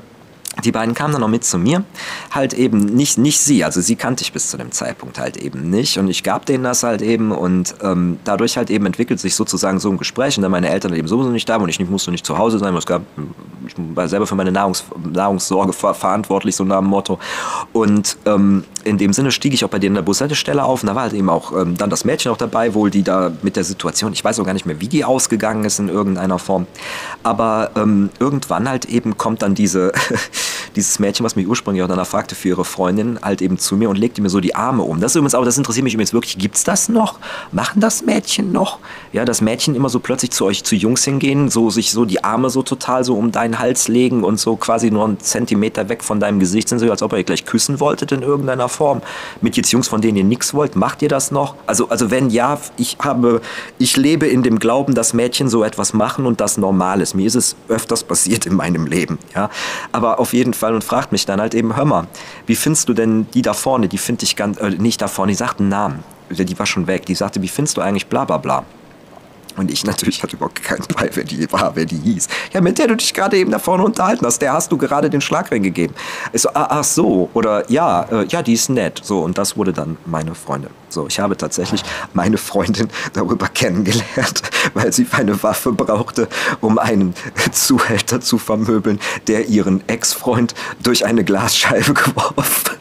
die 0.65 0.73
beiden 0.73 0.95
kamen 0.95 1.13
dann 1.13 1.23
noch 1.23 1.29
mit 1.29 1.45
zu 1.45 1.59
mir, 1.59 1.85
halt 2.31 2.53
eben 2.53 2.85
nicht, 2.85 3.17
nicht 3.17 3.41
sie, 3.41 3.65
also 3.65 3.81
sie 3.81 3.97
kannte 3.97 4.23
ich 4.23 4.33
bis 4.33 4.51
zu 4.51 4.59
dem 4.59 4.71
Zeitpunkt 4.71 5.19
halt 5.19 5.39
eben 5.39 5.71
nicht. 5.71 5.99
Und 5.99 6.09
ich 6.09 6.23
gab 6.23 6.45
denen 6.45 6.63
das 6.63 6.83
halt 6.83 7.01
eben. 7.01 7.33
Und 7.33 7.75
ähm, 7.83 8.19
dadurch 8.25 8.57
halt 8.57 8.71
eben 8.71 8.85
entwickelt 8.85 9.19
sich 9.19 9.35
sozusagen 9.35 9.81
so 9.81 9.91
ein 9.91 9.97
Gespräch. 9.97 10.37
Und 10.37 10.43
dann 10.43 10.51
meine 10.51 10.69
Eltern 10.69 10.95
eben 10.95 11.09
sowieso 11.09 11.31
nicht 11.31 11.49
da 11.49 11.55
waren. 11.55 11.63
Und 11.63 11.69
ich 11.71 11.81
musste 11.81 12.11
nicht 12.11 12.27
zu 12.27 12.37
Hause 12.37 12.59
sein, 12.59 12.77
es 12.77 12.87
gab, 12.87 13.03
ich 13.67 13.75
war 13.95 14.09
selber 14.09 14.27
für 14.27 14.35
meine 14.35 14.53
Nahrungs, 14.53 14.85
Nahrungssorge 15.11 15.73
verantwortlich, 15.73 16.55
so 16.55 16.65
nach 16.65 16.81
dem 16.81 16.89
Motto. 16.89 17.19
Und 17.73 18.19
ähm, 18.27 18.65
in 18.85 18.99
dem 18.99 19.13
Sinne 19.13 19.31
stieg 19.31 19.55
ich 19.55 19.65
auch 19.65 19.71
bei 19.71 19.79
denen 19.79 19.93
in 19.93 19.97
der 19.97 20.03
Bushaltestelle 20.03 20.63
auf. 20.63 20.83
Und 20.83 20.89
da 20.89 20.95
war 20.95 21.03
halt 21.03 21.13
eben 21.15 21.31
auch 21.31 21.53
ähm, 21.53 21.77
dann 21.77 21.91
das 21.91 22.05
Mädchen 22.05 22.31
auch 22.33 22.37
dabei, 22.37 22.75
wohl 22.75 22.91
die 22.91 23.03
da 23.03 23.33
mit 23.43 23.57
der 23.57 23.65
Situation, 23.65 24.13
ich 24.13 24.25
weiß 24.25 24.39
auch 24.41 24.45
gar 24.45 24.53
nicht 24.53 24.67
mehr, 24.67 24.81
wie 24.81 24.89
die 24.89 25.05
ausgegangen 25.05 25.65
ist 25.65 25.79
in 25.79 25.89
irgendeiner 25.89 26.39
Form, 26.39 26.67
aber 27.23 27.71
ähm, 27.77 28.11
irgendwann 28.19 28.69
halt 28.69 28.87
eben 28.87 29.17
kommt 29.17 29.43
dann 29.43 29.55
diese, 29.55 29.93
dieses 30.77 30.99
Mädchen, 30.99 31.25
was 31.25 31.37
mich 31.37 31.47
ursprünglich 31.47 31.83
auch 31.83 31.89
danach 31.89 32.07
fragte 32.07 32.35
für 32.35 32.49
ihre 32.49 32.65
Freundin, 32.65 33.19
halt 33.23 33.43
eben 33.43 33.59
zu 33.59 33.77
mir 33.77 33.91
und 33.91 33.97
legte 33.97 34.23
mir 34.23 34.31
so 34.31 34.41
die 34.41 34.55
Arme 34.55 34.83
um. 34.83 35.01
Das 35.01 35.13
ist 35.13 35.17
übrigens 35.17 35.35
auch, 35.35 35.45
das 35.45 35.59
interessiert 35.59 35.85
mich 35.85 35.95
übrigens 35.95 36.13
wirklich, 36.13 36.39
gibt's 36.39 36.65
das 36.65 36.89
noch? 36.89 37.19
Machen 37.51 37.81
das 37.81 38.03
Mädchen 38.03 38.53
noch? 38.53 38.79
Ja, 39.13 39.25
dass 39.25 39.41
Mädchen 39.41 39.75
immer 39.75 39.89
so 39.89 40.01
plötzlich 40.01 40.31
zu 40.31 40.45
euch, 40.45 40.65
zu 40.65 40.75
Jungs 40.75 41.05
hingehen, 41.05 41.49
so 41.49 41.71
sich 41.71 41.93
so 41.93 42.05
die 42.05 42.25
Arme 42.25 42.51
so 42.51 42.63
total 42.63 43.05
so 43.05 43.17
um 43.17 43.33
deinen 43.33 43.59
Hals 43.59 43.89
legen 43.89 44.25
und 44.25 44.39
so 44.39 44.57
quasi 44.57 44.91
nur 44.91 45.05
einen 45.05 45.21
Zentimeter 45.21 45.89
weg 45.89 46.03
von 46.03 46.21
deinem 46.21 46.41
Gesicht 46.41 46.69
sind, 46.69 46.79
so 46.79 46.91
als 46.91 47.03
ob 47.03 47.13
ihr 47.13 47.25
gleich 47.25 47.45
küssen 47.45 47.81
wolltet 47.81 48.13
in 48.13 48.23
irgendeiner 48.23 48.69
Form. 48.69 49.03
Mit 49.41 49.57
jetzt 49.57 49.73
Jungs, 49.73 49.89
von 49.89 50.01
denen 50.01 50.17
ihr 50.17 50.25
nichts 50.25 50.55
wollt, 50.55 50.77
macht 50.77 51.03
ihr 51.03 51.09
das 51.09 51.31
noch? 51.31 51.55
Also, 51.67 51.89
also 51.89 52.11
wenn 52.11 52.31
ja, 52.31 52.59
ich 52.77 52.97
habe, 53.03 53.41
ich 53.79 53.97
lebe 53.97 54.27
in 54.27 54.43
dem 54.43 54.59
Glauben, 54.59 54.95
dass 54.95 55.13
Mädchen 55.13 55.49
so 55.49 55.65
etwas 55.65 55.93
machen 55.93 56.27
und 56.27 56.41
das 56.41 56.57
normal 56.57 57.01
ist. 57.01 57.15
Mir 57.15 57.27
ist 57.27 57.35
es 57.35 57.57
öfters 57.69 58.05
passiert 58.05 58.47
in 58.47 58.55
meinem 58.55 58.87
Leben, 58.87 59.19
ja. 59.35 59.51
Aber 59.93 60.19
auf 60.19 60.33
jeden 60.33 60.55
Fall 60.55 60.62
und 60.71 60.85
fragt 60.85 61.13
mich 61.13 61.27
dann 61.27 61.41
halt 61.41 61.55
eben, 61.55 61.75
hör 61.77 61.85
mal, 61.85 62.07
wie 62.47 62.55
findest 62.55 62.89
du 62.89 62.95
denn 62.95 63.27
die 63.35 63.43
da 63.43 63.55
vorne? 63.55 63.89
Die 63.89 63.99
finde 63.99 64.25
ich 64.25 64.37
ganz, 64.37 64.59
äh, 64.59 64.71
nicht 64.71 65.03
da 65.03 65.09
vorne, 65.09 65.33
die 65.33 65.37
sagt 65.37 65.61
einen 65.61 65.69
Namen. 65.69 66.05
Die 66.31 66.59
war 66.59 66.67
schon 66.67 66.87
weg. 66.87 67.05
Die 67.07 67.15
sagte, 67.15 67.43
wie 67.43 67.49
findest 67.49 67.77
du 67.77 67.81
eigentlich 67.81 68.07
bla 68.07 68.25
bla 68.25 68.39
bla? 68.39 68.65
Und 69.57 69.71
ich 69.71 69.85
natürlich 69.85 70.23
hatte 70.23 70.37
überhaupt 70.37 70.63
keinen 70.63 70.85
Ball, 70.95 71.11
wer 71.15 71.25
die 71.25 71.51
war, 71.53 71.77
wer 71.77 71.85
die 71.85 71.99
hieß. 71.99 72.29
Ja, 72.53 72.61
mit 72.61 72.79
der 72.79 72.89
du 72.89 72.97
dich 72.97 73.13
gerade 73.15 73.37
eben 73.37 73.51
da 73.51 73.59
vorne 73.59 73.85
unterhalten 73.85 74.25
hast, 74.27 74.41
der 74.41 74.53
hast 74.53 74.73
du 74.73 74.79
gerade 74.79 75.11
den 75.11 75.21
Schlagring 75.21 75.63
gegeben. 75.63 75.95
Ich 76.33 76.43
so, 76.43 76.51
ah, 76.51 76.67
ach 76.71 76.85
so, 76.85 77.31
oder 77.35 77.71
ja, 77.71 78.03
äh, 78.11 78.27
ja, 78.27 78.43
die 78.43 78.55
ist 78.55 78.71
nett. 78.71 79.01
So, 79.03 79.21
und 79.21 79.39
das 79.39 79.57
wurde 79.57 79.73
dann 79.73 79.97
meine 80.07 80.35
Freundin. 80.35 80.71
So, 80.89 81.07
ich 81.07 81.19
habe 81.21 81.37
tatsächlich 81.37 81.83
meine 82.13 82.39
Freundin 82.39 82.89
darüber 83.13 83.49
kennengelernt, 83.49 84.43
weil 84.75 84.93
sie 84.93 85.07
eine 85.13 85.43
Waffe 85.43 85.73
brauchte, 85.73 86.29
um 86.61 86.79
einen 86.79 87.15
Zuhälter 87.53 88.21
zu 88.21 88.39
vermöbeln, 88.39 89.01
der 89.27 89.49
ihren 89.49 89.87
Ex-Freund 89.89 90.55
durch 90.83 91.05
eine 91.05 91.25
Glasscheibe 91.25 91.95
geworfen 91.95 92.77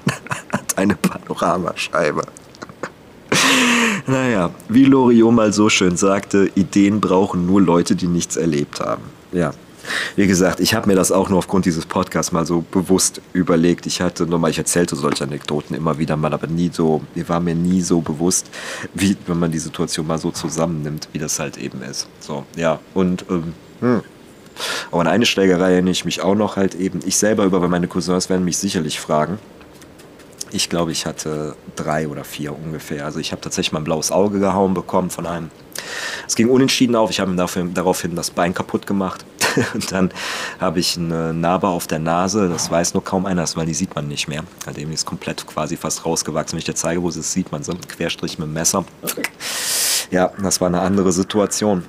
hat. 0.52 0.78
Eine 0.78 0.96
Panoramascheibe. 0.96 2.24
Naja, 4.08 4.52
wie 4.70 4.86
Loriot 4.86 5.34
mal 5.34 5.54
so 5.54 5.70
schön 5.70 5.98
sagte, 5.98 6.50
Ideen 6.56 7.02
brauchen 7.02 7.46
nur 7.46 7.62
Leute, 7.62 7.96
die 7.96 8.08
nichts 8.08 8.36
erlebt 8.36 8.80
haben. 8.80 9.04
Ja. 9.32 9.54
Wie 10.16 10.28
gesagt, 10.28 10.60
ich 10.60 10.74
habe 10.76 10.88
mir 10.88 10.96
das 10.96 11.12
auch 11.12 11.30
nur 11.30 11.40
aufgrund 11.40 11.66
dieses 11.66 11.86
Podcasts 11.86 12.32
mal 12.32 12.46
so 12.46 12.64
bewusst 12.72 13.22
überlegt. 13.34 13.88
Ich 13.88 14.02
hatte 14.02 14.28
nochmal, 14.28 14.52
ich 14.52 14.58
erzählte 14.58 14.96
solche 14.96 15.24
Anekdoten 15.24 15.76
immer 15.76 15.98
wieder 15.98 16.18
mal, 16.18 16.34
aber 16.34 16.48
nie 16.48 16.70
so, 16.72 17.02
mir 17.16 17.28
war 17.28 17.40
mir 17.40 17.56
nie 17.56 17.82
so 17.82 18.02
bewusst, 18.02 18.50
wie, 18.94 19.18
wenn 19.26 19.40
man 19.40 19.52
die 19.52 19.60
Situation 19.60 20.06
mal 20.06 20.20
so 20.20 20.32
zusammennimmt, 20.32 21.10
wie 21.14 21.20
das 21.20 21.40
halt 21.40 21.58
eben 21.58 21.82
ist. 21.82 22.08
So, 22.20 22.46
ja, 22.56 22.80
und, 22.94 23.26
ähm, 23.30 23.54
hm. 23.80 24.02
Aber 24.92 25.02
an 25.02 25.08
eine 25.08 25.26
Schlägerei 25.26 25.74
erinnere 25.74 25.92
ich 25.92 26.06
mich 26.06 26.22
auch 26.22 26.36
noch 26.36 26.56
halt 26.56 26.76
eben. 26.76 27.00
Ich 27.06 27.18
selber 27.18 27.46
über, 27.46 27.68
meine 27.68 27.88
Cousins 27.88 28.30
werden 28.30 28.46
mich 28.46 28.58
sicherlich 28.58 29.00
fragen. 29.00 29.40
Ich 30.52 30.70
glaube, 30.70 30.92
ich 30.92 31.06
hatte 31.06 31.56
drei 31.76 32.08
oder 32.08 32.24
vier 32.24 32.54
ungefähr. 32.54 33.06
Also 33.06 33.20
ich 33.20 33.32
habe 33.32 33.42
tatsächlich 33.42 33.72
mein 33.72 33.86
blaues 33.86 34.12
Auge 34.12 34.40
gehauen 34.40 34.74
bekommen 34.74 35.10
von 35.10 35.26
einem. 35.26 35.50
Es 36.28 36.36
ging 36.36 36.50
unentschieden 36.50 36.96
auf. 36.96 37.10
Ich 37.10 37.20
habe 37.20 37.32
ihm 37.32 37.38
dafür, 37.38 37.66
daraufhin 37.74 38.16
das 38.16 38.32
Bein 38.32 38.54
kaputt 38.54 38.86
gemacht. 38.86 39.26
Und 39.74 39.92
dann 39.92 40.12
habe 40.60 40.80
ich 40.80 40.98
eine 40.98 41.34
Narbe 41.34 41.68
auf 41.68 41.88
der 41.88 42.00
Nase. 42.00 42.50
Das 42.50 42.70
weiß 42.70 42.94
nur 42.94 43.04
kaum 43.04 43.26
einer, 43.26 43.46
weil 43.56 43.66
die 43.66 43.74
sieht 43.74 43.96
man 43.96 44.08
nicht 44.08 44.28
mehr. 44.28 44.44
Halt 44.66 44.78
eben 44.78 44.92
ist 44.92 45.06
komplett 45.06 45.46
quasi 45.48 45.78
fast 45.78 46.06
rausgewachsen. 46.06 46.54
Wenn 46.54 46.60
ich 46.60 46.66
dir 46.66 46.76
zeige, 46.76 47.02
wo 47.02 47.10
es 47.10 47.16
ist, 47.16 47.32
sieht 47.32 47.52
man 47.52 47.64
so 47.64 47.72
einen 47.72 47.82
Querstrich 47.82 48.38
mit 48.38 48.48
dem 48.48 48.54
Messer. 48.54 48.86
Ja, 50.12 50.32
das 50.42 50.60
war 50.60 50.68
eine 50.68 50.82
andere 50.82 51.12
Situation. 51.12 51.84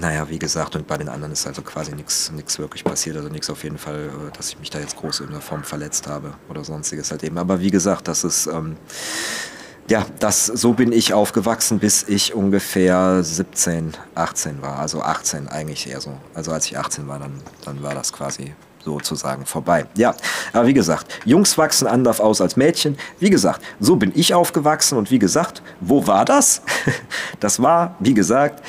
Naja, 0.00 0.28
wie 0.28 0.38
gesagt, 0.38 0.76
und 0.76 0.86
bei 0.86 0.96
den 0.96 1.08
anderen 1.08 1.32
ist 1.32 1.46
also 1.46 1.62
quasi 1.62 1.94
nichts 1.94 2.30
wirklich 2.58 2.84
passiert. 2.84 3.16
Also 3.16 3.28
nichts 3.28 3.50
auf 3.50 3.62
jeden 3.64 3.78
Fall, 3.78 4.06
äh, 4.06 4.36
dass 4.36 4.48
ich 4.50 4.58
mich 4.58 4.70
da 4.70 4.78
jetzt 4.78 4.96
groß 4.96 5.20
in 5.20 5.30
der 5.30 5.40
Form 5.40 5.64
verletzt 5.64 6.06
habe 6.06 6.34
oder 6.48 6.64
sonstiges 6.64 7.10
halt 7.10 7.22
eben. 7.22 7.38
Aber 7.38 7.60
wie 7.60 7.70
gesagt, 7.70 8.08
das 8.08 8.24
ist, 8.24 8.46
ähm, 8.46 8.76
ja, 9.88 10.06
das, 10.18 10.46
so 10.46 10.72
bin 10.72 10.92
ich 10.92 11.12
aufgewachsen, 11.12 11.78
bis 11.78 12.04
ich 12.04 12.34
ungefähr 12.34 13.22
17, 13.22 13.92
18 14.14 14.62
war. 14.62 14.78
Also 14.78 15.02
18 15.02 15.48
eigentlich 15.48 15.88
eher 15.88 16.00
so. 16.00 16.16
Also 16.34 16.52
als 16.52 16.66
ich 16.66 16.78
18 16.78 17.06
war, 17.06 17.18
dann, 17.18 17.32
dann 17.64 17.82
war 17.82 17.94
das 17.94 18.12
quasi 18.12 18.54
sozusagen 18.84 19.46
vorbei. 19.46 19.86
Ja, 19.96 20.14
aber 20.52 20.66
wie 20.66 20.74
gesagt, 20.74 21.06
Jungs 21.24 21.56
wachsen 21.56 21.86
anders 21.86 22.20
aus 22.20 22.40
als 22.40 22.56
Mädchen. 22.56 22.96
Wie 23.18 23.30
gesagt, 23.30 23.62
so 23.80 23.96
bin 23.96 24.12
ich 24.14 24.34
aufgewachsen 24.34 24.98
und 24.98 25.10
wie 25.10 25.18
gesagt, 25.18 25.62
wo 25.80 26.06
war 26.06 26.24
das? 26.24 26.62
Das 27.40 27.60
war, 27.60 27.96
wie 27.98 28.14
gesagt, 28.14 28.64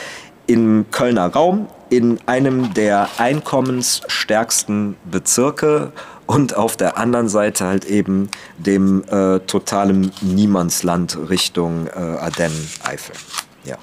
im 0.48 0.86
Kölner 0.92 1.28
Raum 1.28 1.68
in 1.90 2.20
einem 2.26 2.74
der 2.74 3.10
einkommensstärksten 3.18 4.96
Bezirke 5.06 5.92
und 6.26 6.56
auf 6.56 6.76
der 6.76 6.98
anderen 6.98 7.30
Seite 7.30 7.66
halt 7.66 7.86
eben 7.86 8.30
dem 8.58 9.04
äh, 9.04 9.40
totalen 9.40 10.12
Niemandsland 10.22 11.18
Richtung 11.30 11.88
äh, 11.88 11.92
Ardennen-Eifel. 11.92 13.16
Ja. 13.64 13.78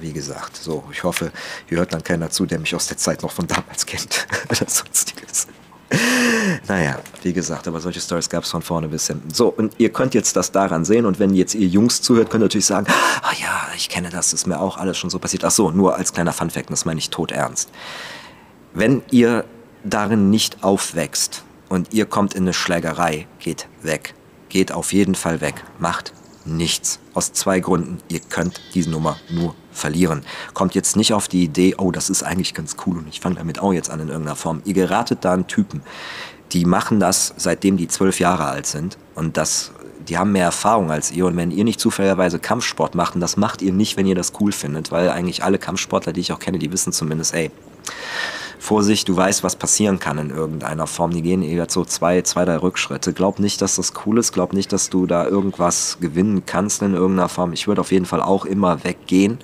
Wie 0.00 0.12
gesagt, 0.12 0.56
so, 0.56 0.84
ich 0.92 1.04
hoffe, 1.04 1.32
hier 1.66 1.78
hört 1.78 1.92
dann 1.92 2.04
keiner 2.04 2.30
zu, 2.30 2.46
der 2.46 2.58
mich 2.58 2.74
aus 2.74 2.86
der 2.86 2.96
Zeit 2.96 3.22
noch 3.22 3.32
von 3.32 3.46
damals 3.46 3.86
kennt 3.86 4.26
oder 4.50 4.68
sonstiges. 4.68 5.46
naja, 6.68 6.98
wie 7.22 7.32
gesagt, 7.32 7.68
aber 7.68 7.80
solche 7.80 8.00
Stories 8.00 8.28
gab 8.28 8.44
es 8.44 8.50
von 8.50 8.62
vorne 8.62 8.88
bis 8.88 9.06
hinten. 9.06 9.32
So, 9.32 9.48
und 9.48 9.74
ihr 9.78 9.90
könnt 9.90 10.14
jetzt 10.14 10.36
das 10.36 10.52
daran 10.52 10.84
sehen 10.84 11.06
und 11.06 11.18
wenn 11.18 11.34
jetzt 11.34 11.54
ihr 11.54 11.66
Jungs 11.66 12.02
zuhört, 12.02 12.30
könnt 12.30 12.42
ihr 12.42 12.46
natürlich 12.46 12.66
sagen, 12.66 12.86
ah 12.88 13.32
ja, 13.40 13.68
ich 13.76 13.88
kenne 13.88 14.10
das, 14.10 14.30
das 14.30 14.40
ist 14.40 14.46
mir 14.46 14.60
auch 14.60 14.78
alles 14.78 14.98
schon 14.98 15.10
so 15.10 15.18
passiert. 15.18 15.44
Ach 15.44 15.50
so, 15.50 15.70
nur 15.70 15.96
als 15.96 16.12
kleiner 16.12 16.32
Funfact, 16.32 16.70
das 16.70 16.84
meine 16.84 16.98
ich 16.98 17.10
tot 17.10 17.32
ernst. 17.32 17.70
Wenn 18.74 19.02
ihr 19.10 19.44
darin 19.84 20.30
nicht 20.30 20.62
aufwächst 20.64 21.44
und 21.68 21.92
ihr 21.92 22.06
kommt 22.06 22.34
in 22.34 22.44
eine 22.44 22.52
Schlägerei, 22.52 23.26
geht 23.38 23.68
weg. 23.82 24.14
Geht 24.48 24.72
auf 24.72 24.92
jeden 24.92 25.14
Fall 25.14 25.40
weg. 25.40 25.64
Macht 25.78 26.12
nichts. 26.44 26.98
Aus 27.14 27.32
zwei 27.32 27.60
Gründen. 27.60 27.98
Ihr 28.08 28.20
könnt 28.20 28.60
diese 28.74 28.90
Nummer 28.90 29.18
nur 29.30 29.54
verlieren. 29.72 30.24
Kommt 30.54 30.74
jetzt 30.74 30.96
nicht 30.96 31.12
auf 31.12 31.28
die 31.28 31.44
Idee, 31.44 31.74
oh, 31.78 31.90
das 31.90 32.10
ist 32.10 32.22
eigentlich 32.22 32.54
ganz 32.54 32.76
cool 32.86 32.98
und 32.98 33.08
ich 33.08 33.20
fange 33.20 33.36
damit 33.36 33.58
auch 33.58 33.72
jetzt 33.72 33.90
an 33.90 34.00
in 34.00 34.08
irgendeiner 34.08 34.36
Form. 34.36 34.62
Ihr 34.64 34.74
geratet 34.74 35.18
da 35.22 35.32
einen 35.32 35.46
Typen, 35.46 35.82
die 36.52 36.64
machen 36.64 37.00
das, 37.00 37.34
seitdem 37.36 37.76
die 37.76 37.88
zwölf 37.88 38.20
Jahre 38.20 38.44
alt 38.44 38.66
sind 38.66 38.98
und 39.14 39.36
das, 39.36 39.72
die 40.08 40.18
haben 40.18 40.32
mehr 40.32 40.44
Erfahrung 40.44 40.90
als 40.90 41.10
ihr 41.10 41.26
und 41.26 41.36
wenn 41.36 41.50
ihr 41.50 41.64
nicht 41.64 41.80
zufälligerweise 41.80 42.38
Kampfsport 42.38 42.94
macht, 42.94 43.14
und 43.14 43.20
das 43.20 43.36
macht 43.36 43.62
ihr 43.62 43.72
nicht, 43.72 43.96
wenn 43.96 44.06
ihr 44.06 44.14
das 44.14 44.32
cool 44.40 44.52
findet, 44.52 44.92
weil 44.92 45.10
eigentlich 45.10 45.44
alle 45.44 45.58
Kampfsportler, 45.58 46.12
die 46.12 46.20
ich 46.20 46.32
auch 46.32 46.38
kenne, 46.38 46.58
die 46.58 46.72
wissen 46.72 46.92
zumindest, 46.92 47.34
ey, 47.34 47.50
Vorsicht, 48.62 49.08
du 49.08 49.16
weißt, 49.16 49.42
was 49.42 49.56
passieren 49.56 49.98
kann 49.98 50.18
in 50.18 50.30
irgendeiner 50.30 50.86
Form. 50.86 51.10
Die 51.10 51.20
gehen 51.20 51.42
eher 51.42 51.66
so 51.68 51.84
zwei, 51.84 52.22
zwei, 52.22 52.44
drei 52.44 52.58
Rückschritte. 52.58 53.12
Glaub 53.12 53.40
nicht, 53.40 53.60
dass 53.60 53.74
das 53.74 53.92
cool 54.06 54.18
ist. 54.18 54.30
Glaub 54.30 54.52
nicht, 54.52 54.72
dass 54.72 54.88
du 54.88 55.06
da 55.06 55.26
irgendwas 55.26 55.98
gewinnen 56.00 56.44
kannst 56.46 56.80
in 56.80 56.94
irgendeiner 56.94 57.28
Form. 57.28 57.52
Ich 57.52 57.66
würde 57.66 57.80
auf 57.80 57.90
jeden 57.90 58.06
Fall 58.06 58.22
auch 58.22 58.44
immer 58.44 58.84
weggehen 58.84 59.38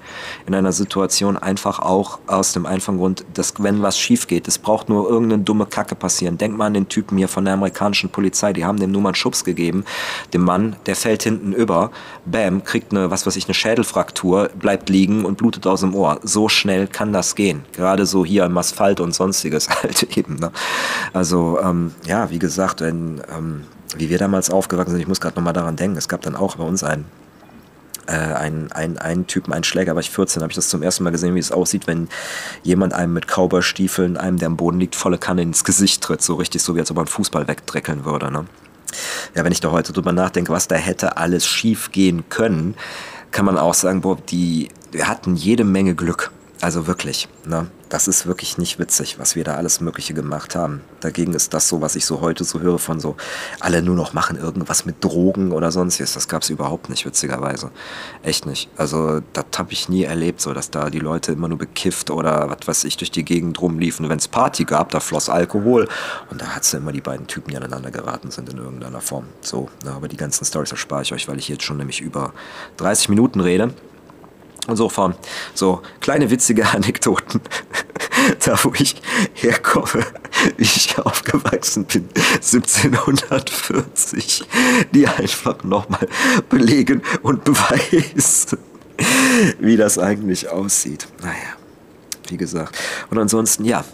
in 0.47 0.55
einer 0.55 0.71
Situation. 0.71 1.37
Einfach 1.37 1.81
auch 1.81 2.21
aus 2.29 2.53
dem 2.53 2.65
einfachen 2.65 2.99
Grund, 2.99 3.25
dass 3.35 3.55
wenn 3.59 3.83
was 3.83 3.99
schief 3.99 4.29
geht, 4.29 4.47
es 4.47 4.57
braucht 4.57 4.89
nur 4.89 5.11
irgendeine 5.11 5.43
dumme 5.43 5.67
Kacke 5.67 5.97
passieren. 5.97 6.39
Denk 6.39 6.57
mal 6.57 6.67
an 6.67 6.75
den 6.75 6.89
Typen 6.89 7.19
hier 7.19 7.29
von 7.29 7.45
der 7.45 7.55
amerikanischen 7.55 8.11
Polizei. 8.11 8.53
Die 8.53 8.65
haben 8.65 8.79
dem 8.79 8.93
nur 8.93 9.03
mal 9.03 9.09
einen 9.09 9.17
Schubs 9.17 9.43
gegeben. 9.43 9.85
Dem 10.33 10.45
Mann, 10.45 10.77
der 10.87 10.95
fällt 10.95 11.25
hinten 11.25 11.53
über. 11.53 11.91
Bam, 12.25 12.63
kriegt 12.63 12.93
eine, 12.93 13.11
was 13.11 13.27
weiß 13.27 13.35
ich, 13.35 13.47
eine 13.47 13.55
Schädelfraktur, 13.55 14.49
bleibt 14.57 14.89
liegen 14.89 15.25
und 15.25 15.39
blutet 15.39 15.67
aus 15.67 15.81
dem 15.81 15.97
Ohr. 15.97 16.21
So 16.23 16.49
schnell 16.49 16.87
kann 16.87 17.13
das 17.13 17.35
gehen. 17.35 17.65
Gerade 17.73 18.07
so 18.07 18.25
hier 18.25 18.45
im 18.45 18.57
Asphalt 18.57 19.01
und 19.01 19.08
und 19.09 19.15
sonstiges 19.15 19.69
halt 19.83 20.17
eben. 20.17 20.37
Ne? 20.37 20.51
Also 21.13 21.59
ähm, 21.61 21.93
ja, 22.05 22.31
wie 22.31 22.39
gesagt, 22.39 22.81
wenn, 22.81 23.21
ähm, 23.37 23.65
wie 23.97 24.09
wir 24.09 24.19
damals 24.19 24.51
aufgewachsen 24.51 24.93
sind, 24.93 25.01
ich 25.01 25.09
muss 25.09 25.21
gerade 25.21 25.37
nochmal 25.37 25.53
daran 25.53 25.77
denken, 25.77 25.97
es 25.97 26.09
gab 26.09 26.23
dann 26.23 26.37
auch 26.37 26.57
bei 26.57 26.65
uns 26.65 26.85
einen 26.85 27.07
äh, 28.07 28.13
einen, 28.13 28.73
einen, 28.73 28.97
einen 28.97 29.27
Typen, 29.27 29.53
einen 29.53 29.65
Schläger, 29.65 29.95
war 29.95 30.01
ich 30.01 30.11
14, 30.11 30.43
habe 30.43 30.51
ich 30.51 30.57
das 30.57 30.71
zum 30.71 30.83
ersten 30.83 31.05
Mal 31.05 31.11
gesehen, 31.11 31.35
wie 31.35 31.41
es 31.41 31.53
aussieht, 31.53 31.87
wenn 31.87 32.09
jemand 32.63 32.95
einem 32.95 33.13
mit 33.13 33.27
Cowboy-Stiefeln, 33.27 34.17
einem, 34.17 34.39
der 34.39 34.47
am 34.47 34.57
Boden 34.57 34.81
liegt, 34.81 34.97
volle 34.97 35.19
Kanne 35.19 35.43
ins 35.43 35.63
Gesicht 35.63 36.03
tritt, 36.03 36.23
so 36.23 36.35
richtig 36.37 36.63
so, 36.63 36.75
wie 36.75 36.81
als 36.81 36.91
ob 36.91 36.97
man 36.97 37.07
Fußball 37.07 37.49
wegdreckeln 37.49 38.07
würde. 38.07 38.31
Ne? 38.31 38.47
Ja, 39.35 39.45
wenn 39.45 39.53
ich 39.53 39.61
da 39.61 39.71
heute 39.71 39.93
drüber 39.93 40.13
nachdenke, 40.13 40.53
was 40.53 40.69
da 40.69 40.77
hätte 40.77 41.19
alles 41.19 41.47
schief 41.47 41.93
gehen 41.93 42.25
können, 42.31 42.77
kann 43.31 43.45
man 43.45 43.59
auch 43.59 43.75
sagen, 43.75 44.01
boah, 44.01 44.17
die, 44.17 44.71
hatten 45.03 45.37
jede 45.37 45.65
Menge 45.65 45.95
Glück. 45.95 46.31
Also 46.61 46.87
wirklich, 46.87 47.29
ne? 47.45 47.67
Das 47.89 48.09
ist 48.09 48.27
wirklich 48.27 48.59
nicht 48.59 48.79
witzig, 48.79 49.19
was 49.19 49.35
wir 49.35 49.45
da 49.45 49.55
alles 49.55 49.81
Mögliche 49.81 50.15
gemacht 50.15 50.55
haben. 50.55 50.83
Dagegen 51.01 51.35
ist 51.35 51.55
das 51.55 51.69
so, 51.69 51.81
was 51.81 51.97
ich 51.97 52.05
so 52.05 52.21
heute 52.21 52.45
so 52.45 52.61
höre 52.61 52.79
von 52.79 53.01
so, 53.01 53.17
alle 53.61 53.83
nur 53.83 53.95
noch 53.95 54.13
machen 54.13 54.37
irgendwas 54.37 54.85
mit 54.85 55.03
Drogen 55.03 55.53
oder 55.53 55.71
sonstiges. 55.73 56.15
Das 56.15 56.29
gab 56.29 56.43
es 56.43 56.51
überhaupt 56.51 56.91
nicht, 56.91 57.07
witzigerweise. 57.07 57.71
Echt 58.23 58.47
nicht. 58.47 58.69
Also, 58.77 59.21
das 59.33 59.47
habe 59.57 59.73
ich 59.73 59.89
nie 59.89 60.05
erlebt, 60.05 60.41
so, 60.41 60.53
dass 60.53 60.71
da 60.71 60.91
die 60.91 60.99
Leute 60.99 61.33
immer 61.33 61.49
nur 61.49 61.59
bekifft 61.59 62.11
oder 62.11 62.51
was 62.51 62.67
weiß 62.67 62.85
ich 62.85 62.97
durch 62.97 63.11
die 63.11 63.25
Gegend 63.25 63.61
rumliefen. 63.61 64.09
Wenn 64.09 64.19
es 64.19 64.29
Party 64.29 64.65
gab, 64.65 64.91
da 64.91 65.01
floss 65.01 65.29
Alkohol 65.29 65.89
und 66.31 66.41
da 66.41 66.49
hat 66.49 66.65
es 66.65 66.75
immer 66.75 66.93
die 66.93 67.01
beiden 67.01 67.27
Typen, 67.27 67.51
die 67.51 67.57
aneinander 67.57 67.91
geraten 67.91 68.31
sind 68.31 68.51
in 68.51 68.59
irgendeiner 68.59 69.01
Form. 69.01 69.25
So, 69.41 69.69
ne? 69.85 69.93
aber 69.93 70.09
die 70.09 70.17
ganzen 70.17 70.45
Stories 70.45 70.71
erspare 70.71 71.03
ich 71.03 71.13
euch, 71.13 71.29
weil 71.29 71.39
ich 71.39 71.49
jetzt 71.49 71.65
schon 71.65 71.79
nämlich 71.79 72.01
über 72.01 72.33
30 72.77 73.09
Minuten 73.09 73.41
rede. 73.41 73.73
Insofern, 74.69 75.15
so 75.55 75.81
kleine 76.01 76.31
witzige 76.31 76.69
Anekdoten, 76.69 77.41
da 78.45 78.63
wo 78.63 78.73
ich 78.79 78.97
herkomme, 79.33 80.05
wie 80.59 80.65
ich 80.65 80.99
aufgewachsen 80.99 81.87
bin, 81.87 82.07
1740, 82.35 84.45
die 84.93 85.09
einfach 85.09 85.65
nochmal 85.65 86.07
belegen 86.51 87.01
und 87.23 87.45
beweisen, 87.45 88.59
wie 89.59 89.79
das 89.79 89.99
eigentlich 89.99 90.51
aussieht. 90.51 91.09
Naja, 91.23 91.57
wie 92.29 92.37
gesagt. 92.37 92.77
Und 93.09 93.19
ansonsten, 93.19 93.65
ja, 93.65 93.87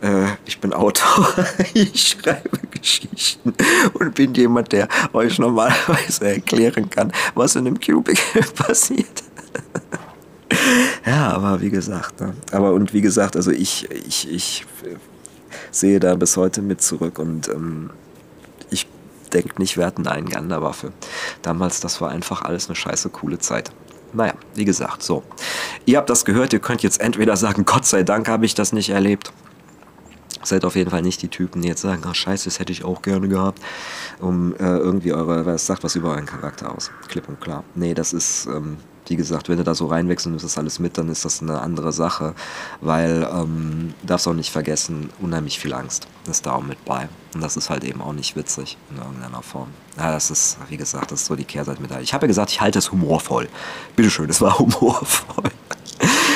äh, 0.00 0.28
ich 0.46 0.60
bin 0.60 0.72
Autor, 0.72 1.28
ich 1.74 2.08
schreibe 2.08 2.58
Geschichten 2.70 3.52
und 3.92 4.14
bin 4.14 4.32
jemand, 4.32 4.72
der 4.72 4.88
euch 5.12 5.38
normalerweise 5.38 6.26
erklären 6.26 6.88
kann, 6.88 7.12
was 7.34 7.54
in 7.54 7.66
einem 7.66 7.78
Cubicle 7.78 8.44
passiert. 8.54 9.24
Ja, 11.06 11.32
aber 11.32 11.60
wie 11.60 11.70
gesagt, 11.70 12.20
ne? 12.20 12.34
aber 12.52 12.72
und 12.72 12.92
wie 12.92 13.00
gesagt, 13.00 13.36
also 13.36 13.50
ich, 13.50 13.90
ich, 13.90 14.30
ich 14.30 14.66
sehe 15.70 16.00
da 16.00 16.14
bis 16.14 16.36
heute 16.36 16.62
mit 16.62 16.80
zurück 16.82 17.18
und 17.18 17.48
ähm, 17.48 17.90
ich 18.70 18.86
denke 19.32 19.60
nicht, 19.60 19.76
wir 19.76 19.86
hatten 19.86 20.06
eine 20.06 20.28
Ganderwaffe. 20.28 20.92
Damals, 21.42 21.80
das 21.80 22.00
war 22.00 22.10
einfach 22.10 22.42
alles 22.42 22.68
eine 22.68 22.76
scheiße 22.76 23.10
coole 23.10 23.38
Zeit. 23.38 23.72
Naja, 24.12 24.34
wie 24.54 24.64
gesagt, 24.64 25.02
so. 25.02 25.22
Ihr 25.86 25.96
habt 25.96 26.10
das 26.10 26.24
gehört, 26.24 26.52
ihr 26.52 26.58
könnt 26.58 26.82
jetzt 26.82 27.00
entweder 27.00 27.36
sagen, 27.36 27.64
Gott 27.64 27.86
sei 27.86 28.02
Dank 28.02 28.28
habe 28.28 28.44
ich 28.44 28.54
das 28.54 28.72
nicht 28.72 28.90
erlebt. 28.90 29.32
Seid 30.44 30.64
auf 30.64 30.74
jeden 30.74 30.90
Fall 30.90 31.02
nicht 31.02 31.22
die 31.22 31.28
Typen, 31.28 31.62
die 31.62 31.68
jetzt 31.68 31.82
sagen, 31.82 32.02
oh, 32.08 32.12
scheiße, 32.12 32.46
das 32.46 32.58
hätte 32.58 32.72
ich 32.72 32.84
auch 32.84 33.00
gerne 33.00 33.28
gehabt, 33.28 33.60
um 34.20 34.54
äh, 34.56 34.76
irgendwie 34.76 35.12
eure, 35.12 35.46
was 35.46 35.66
sagt 35.66 35.84
was 35.84 35.94
über 35.94 36.10
euren 36.10 36.26
Charakter 36.26 36.74
aus. 36.74 36.90
Klipp 37.08 37.28
und 37.28 37.40
klar. 37.40 37.64
Nee, 37.74 37.94
das 37.94 38.12
ist, 38.12 38.46
ähm, 38.46 38.76
wie 39.12 39.16
gesagt, 39.16 39.50
wenn 39.50 39.58
du 39.58 39.64
da 39.64 39.74
so 39.74 39.88
reinwechseln 39.88 40.34
und 40.34 40.42
das 40.42 40.56
alles 40.56 40.78
mit, 40.78 40.96
dann 40.96 41.10
ist 41.10 41.26
das 41.26 41.42
eine 41.42 41.60
andere 41.60 41.92
Sache, 41.92 42.34
weil 42.80 43.28
ähm, 43.30 43.92
darfst 44.02 44.26
auch 44.26 44.32
nicht 44.32 44.50
vergessen, 44.50 45.10
unheimlich 45.20 45.58
viel 45.58 45.74
Angst 45.74 46.08
ist 46.26 46.46
da 46.46 46.52
auch 46.52 46.62
mit 46.62 46.82
bei. 46.86 47.10
Und 47.34 47.42
das 47.42 47.58
ist 47.58 47.68
halt 47.68 47.84
eben 47.84 48.00
auch 48.00 48.14
nicht 48.14 48.36
witzig 48.36 48.78
in 48.90 48.96
irgendeiner 48.96 49.42
Form. 49.42 49.68
Ja, 49.98 50.12
das 50.12 50.30
ist, 50.30 50.56
wie 50.70 50.78
gesagt, 50.78 51.12
das 51.12 51.20
ist 51.20 51.26
so 51.26 51.36
die 51.36 51.44
Kehrseite 51.44 51.82
mit. 51.82 51.90
Ich 52.00 52.14
habe 52.14 52.24
ja 52.24 52.28
gesagt, 52.28 52.52
ich 52.52 52.62
halte 52.62 52.78
es 52.78 52.90
humorvoll. 52.90 53.50
Bitteschön, 53.96 54.30
es 54.30 54.40
war 54.40 54.58
humorvoll. 54.58 55.50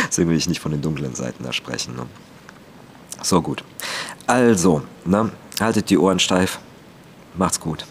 Deswegen 0.07 0.29
will 0.29 0.37
ich 0.37 0.51
nicht 0.51 0.61
von 0.61 0.71
den 0.71 0.83
dunklen 0.83 1.15
Seiten 1.15 1.45
da 1.45 1.55
sprechen. 1.55 1.97
Ne? 1.97 2.05
So 3.23 3.41
gut. 3.41 3.65
Also, 4.27 4.83
ne, 5.07 5.33
haltet 5.61 5.89
die 5.89 5.97
Ohren 5.97 6.19
steif. 6.19 6.59
Macht's 7.39 7.59
gut. 7.59 7.87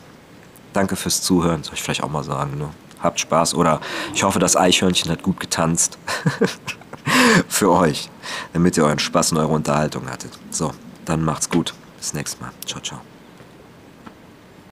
Danke 0.74 0.96
fürs 0.96 1.24
Zuhören, 1.24 1.64
soll 1.64 1.74
ich 1.74 1.82
vielleicht 1.82 2.04
auch 2.04 2.12
mal 2.12 2.24
sagen. 2.24 2.60
Ne? 2.60 2.70
Habt 3.02 3.20
Spaß 3.20 3.56
oder 3.56 3.82
ich 4.14 4.24
hoffe, 4.24 4.40
das 4.40 4.56
Eichhörnchen 4.56 5.12
hat 5.12 5.24
gut 5.24 5.40
getanzt. 5.40 5.98
Für 7.48 7.72
euch, 7.72 8.10
damit 8.54 8.78
ihr 8.78 8.86
euren 8.86 9.00
Spaß 9.00 9.34
und 9.34 9.38
eure 9.38 9.54
Unterhaltung 9.54 10.10
hattet. 10.10 10.32
So, 10.50 10.72
dann 11.06 11.24
macht's 11.24 11.50
gut. 11.50 11.74
Bis 11.98 12.14
nächstes 12.14 12.42
Mal. 12.42 12.52
Ciao, 12.66 12.82
ciao. 12.82 13.15